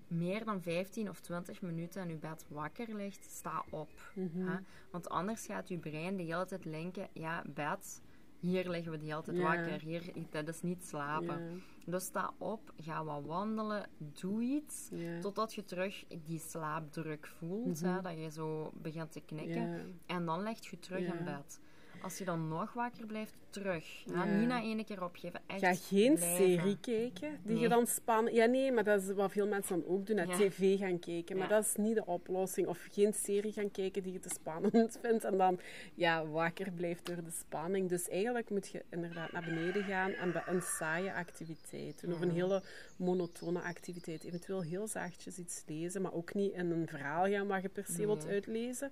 meer 0.06 0.44
dan 0.44 0.62
15 0.62 1.08
of 1.08 1.20
20 1.20 1.62
minuten 1.62 2.02
in 2.02 2.08
je 2.08 2.16
bed 2.16 2.44
wakker 2.48 2.94
ligt, 2.94 3.24
sta 3.30 3.64
op. 3.70 3.90
Mhm. 4.14 4.46
hè. 4.46 4.58
Want 4.90 5.08
anders 5.08 5.46
gaat 5.46 5.68
je 5.68 5.78
brein 5.78 6.16
de 6.16 6.22
hele 6.22 6.46
tijd 6.46 6.64
linken, 6.64 7.08
ja, 7.12 7.42
bed, 7.54 8.02
hier 8.38 8.70
liggen 8.70 8.92
we 8.92 8.98
die 8.98 9.14
altijd 9.14 9.36
Ja. 9.36 9.42
wakker. 9.42 9.80
Hier, 9.80 10.12
dat 10.30 10.48
is 10.48 10.62
niet 10.62 10.84
slapen. 10.84 11.62
Dus 11.88 12.04
sta 12.04 12.32
op, 12.38 12.72
ga 12.76 13.04
wat 13.04 13.24
wandelen, 13.24 13.88
doe 13.98 14.42
iets. 14.42 14.90
Totdat 15.20 15.54
je 15.54 15.64
terug 15.64 16.04
die 16.24 16.38
slaapdruk 16.38 17.26
voelt, 17.26 17.80
Mhm. 17.82 17.94
hè, 17.94 18.00
dat 18.00 18.18
je 18.18 18.30
zo 18.30 18.70
begint 18.74 19.12
te 19.12 19.20
knikken. 19.20 20.00
En 20.06 20.24
dan 20.26 20.42
leg 20.42 20.70
je 20.70 20.78
terug 20.78 20.98
in 21.18 21.24
bed. 21.24 21.60
Als 22.02 22.18
je 22.18 22.24
dan 22.24 22.48
nog 22.48 22.72
wakker 22.72 23.06
blijft, 23.06 23.36
terug. 23.50 24.04
Ja. 24.04 24.24
Ja. 24.24 24.38
Niet 24.38 24.48
na 24.48 24.60
één 24.62 24.84
keer 24.84 25.02
opgeven. 25.04 25.40
Echt 25.46 25.60
Ga 25.60 25.74
geen 25.74 26.14
blijven. 26.14 26.36
serie 26.46 26.78
kijken 26.80 27.38
die 27.42 27.58
je 27.58 27.68
dan 27.68 27.86
spannend... 27.86 28.34
Ja, 28.36 28.44
nee, 28.46 28.72
maar 28.72 28.84
dat 28.84 29.02
is 29.02 29.12
wat 29.12 29.32
veel 29.32 29.46
mensen 29.46 29.80
dan 29.80 29.88
ook 29.94 30.06
doen. 30.06 30.16
Naar 30.16 30.26
Ja. 30.28 30.36
tv 30.36 30.78
gaan 30.78 30.98
kijken. 30.98 31.36
Maar 31.36 31.48
dat 31.48 31.64
is 31.64 31.74
niet 31.76 31.94
de 31.94 32.06
oplossing. 32.06 32.66
Of 32.66 32.86
geen 32.90 33.12
serie 33.14 33.52
gaan 33.52 33.70
kijken 33.70 34.02
die 34.02 34.12
je 34.12 34.18
te 34.18 34.28
spannend 34.28 34.98
vindt. 35.02 35.24
En 35.24 35.36
dan 35.38 35.60
ja, 35.94 36.26
wakker 36.26 36.70
blijft 36.72 37.06
door 37.06 37.16
de 37.24 37.30
spanning. 37.30 37.88
Dus 37.88 38.08
eigenlijk 38.08 38.50
moet 38.50 38.68
je 38.68 38.84
inderdaad 38.90 39.32
naar 39.32 39.44
beneden 39.44 39.82
gaan 39.84 40.12
en 40.12 40.32
bij 40.32 40.42
een 40.46 40.62
saaie 40.62 41.12
activiteit 41.12 42.00
doen. 42.00 42.12
Of 42.12 42.20
een 42.20 42.30
hele 42.30 42.62
monotone 42.96 43.60
activiteit. 43.60 44.24
Eventueel 44.24 44.62
heel 44.62 44.86
zachtjes 44.86 45.38
iets 45.38 45.62
lezen. 45.66 46.02
Maar 46.02 46.12
ook 46.12 46.34
niet 46.34 46.52
in 46.52 46.70
een 46.70 46.86
verhaal 46.88 47.26
gaan 47.26 47.46
waar 47.46 47.62
je 47.62 47.68
per 47.68 47.84
se 47.86 48.06
wilt 48.06 48.24
Nee. 48.24 48.32
uitlezen. 48.34 48.90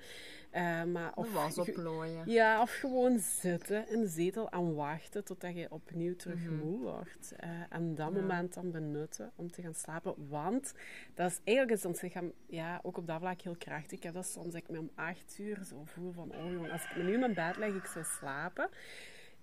Eh, 0.50 0.84
maar 0.84 1.12
Of 1.14 1.32
was 1.32 1.58
opplooien. 1.58 2.22
ja, 2.30 2.60
of 2.62 2.70
gewoon 2.72 3.18
zitten 3.18 3.88
in 3.88 4.00
de 4.00 4.08
en 4.50 4.74
wachten 4.74 5.24
totdat 5.24 5.54
je 5.56 5.70
opnieuw 5.70 6.16
terug 6.16 6.40
Mhm. 6.40 6.54
moe 6.54 6.78
wordt. 6.80 7.32
Eh, 7.36 7.48
en 7.68 7.94
dat 7.94 8.12
Ja. 8.14 8.20
moment 8.20 8.54
dan 8.54 8.70
benutten 8.70 9.32
om 9.36 9.50
te 9.50 9.62
gaan 9.62 9.74
slapen. 9.74 10.28
Want 10.28 10.74
dat 11.14 11.30
is 11.30 11.40
eigenlijk 11.44 11.78
is 11.78 11.84
ons 11.84 12.00
lichaam 12.00 12.32
ja, 12.46 12.80
ook 12.82 12.96
op 12.96 13.06
dat 13.06 13.20
vlak 13.20 13.40
heel 13.40 13.56
krachtig. 13.56 13.96
Ik 13.98 14.02
heb 14.02 14.14
dat 14.14 14.26
soms 14.26 14.52
dat 14.52 14.62
ik 14.62 14.68
me 14.68 14.78
om 14.78 14.90
acht 14.94 15.38
uur 15.38 15.64
zo 15.64 15.82
voel 15.84 16.12
van, 16.12 16.34
oh 16.36 16.50
jong, 16.52 16.70
als 16.72 16.84
ik 16.84 16.96
me 16.96 17.02
nu 17.02 17.12
in 17.12 17.20
mijn 17.20 17.34
bed 17.34 17.56
leg, 17.56 17.74
ik 17.74 17.86
zou 17.86 18.04
slapen. 18.04 18.68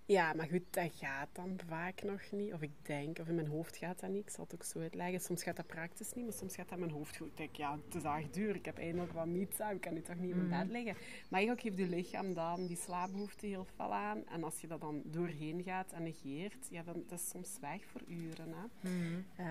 Ja, 0.06 0.34
maar 0.34 0.48
goed, 0.48 0.64
dat 0.70 0.92
gaat 0.96 1.30
dan 1.32 1.60
vaak 1.68 2.04
nog 2.04 2.32
niet. 2.32 2.54
Of 2.54 2.62
ik 2.62 2.72
denk, 2.82 3.20
of 3.20 3.28
in 3.28 3.36
mijn 3.36 3.48
hoofd 3.48 3.78
gaat 3.78 4.00
dat 4.00 4.10
niet. 4.10 4.22
Ik 4.22 4.30
zal 4.30 4.44
het 4.44 4.54
ook 4.54 4.64
zo 4.64 4.80
uitleggen. 4.80 5.20
Soms 5.22 5.44
gaat 5.44 5.56
dat 5.56 5.68
praktisch 5.68 6.14
niet, 6.14 6.26
maar 6.26 6.34
soms 6.34 6.56
gaat 6.56 6.70
dat 6.70 6.78
in 6.78 6.84
mijn 6.86 6.96
hoofd 6.98 7.18
goed. 7.18 7.28
Ik 7.28 7.38
denk, 7.38 7.56
ja, 7.56 7.80
het 7.86 7.96
is 7.96 8.04
acht 8.04 8.38
uur, 8.38 8.56
ik 8.56 8.66
heb 8.66 8.78
eindelijk 8.78 9.12
wat 9.12 9.26
me-time, 9.26 9.74
ik 9.74 9.82
kan 9.82 9.94
nu 9.94 10.02
toch 10.02 10.16
niet 10.16 10.32
in 10.32 10.48
mijn 10.48 10.68
bed 10.68 10.72
liggen. 10.72 10.94
Maar 11.30 11.40
eigenlijk 11.40 11.62
geeft 11.62 11.78
je 11.78 11.96
lichaam 11.96 12.34
dan 12.34 12.68
die 12.68 12.78
slaapbehoefte 12.78 13.46
heel 13.46 13.66
fel 13.76 13.94
aan. 13.94 14.28
En 14.28 14.44
als 14.44 14.62
je 14.62 14.68
dat 14.68 14.82
dan 14.82 15.02
doorheen 15.06 15.64
gaat 15.64 15.92
en 15.92 16.04
negeert, 16.04 16.68
ja, 16.70 16.84
dan 16.84 17.04
dat 17.08 17.20
is 17.20 17.30
soms 17.30 17.58
weg 17.62 17.86
voor 17.86 18.02
uren. 18.08 18.54
Hè. 18.54 18.90
Mhm. 18.90 19.22
Eh, 19.36 19.46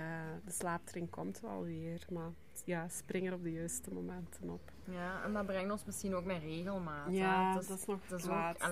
de 0.45 0.53
slaaptring 0.53 1.11
komt 1.11 1.41
wel 1.41 1.65
weer, 1.65 2.07
maar 2.11 2.31
ja, 2.65 2.89
spring 2.89 3.27
er 3.27 3.33
op 3.33 3.43
de 3.43 3.53
juiste 3.53 3.93
momenten 3.93 4.51
op. 4.51 4.73
Ja, 4.85 5.25
en 5.25 5.33
dat 5.33 5.47
brengt 5.47 5.71
ons 5.71 5.85
misschien 5.85 6.15
ook 6.15 6.25
met 6.25 6.43
regelmaat. 6.43 7.13
Ja, 7.13 7.55
dat 7.55 7.63
is 7.63 7.69
nog 7.87 8.01
het 8.09 8.23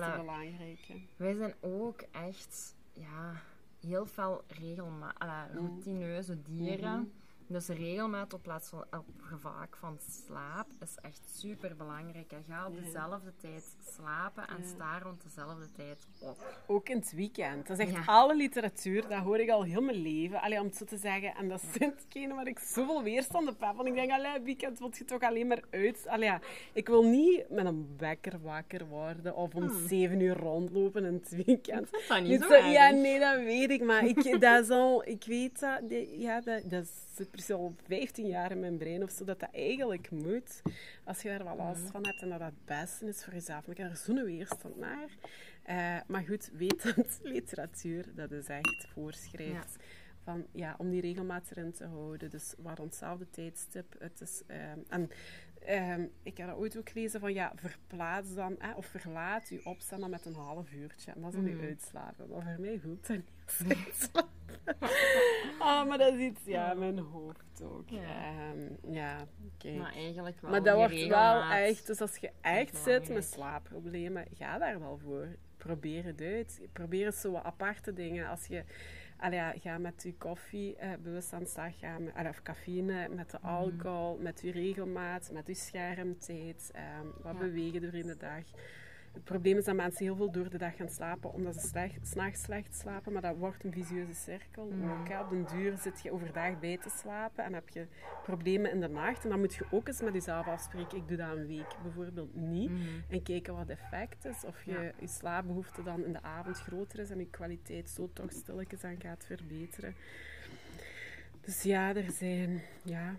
het 0.01 0.17
belangrijke. 0.17 1.01
Wij 1.15 1.33
zijn 1.33 1.53
ook 1.61 2.01
echt 2.11 2.75
ja, 2.93 3.41
heel 3.79 4.05
veel 4.05 4.43
regelmaat, 4.47 5.19
allee, 5.19 5.53
routineuze 5.53 6.41
dieren. 6.41 6.99
Mhm. 6.99 7.18
Dus 7.51 7.67
regelmaat 7.67 8.33
op 8.33 8.41
plaats 8.41 8.69
van 8.69 8.79
op 8.91 9.05
gevaak 9.21 9.75
van 9.77 9.97
slaap 10.25 10.67
is 10.81 10.95
echt 11.01 11.21
super 11.35 11.75
belangrijk. 11.75 12.33
Ga 12.49 12.67
op 12.67 12.83
dezelfde 12.83 13.33
tijd 13.41 13.75
slapen 13.95 14.47
en 14.47 14.63
sta 14.75 14.99
rond 14.99 15.23
dezelfde 15.23 15.71
tijd 15.75 16.07
op. 16.19 16.37
Ook 16.67 16.89
in 16.89 16.97
het 16.97 17.11
weekend. 17.11 17.67
Dat 17.67 17.79
is 17.79 17.85
echt 17.85 17.95
Ja. 17.95 18.03
alle 18.05 18.35
literatuur, 18.35 19.07
dat 19.07 19.19
hoor 19.23 19.39
ik 19.39 19.49
al 19.49 19.63
heel 19.63 19.81
mijn 19.81 20.01
leven. 20.01 20.41
Allee, 20.41 20.59
om 20.59 20.65
het 20.65 20.75
zo 20.75 20.85
te 20.85 20.97
zeggen. 20.97 21.35
En 21.35 21.47
dat 21.49 21.61
is 21.61 21.79
hetgene 21.85 22.33
waar 22.33 22.47
ik 22.47 22.59
zoveel 22.59 23.03
weerstand 23.03 23.47
op 23.49 23.59
heb. 23.59 23.75
Want 23.75 23.87
ik 23.87 23.93
denk, 23.93 24.11
allee, 24.11 24.41
weekend 24.41 24.79
wil 24.79 24.91
je 24.97 25.05
toch 25.05 25.21
alleen 25.21 25.47
maar 25.47 25.63
uit. 25.69 26.07
Allee, 26.07 26.25
ja, 26.29 26.39
ik 26.73 26.87
wil 26.87 27.03
niet 27.03 27.49
met 27.49 27.65
een 27.65 27.95
wekker 27.97 28.41
wakker 28.41 28.87
worden 28.87 29.35
of 29.35 29.55
om 29.55 29.87
zeven 29.87 30.19
uur 30.19 30.37
rondlopen 30.37 31.05
in 31.05 31.13
het 31.13 31.45
weekend. 31.45 31.89
Dat 32.07 32.17
is 32.21 32.27
niet 32.27 32.41
zo 32.43 32.55
ja, 32.55 32.89
nee, 32.89 33.19
dat 33.19 33.35
weet 33.35 33.69
ik. 33.69 33.83
Maar 33.83 34.05
ik, 34.05 34.23
dat 34.41 34.63
is 34.63 34.69
al, 34.69 35.07
ik 35.07 35.23
weet 35.23 35.59
dat, 35.59 35.79
ja, 36.17 36.41
dat, 36.41 36.69
dat 36.69 36.87
zit 37.19 37.31
precies 37.31 37.51
al 37.55 37.75
15 37.87 38.27
jaar 38.27 38.51
in 38.51 38.59
mijn 38.59 38.77
brein 38.77 39.03
of 39.03 39.09
zo, 39.11 39.23
dat 39.25 39.39
dat 39.39 39.49
eigenlijk 39.51 40.11
moet. 40.11 40.61
Als 41.03 41.21
je 41.21 41.29
daar 41.29 41.43
wel 41.43 41.55
last 41.55 41.89
van 41.91 42.05
hebt 42.05 42.21
en 42.21 42.29
dat 42.29 42.39
dat 42.39 42.47
het 42.49 42.65
beste 42.65 43.05
is 43.05 43.23
voor 43.23 43.33
jezelf. 43.33 43.61
Maar 43.67 43.75
ik 43.75 43.81
heb 43.81 43.91
er 43.91 43.97
zo'n 43.97 44.23
weerstand 44.23 44.77
naar. 44.77 45.09
Eh, 45.63 45.97
maar 46.07 46.23
goed, 46.23 46.49
wetend, 46.53 47.19
literatuur, 47.33 48.05
dat 48.15 48.31
is 48.31 48.47
echt 48.47 48.87
voorschrijft. 48.93 49.75
Van, 50.23 50.45
ja, 50.51 50.75
om 50.77 50.89
die 50.89 51.01
regelmaat 51.01 51.51
erin 51.51 51.71
te 51.73 51.85
houden. 51.85 52.29
Dus 52.29 52.53
waar 52.57 52.79
onszelfde 52.79 53.29
tijdstip. 53.29 53.95
Het 53.99 54.21
is, 54.21 54.41
ehm, 54.47 54.79
en 54.89 55.09
ehm, 55.65 56.05
ik 56.23 56.37
heb 56.37 56.47
dat 56.47 56.57
ooit 56.57 56.77
ook 56.77 56.89
gelezen 56.89 57.19
van 57.19 57.33
ja, 57.33 57.51
verplaats 57.55 58.33
dan, 58.33 58.57
of 58.75 58.85
verlaat 58.85 59.49
je 59.49 59.65
opstaan 59.65 59.99
dan 59.99 60.09
met 60.09 60.25
een 60.25 60.33
half 60.35 60.71
uurtje. 60.73 61.11
En 61.11 61.21
dat 61.21 61.29
is 61.33 61.35
dan 61.35 61.49
Mhm. 61.53 61.61
je 61.61 61.67
uitslapen. 61.67 62.29
Maar 62.29 62.41
voor 62.41 62.59
mij 62.65 62.79
voelt 62.79 63.07
dat 63.07 63.17
niet. 63.67 64.09
Ah, 65.59 65.87
maar 65.87 65.97
dat 65.97 66.13
is 66.13 66.19
iets, 66.19 66.41
ja, 66.45 66.73
mijn 66.73 66.97
hoofd 66.99 67.61
ook. 67.63 67.89
Ja. 67.89 68.01
Ehm, 68.01 68.93
ja. 68.93 69.27
Maar 69.77 69.93
eigenlijk 69.93 70.41
wel 70.41 70.51
Maar 70.51 70.63
dat 70.63 70.75
wordt 70.75 71.07
wel 71.07 71.41
echt, 71.43 71.87
dus 71.87 72.01
als 72.01 72.17
je 72.17 72.31
echt 72.41 72.77
zit 72.77 73.09
met 73.09 73.23
slaapproblemen, 73.25 74.25
ga 74.33 74.57
daar 74.57 74.79
wel 74.79 74.97
voor. 75.03 75.27
Probeer 75.57 76.03
het 76.05 76.21
uit. 76.21 76.61
Probeer 76.73 77.05
eens 77.05 77.21
zo 77.21 77.31
wat 77.31 77.43
aparte 77.43 77.93
dingen. 77.93 78.27
Als 78.29 78.45
je, 78.45 78.63
ja, 79.31 79.53
ga 79.59 79.77
met 79.77 80.03
je 80.03 80.13
koffie 80.15 80.75
eh, 80.75 80.89
bewust 81.03 81.33
aan 81.33 81.39
de 81.43 81.45
slag 81.49 81.79
gaan, 81.79 82.13
allee, 82.13 82.29
of 82.29 82.41
cafeïne, 82.41 83.07
met 83.09 83.31
de 83.31 83.37
Mhm. 83.41 83.47
alcohol, 83.51 84.17
met 84.17 84.41
je 84.41 84.51
regelmaat, 84.51 85.29
met 85.33 85.47
je 85.47 85.53
schermtijd, 85.53 86.71
ehm, 86.73 87.05
wat 87.21 87.33
Ja. 87.33 87.39
bewegen 87.39 87.81
door 87.81 87.93
in 87.93 88.07
de 88.07 88.17
dag. 88.17 88.43
Het 89.19 89.27
probleem 89.27 89.57
is 89.57 89.65
dat 89.65 89.75
mensen 89.75 90.05
heel 90.05 90.15
veel 90.15 90.31
door 90.31 90.49
de 90.49 90.57
dag 90.57 90.75
gaan 90.75 90.89
slapen, 90.89 91.33
omdat 91.33 91.61
ze 91.61 91.67
slecht, 91.67 92.07
s'nachts 92.07 92.41
slecht 92.41 92.75
slapen. 92.75 93.13
Maar 93.13 93.21
dat 93.21 93.37
wordt 93.37 93.63
een 93.63 93.71
visieuze 93.71 94.13
cirkel. 94.13 94.63
Ook, 94.63 95.07
hè. 95.09 95.19
Op 95.21 95.29
den 95.29 95.45
duur 95.45 95.77
zit 95.77 96.01
je 96.01 96.11
overdag 96.11 96.59
bij 96.59 96.77
te 96.77 96.89
slapen 96.89 97.43
en 97.43 97.53
heb 97.53 97.69
je 97.69 97.87
problemen 98.23 98.71
in 98.71 98.79
de 98.79 98.87
nacht. 98.87 99.23
En 99.23 99.29
dan 99.29 99.39
moet 99.39 99.55
je 99.55 99.65
ook 99.71 99.87
eens 99.87 100.01
met 100.01 100.13
jezelf 100.13 100.47
afspreken. 100.47 100.97
Ik 100.97 101.07
doe 101.07 101.17
dat 101.17 101.37
een 101.37 101.47
week 101.47 101.75
bijvoorbeeld 101.83 102.35
niet. 102.35 102.69
Mhm. 102.69 102.81
En 103.09 103.23
kijken 103.23 103.53
wat 103.55 103.67
het 103.67 103.77
effect 103.79 104.25
is. 104.25 104.43
Of 104.45 104.63
je, 104.63 104.71
Ja. 104.71 104.91
je 104.99 105.07
slaapbehoefte 105.07 105.83
dan 105.83 106.05
in 106.05 106.13
de 106.13 106.21
avond 106.21 106.57
groter 106.57 106.99
is 106.99 107.09
en 107.09 107.19
je 107.19 107.29
kwaliteit 107.29 107.89
zo 107.89 108.09
toch 108.13 108.31
stilletjes 108.31 108.83
aan 108.83 109.01
gaat 109.01 109.25
verbeteren. 109.25 109.95
Dus 111.41 111.63
ja, 111.63 111.95
er 111.95 112.11
zijn... 112.11 112.61
Ja, 112.83 113.15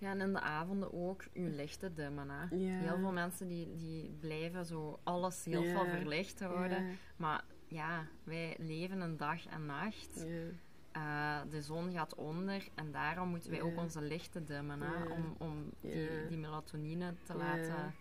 Ja, 0.00 0.10
en 0.10 0.20
in 0.20 0.32
de 0.32 0.40
avonden 0.40 0.92
ook 0.92 1.24
uw 1.32 1.48
lichten 1.48 1.94
dimmen. 1.94 2.28
Hè. 2.30 2.56
Ja. 2.56 2.78
Heel 2.78 2.98
veel 2.98 3.12
mensen 3.12 3.48
die, 3.48 3.74
die 3.74 4.16
blijven 4.20 4.64
zo 4.66 5.00
alles 5.02 5.44
heel 5.44 5.62
Ja. 5.62 5.70
veel 5.70 5.86
verlicht 5.90 6.40
houden. 6.40 6.86
Ja. 6.86 6.92
Maar 7.16 7.44
ja, 7.66 8.06
wij 8.24 8.56
leven 8.58 9.00
een 9.00 9.16
dag 9.16 9.46
en 9.46 9.66
nacht. 9.66 10.24
ja. 10.26 10.46
Eh, 10.92 11.50
de 11.50 11.62
zon 11.62 11.92
gaat 11.92 12.14
onder 12.14 12.68
en 12.74 12.92
daarom 12.92 13.28
moeten 13.28 13.50
wij 13.50 13.62
ook 13.62 13.76
onze 13.78 14.02
lichten 14.02 14.44
dimmen. 14.44 14.80
Hè, 14.80 15.04
om 15.04 15.34
om 15.38 15.70
die, 15.80 16.26
die 16.28 16.38
melatonine 16.38 17.14
te 17.22 17.34
laten... 17.36 17.94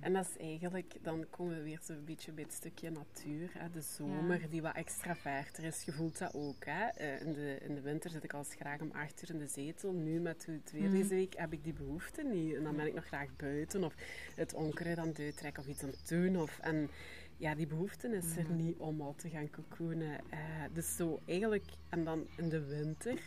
En 0.00 0.12
dat 0.12 0.28
is 0.34 0.42
eigenlijk, 0.44 0.94
dan 1.02 1.26
komen 1.30 1.56
we 1.56 1.62
weer 1.62 1.78
zo'n 1.82 2.04
beetje 2.04 2.32
bij 2.32 2.44
het 2.44 2.52
stukje 2.52 2.90
natuur. 2.90 3.50
Hè? 3.58 3.70
De 3.70 3.80
zomer 3.80 4.50
die 4.50 4.62
wat 4.62 4.74
extraverter 4.74 5.64
is. 5.64 5.82
Je 5.84 5.92
voelt 5.92 6.18
dat 6.18 6.34
ook. 6.34 6.64
Hè? 6.64 6.86
Eh, 6.86 7.20
in, 7.20 7.32
de, 7.32 7.58
in 7.62 7.74
de 7.74 7.80
winter 7.80 8.10
zit 8.10 8.24
ik 8.24 8.32
al 8.32 8.44
graag 8.44 8.80
om 8.80 8.90
acht 8.90 9.22
uur 9.22 9.30
in 9.30 9.38
de 9.38 9.46
zetel. 9.46 9.92
Nu 9.92 10.20
met 10.20 10.44
hoe 10.44 10.54
het 10.54 10.72
weer 10.72 10.82
Mhm. 10.82 10.92
deze 10.92 11.08
week 11.14 11.34
heb 11.36 11.52
ik 11.52 11.64
die 11.64 11.72
behoefte 11.72 12.22
niet. 12.22 12.54
En 12.54 12.62
dan 12.62 12.76
ben 12.76 12.86
ik 12.86 12.94
nog 12.94 13.06
graag 13.06 13.36
buiten 13.36 13.84
of 13.84 13.94
het 14.34 14.54
onkruid 14.54 14.98
aan 14.98 15.08
het 15.08 15.18
uittrekken 15.18 15.62
of 15.62 15.68
iets 15.68 15.82
aan 15.82 15.88
het 15.90 16.08
doen. 16.08 16.36
Of, 16.40 16.58
en 16.58 16.90
ja, 17.36 17.54
die 17.54 17.66
behoefte 17.66 18.08
is 18.16 18.36
er 18.36 18.42
Mhm. 18.44 18.56
niet 18.56 18.76
om 18.78 19.00
al 19.00 19.14
te 19.14 19.28
gaan 19.28 19.50
cocoonen. 19.50 20.18
Eh, 20.30 20.38
dus 20.72 20.96
zo 20.96 21.20
eigenlijk, 21.26 21.64
en 21.88 22.04
dan 22.04 22.26
in 22.36 22.48
de 22.48 22.64
winter 22.66 23.18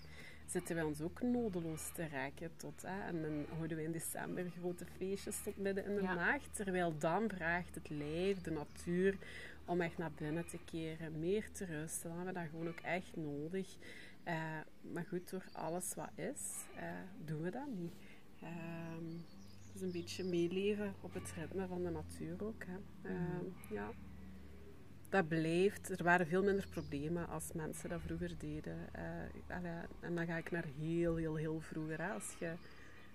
zitten 0.46 0.76
wij 0.76 0.84
ons 0.84 1.02
ook 1.02 1.22
nodeloos 1.22 1.90
te 1.94 2.08
raken 2.08 2.52
tot. 2.58 2.82
Hè? 2.82 3.02
En 3.08 3.22
dan 3.22 3.46
houden 3.56 3.78
we 3.78 3.84
in 3.84 3.92
december 3.92 4.50
grote 4.60 4.86
feestjes 4.98 5.42
tot 5.44 5.58
midden 5.58 5.86
in 5.86 5.96
de 5.96 6.02
Ja. 6.02 6.14
nacht. 6.14 6.56
Terwijl 6.56 6.98
dan 6.98 7.30
vraagt 7.30 7.76
het 7.76 7.90
lijf, 7.90 8.42
de 8.42 8.52
natuur, 8.52 9.18
om 9.66 9.82
echt 9.82 9.98
naar 9.98 10.12
binnen 10.12 10.46
te 10.48 10.60
keren, 10.66 11.20
meer 11.20 11.52
te 11.52 11.66
rusten. 11.66 12.10
Dan 12.10 12.18
hebben 12.18 12.34
we 12.36 12.40
dat 12.40 12.50
gewoon 12.50 12.68
ook 12.68 12.80
echt 12.80 13.16
nodig. 13.16 13.78
Eh, 14.24 14.60
maar 14.82 15.06
goed, 15.10 15.30
door 15.30 15.44
alles 15.54 15.94
wat 15.94 16.12
is, 16.16 16.66
eh, 16.76 16.84
doen 17.26 17.42
we 17.42 17.50
dat 17.52 17.68
niet. 17.76 17.94
Dus 19.74 19.82
een 19.82 19.92
beetje 19.92 20.24
meeleven 20.24 20.94
op 21.02 21.14
het 21.14 21.32
ritme 21.32 21.68
van 21.68 21.84
de 21.84 21.90
natuur 21.90 22.44
ook. 22.44 22.64
Hè. 22.66 22.78
Ehm, 23.10 23.46
ja. 23.74 23.92
Dat 25.16 25.28
blijft. 25.28 25.90
Er 25.90 26.04
waren 26.04 26.28
veel 26.28 26.44
minder 26.44 26.68
problemen 26.68 27.30
als 27.30 27.52
mensen 27.54 27.90
dat 27.90 28.02
vroeger 28.02 28.38
deden. 28.38 28.78
Eh, 28.92 29.62
en 30.00 30.16
dan 30.16 30.26
ga 30.26 30.38
ik 30.38 30.52
naar 30.52 30.66
heel, 30.80 31.16
heel, 31.16 31.36
heel 31.36 31.60
vroeger. 31.60 32.02
Hè. 32.02 32.12
Als 32.12 32.36
je 32.40 32.54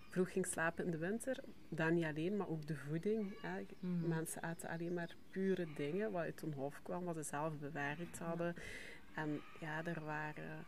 vroeg 0.09 0.33
ging 0.33 0.47
slapen 0.47 0.85
in 0.85 0.91
de 0.91 0.99
winter, 0.99 1.41
dan 1.69 1.95
niet 1.95 2.05
alleen, 2.05 2.37
maar 2.37 2.49
ook 2.49 2.67
de 2.67 2.77
voeding. 2.77 3.33
Hè. 3.43 3.67
Mhm. 3.81 4.09
Mensen 4.09 4.43
aten 4.43 4.69
alleen 4.69 4.95
maar 4.95 5.17
pure 5.31 5.67
dingen, 5.75 6.13
wat 6.13 6.23
uit 6.23 6.41
hun 6.41 6.53
hoofd 6.53 6.83
kwam, 6.83 7.05
wat 7.05 7.17
ze 7.17 7.23
zelf 7.23 7.59
bewerkt 7.59 8.19
hadden. 8.19 8.55
En 9.15 9.41
ja, 9.61 9.85
er, 9.85 10.05
waren, 10.05 10.65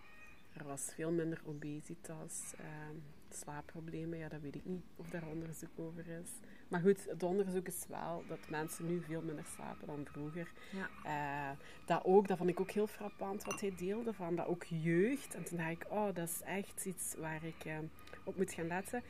er 0.52 0.64
was 0.64 0.92
veel 0.94 1.10
minder 1.10 1.40
obesitas, 1.44 2.52
ehm, 2.58 2.96
slaapproblemen. 3.30 4.18
Ja, 4.18 4.28
dat 4.28 4.40
weet 4.40 4.54
ik 4.54 4.64
niet 4.64 4.84
of 4.96 5.10
daar 5.10 5.26
onderzoek 5.26 5.78
over 5.78 6.06
is. 6.06 6.30
Maar 6.72 6.80
goed, 6.80 7.06
het 7.08 7.22
onderzoek 7.22 7.66
is 7.66 7.84
wel 7.88 8.24
dat 8.28 8.38
mensen 8.48 8.86
nu 8.86 9.02
veel 9.06 9.22
minder 9.22 9.44
slapen 9.54 9.86
dan 9.86 10.04
vroeger. 10.04 10.52
Ja. 10.70 10.88
Eh, 11.04 11.56
dat 11.84 12.04
ook, 12.04 12.28
dat 12.28 12.36
vond 12.36 12.50
ik 12.50 12.60
ook 12.60 12.70
heel 12.70 12.86
frappant 12.86 13.44
wat 13.44 13.60
hij 13.60 13.72
deelde, 13.76 14.12
van 14.12 14.36
dat 14.36 14.46
ook 14.46 14.64
jeugd. 14.64 15.34
En 15.34 15.44
toen 15.44 15.56
dacht 15.56 15.70
ik, 15.70 15.86
oh, 15.88 16.14
dat 16.14 16.28
is 16.28 16.40
echt 16.44 16.84
iets 16.84 17.14
waar 17.18 17.44
ik 17.44 17.64
eh, 17.64 17.78
op 18.24 18.36
moet 18.36 18.52
gaan 18.52 18.66
letten. 18.66 19.02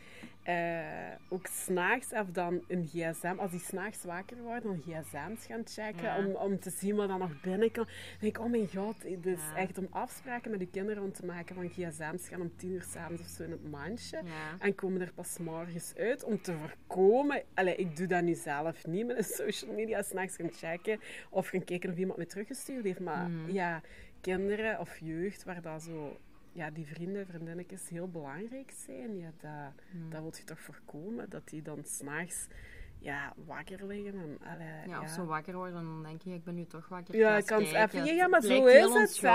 Eh, 0.43 1.13
ook 1.29 1.47
s'nachts, 1.47 2.13
of 2.13 2.27
dan 2.31 2.65
een 2.69 2.87
gsm, 2.87 3.35
als 3.39 3.51
die 3.51 3.61
s'nachts 3.61 4.05
wakker 4.05 4.37
worden, 4.43 4.63
dan 4.63 4.83
gsm's 5.03 5.47
gaan 5.47 5.63
checken, 5.67 6.03
Ja. 6.03 6.19
om, 6.19 6.35
om 6.35 6.59
te 6.61 6.71
zien 6.71 6.97
wat 6.97 7.11
er 7.11 7.19
nog 7.19 7.41
binnen 7.41 7.71
kan. 7.71 7.85
Dan 7.85 7.95
denk 8.21 8.37
ik, 8.37 8.43
oh 8.45 8.51
mijn 8.51 8.69
god, 8.75 9.23
dus 9.23 9.41
Ja. 9.41 9.57
echt 9.57 9.79
om 9.79 9.87
afspraken 9.91 10.51
met 10.51 10.61
je 10.61 10.69
kinderen 10.71 11.03
om 11.03 11.13
te 11.13 11.25
maken 11.27 11.55
van 11.55 11.69
gsm's 11.69 12.29
gaan 12.29 12.41
om 12.41 12.53
tien 12.57 12.71
uur 12.71 12.83
s'avonds 12.83 13.23
of 13.23 13.29
zo 13.29 13.43
in 13.43 13.51
het 13.51 13.71
mandje. 13.71 14.17
Ja. 14.25 14.57
En 14.59 14.75
komen 14.75 15.01
er 15.01 15.13
pas 15.15 15.39
morgens 15.39 15.95
uit 15.97 16.25
om 16.25 16.43
te 16.43 16.53
voorkomen. 16.53 17.43
Allee, 17.55 17.77
ik 17.77 17.97
doe 17.97 18.07
dat 18.07 18.23
nu 18.23 18.35
zelf 18.35 18.87
niet 18.87 19.07
met 19.07 19.17
de 19.17 19.23
social 19.45 19.75
media. 19.75 20.03
S'nachts 20.03 20.37
gaan 20.37 20.51
checken 20.53 21.01
of 21.31 21.49
gaan 21.49 21.65
kijken 21.65 21.91
of 21.91 21.97
iemand 21.97 22.19
me 22.19 22.27
teruggestuurd 22.27 22.85
heeft. 22.85 23.01
Maar 23.01 23.29
Mhm. 23.29 23.51
ja, 23.53 23.81
kinderen 24.21 24.79
of 24.81 24.99
jeugd 24.99 25.45
waar 25.45 25.63
dat 25.63 25.83
zo. 25.83 26.17
Ja, 26.53 26.71
die 26.71 26.87
vrienden, 26.87 27.27
vriendinnetjes 27.27 27.89
heel 27.89 28.09
belangrijk 28.09 28.71
zijn. 28.85 29.17
Ja, 29.17 29.31
dat, 29.41 29.73
Mhm. 29.93 30.11
dat 30.11 30.21
wil 30.21 30.33
je 30.37 30.45
toch 30.45 30.61
voorkomen. 30.61 31.31
Dat 31.31 31.49
die 31.49 31.63
dan 31.63 31.85
s'nachts 31.85 32.47
ja, 33.03 33.33
wakker 33.47 33.87
liggen. 33.87 34.15
En, 34.21 34.39
allee, 34.53 34.89
Ja, 34.89 35.01
of 35.01 35.09
zo 35.09 35.25
wakker 35.25 35.55
worden, 35.55 35.75
dan 35.75 36.03
denk 36.03 36.23
je, 36.23 36.35
ik 36.35 36.45
ben 36.45 36.55
nu 36.55 36.65
toch 36.65 36.89
wakker. 36.89 37.17
Ja, 37.17 37.37
ik 37.37 37.47
kan 37.47 37.63
het 37.63 37.73
even- 37.73 38.05
ja, 38.05 38.13
ja, 38.13 38.27
maar 38.29 38.43
zo 38.43 38.67
is 38.67 38.83
het, 39.01 39.21
hè. 39.21 39.29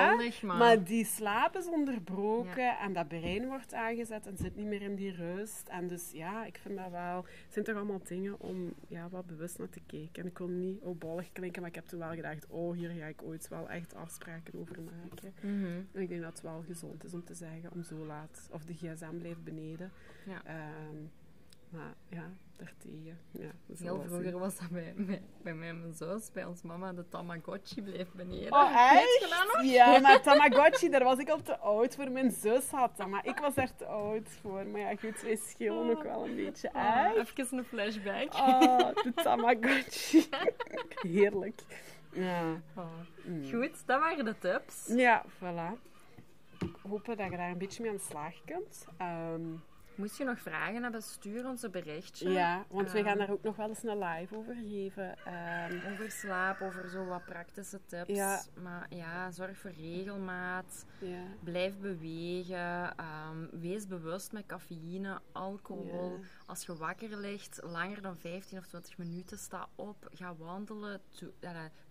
Maar 0.58 0.84
die 0.84 1.06
slaap 1.06 1.56
is 1.56 1.68
onderbroken 1.68 2.78
en 2.78 2.94
dat 2.94 3.08
brein 3.08 3.48
wordt 3.48 3.74
aangezet 3.74 4.28
en 4.28 4.38
zit 4.38 4.56
niet 4.56 4.66
meer 4.66 4.82
in 4.82 4.96
die 4.96 5.12
rust. 5.16 5.68
En 5.68 5.88
dus 5.88 6.12
ja, 6.12 6.46
ik 6.46 6.58
vind 6.58 6.78
dat 6.78 6.92
wel... 6.92 7.18
Het 7.18 7.54
zijn 7.54 7.66
toch 7.66 7.76
allemaal 7.76 8.02
dingen 8.04 8.40
om 8.40 8.74
ja, 8.88 9.10
wat 9.10 9.26
bewust 9.26 9.58
naar 9.58 9.70
te 9.70 9.82
kijken. 9.86 10.24
En 10.24 10.30
ik 10.30 10.38
wil 10.38 10.48
niet 10.48 10.82
opballig 10.82 11.32
klinken, 11.32 11.62
maar 11.62 11.70
ik 11.70 11.76
heb 11.76 11.86
toen 11.88 12.00
wel 12.00 12.14
gedacht, 12.14 12.48
oh, 12.48 12.76
hier 12.76 12.90
ga 12.90 13.06
ik 13.06 13.22
ooit 13.24 13.48
wel 13.48 13.70
echt 13.70 13.96
afspraken 13.96 14.60
over 14.60 14.78
maken. 14.82 15.34
Mhm. 15.42 15.66
En 15.94 16.02
ik 16.02 16.10
denk 16.10 16.22
dat 16.22 16.32
het 16.32 16.42
wel 16.42 16.64
gezond 16.68 17.04
is 17.04 17.14
om 17.14 17.24
te 17.24 17.34
zeggen, 17.34 17.72
om 17.74 17.84
zo 17.84 18.06
laat... 18.06 18.50
Of 18.52 18.66
de 18.66 18.74
gsm 18.74 19.18
blijft 19.18 19.44
beneden. 19.44 19.92
Ja. 20.26 20.42
Ehm, 20.46 20.96
maar 21.70 21.94
ja, 22.10 22.30
daartegen. 22.58 23.20
Ja, 23.32 23.50
Heel 23.78 24.02
vroeger 24.02 24.40
was 24.40 24.58
dat 24.60 24.70
bij, 24.70 24.94
bij, 24.98 25.22
bij 25.42 25.54
mij 25.54 25.70
en 25.70 25.80
mijn 25.80 25.94
zus, 25.94 26.32
bij 26.32 26.46
ons 26.46 26.62
mama, 26.62 26.94
de 26.94 27.08
Tamagotchi 27.08 27.82
bleef 27.82 28.12
beneden. 28.12 28.54
Oh, 28.54 28.94
echt? 28.94 29.20
je 29.20 29.28
dat 29.30 29.54
nog? 29.54 29.72
Ja, 29.72 30.00
maar 30.02 30.22
Tamagotchi, 30.22 30.90
daar 30.90 31.04
was 31.04 31.18
ik 31.18 31.30
al 31.30 31.42
te 31.42 31.58
oud 31.58 31.96
voor. 31.96 32.12
Mijn 32.12 32.32
zus 32.32 32.70
had 32.70 32.98
dat, 32.98 33.08
maar 33.08 33.26
ik 33.26 33.38
was 33.38 33.58
er 33.58 33.76
te 33.76 33.86
oud 33.86 34.30
voor. 34.42 34.68
Maar 34.68 34.82
ja, 34.82 34.96
goed, 34.96 35.22
wij 35.22 35.36
schillen 35.36 35.90
ook 35.90 36.04
wel 36.04 36.26
een 36.26 36.36
beetje. 36.36 36.70
Oh, 36.74 37.16
Echt? 37.16 37.38
even 37.40 37.58
een 37.58 37.64
flashback. 37.64 38.34
Oh, 38.34 38.94
de 39.04 39.14
Tamagotchi. 39.14 40.30
Heerlijk. 41.18 41.62
Ja. 42.12 42.62
Oh. 42.76 42.86
Mm. 43.26 43.50
Goed, 43.52 43.86
dat 43.86 44.00
waren 44.00 44.26
de 44.26 44.38
tips. 44.38 44.88
Ja, 44.88 45.26
voilà. 45.26 45.86
Ik 46.60 46.76
hoop 46.82 47.06
dat 47.06 47.18
je 47.18 47.38
daar 47.38 47.50
een 47.50 47.58
beetje 47.58 47.82
mee 47.82 47.92
aan 47.92 47.98
de 47.98 48.04
slag 48.04 48.34
kunt. 48.46 48.86
Ehm, 48.98 49.42
Moest 49.98 50.18
je 50.18 50.24
nog 50.24 50.40
vragen 50.40 50.84
hebben, 50.84 51.02
stuur 51.04 51.48
ons 51.48 51.62
een 51.64 51.72
berichtje. 51.72 52.30
ja, 52.30 52.66
want 52.70 52.92
we 52.92 52.98
Ehm. 52.98 53.08
gaan 53.08 53.18
daar 53.18 53.30
ook 53.30 53.44
nog 53.44 53.56
wel 53.56 53.68
eens 53.70 53.84
een 53.84 53.98
live 54.00 54.36
over 54.36 54.56
geven. 54.56 55.18
Ehm, 55.26 55.92
Over 55.92 56.12
slaap, 56.12 56.62
over 56.62 56.90
zo 56.90 57.06
wat 57.06 57.26
praktische 57.26 57.80
tips. 57.86 58.10
Ja. 58.14 58.42
Maar 58.62 58.86
ja, 58.90 59.32
zorg 59.32 59.58
voor 59.58 59.72
regelmaat. 59.72 60.86
ja. 61.00 61.24
Blijf 61.44 61.78
bewegen. 61.78 62.96
ehm, 62.98 63.46
wees 63.52 63.88
bewust 63.88 64.32
met 64.32 64.46
cafeïne, 64.46 65.20
alcohol. 65.32 66.12
Ja. 66.22 66.26
Als 66.46 66.66
je 66.66 66.76
wakker 66.78 67.18
ligt, 67.18 67.60
langer 67.64 68.02
dan 68.02 68.18
15 68.18 68.58
of 68.58 68.68
20 68.68 68.98
minuten, 68.98 69.38
sta 69.38 69.68
op. 69.76 70.08
Ga 70.14 70.36
wandelen. 70.36 71.02
Doe, 71.20 71.32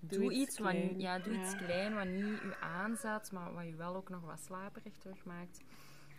doe, 0.01 0.23
iets 0.33 0.41
iets, 0.41 0.59
wat, 0.59 0.75
ja, 0.97 1.19
doe 1.19 1.35
iets 1.35 1.57
klein 1.57 1.95
wat 1.95 2.07
niet 2.07 2.41
je 2.41 2.57
aanzet, 2.61 3.33
maar 3.33 3.53
wat 3.53 3.65
je 3.67 3.75
wel 3.77 3.97
ook 3.97 4.09
nog 4.09 4.21
wat 4.21 4.41
slaperig 4.41 4.97
terugmaakt. 4.97 5.61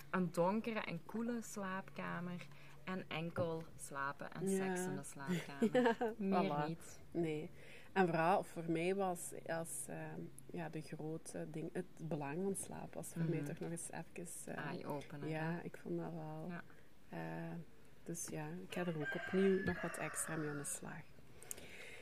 Een 0.09 0.31
donkere 0.31 0.79
en 0.79 1.05
koele 1.05 1.41
slaapkamer. 1.41 2.47
En 2.83 3.05
enkel 3.07 3.63
slapen 3.77 4.31
en 4.33 4.49
Ja. 4.49 4.57
seks 4.57 4.85
in 4.85 4.95
de 4.95 5.03
slaapkamer. 5.13 6.13
Meer 6.17 6.51
voilà. 6.63 6.67
niet. 6.67 6.99
Nee. 7.11 7.49
En 7.93 8.07
vooral 8.07 8.43
voor 8.43 8.63
mij 8.71 8.95
was 8.95 9.31
als, 9.45 9.85
ehm, 9.87 10.21
ja, 10.51 10.69
de 10.69 10.81
grote 10.81 11.47
ding, 11.51 11.69
het 11.73 11.85
belang 12.07 12.43
van 12.43 12.55
slaap 12.55 12.93
was 12.93 13.07
voor 13.07 13.21
mij 13.29 13.37
Mhm. 13.39 13.45
toch 13.47 13.59
nog 13.59 13.71
eens 13.71 13.89
even... 13.91 14.55
eh, 14.55 14.65
Eye-opener. 14.65 15.29
ja, 15.29 15.59
ik 15.63 15.77
vond 15.77 15.99
dat 15.99 16.11
wel. 16.13 16.47
Ja. 16.49 16.63
eh, 17.09 17.55
dus 18.03 18.27
ja, 18.27 18.47
ik 18.47 18.73
ga 18.73 18.85
er 18.85 18.97
ook 18.99 19.15
opnieuw 19.15 19.63
nog 19.63 19.81
wat 19.81 19.97
extra 19.97 20.35
mee 20.35 20.49
aan 20.49 20.57
de 20.57 20.63
slag. 20.63 21.01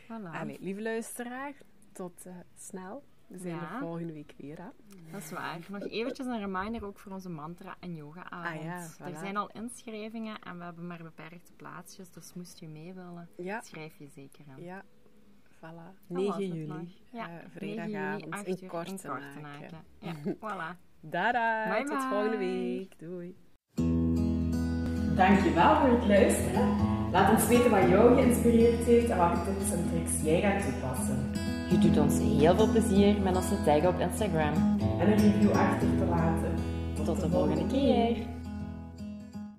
Voilà. 0.03 0.31
Allee, 0.39 0.59
lieve 0.59 0.81
luisteraar, 0.81 1.53
tot 1.91 2.25
eh, 2.25 2.33
snel. 2.57 3.03
We 3.27 3.37
zijn 3.37 3.55
Ja. 3.55 3.73
er 3.73 3.79
volgende 3.79 4.13
week 4.13 4.33
weer. 4.37 4.57
Hè? 4.57 4.67
Dat 5.11 5.21
is 5.21 5.31
waar. 5.31 5.59
Nog 5.69 5.81
eventjes 5.81 6.25
een 6.27 6.39
reminder 6.39 6.85
ook 6.85 6.99
voor 6.99 7.11
onze 7.11 7.29
mantra- 7.29 7.75
en 7.79 7.95
yoga-avond. 7.95 8.57
Ah 8.57 8.63
ja, 8.63 9.05
Er 9.05 9.17
zijn 9.17 9.37
al 9.37 9.49
inschrijvingen 9.53 10.39
en 10.39 10.57
we 10.57 10.63
hebben 10.63 10.87
maar 10.87 11.03
beperkte 11.03 11.53
plaatsjes, 11.53 12.11
dus 12.11 12.33
moest 12.33 12.59
je 12.59 12.67
mee 12.67 12.93
willen, 12.93 13.29
Ja, 13.37 13.61
schrijf 13.61 13.97
je 13.97 14.07
zeker 14.07 14.45
in. 14.57 14.63
ja. 14.63 14.83
Voilà. 15.55 15.59
Dat 16.07 16.25
was 16.25 16.37
9 16.37 16.59
het 16.59 16.67
nog. 16.67 16.77
juli, 16.77 16.95
Ja, 17.11 17.25
eh, 17.27 17.33
9 17.33 17.49
vrijdagavond, 17.51 18.21
juli, 18.23 18.31
8 18.31 18.47
in 18.61 18.67
Kortenaken. 18.67 19.09
Kortenaken. 19.21 19.83
Ja, 19.99 20.13
voilà. 20.43 20.77
Dada, 20.99 21.69
Bye 21.69 21.83
tot 21.83 21.97
bye. 21.97 22.07
volgende 22.09 22.37
week. 22.37 22.99
Doei. 22.99 23.35
Dankjewel 25.15 25.75
voor 25.79 25.89
het 25.89 26.07
luisteren. 26.07 26.93
Laat 27.11 27.31
ons 27.31 27.47
weten 27.47 27.71
wat 27.71 27.89
jou 27.89 28.15
geïnspireerd 28.15 28.83
heeft 28.83 29.09
en 29.09 29.17
welke 29.17 29.43
tips 29.43 29.71
en 29.71 29.89
tricks 29.89 30.21
jij 30.23 30.41
gaat 30.41 30.63
toepassen. 30.71 31.31
Je 31.75 31.81
doet 31.81 31.97
ons 31.97 32.17
heel 32.19 32.55
veel 32.55 32.67
plezier 32.67 33.21
met 33.21 33.35
ons 33.35 33.47
te 33.47 33.63
taggen 33.65 33.89
op 33.89 33.99
Instagram. 33.99 34.53
En 34.99 35.11
een 35.11 35.17
review 35.17 35.51
achter 35.51 35.87
te 35.97 36.05
laten. 36.09 36.53
Tot 37.03 37.21
de 37.21 37.29
volgende 37.29 37.67
keer. 37.67 38.34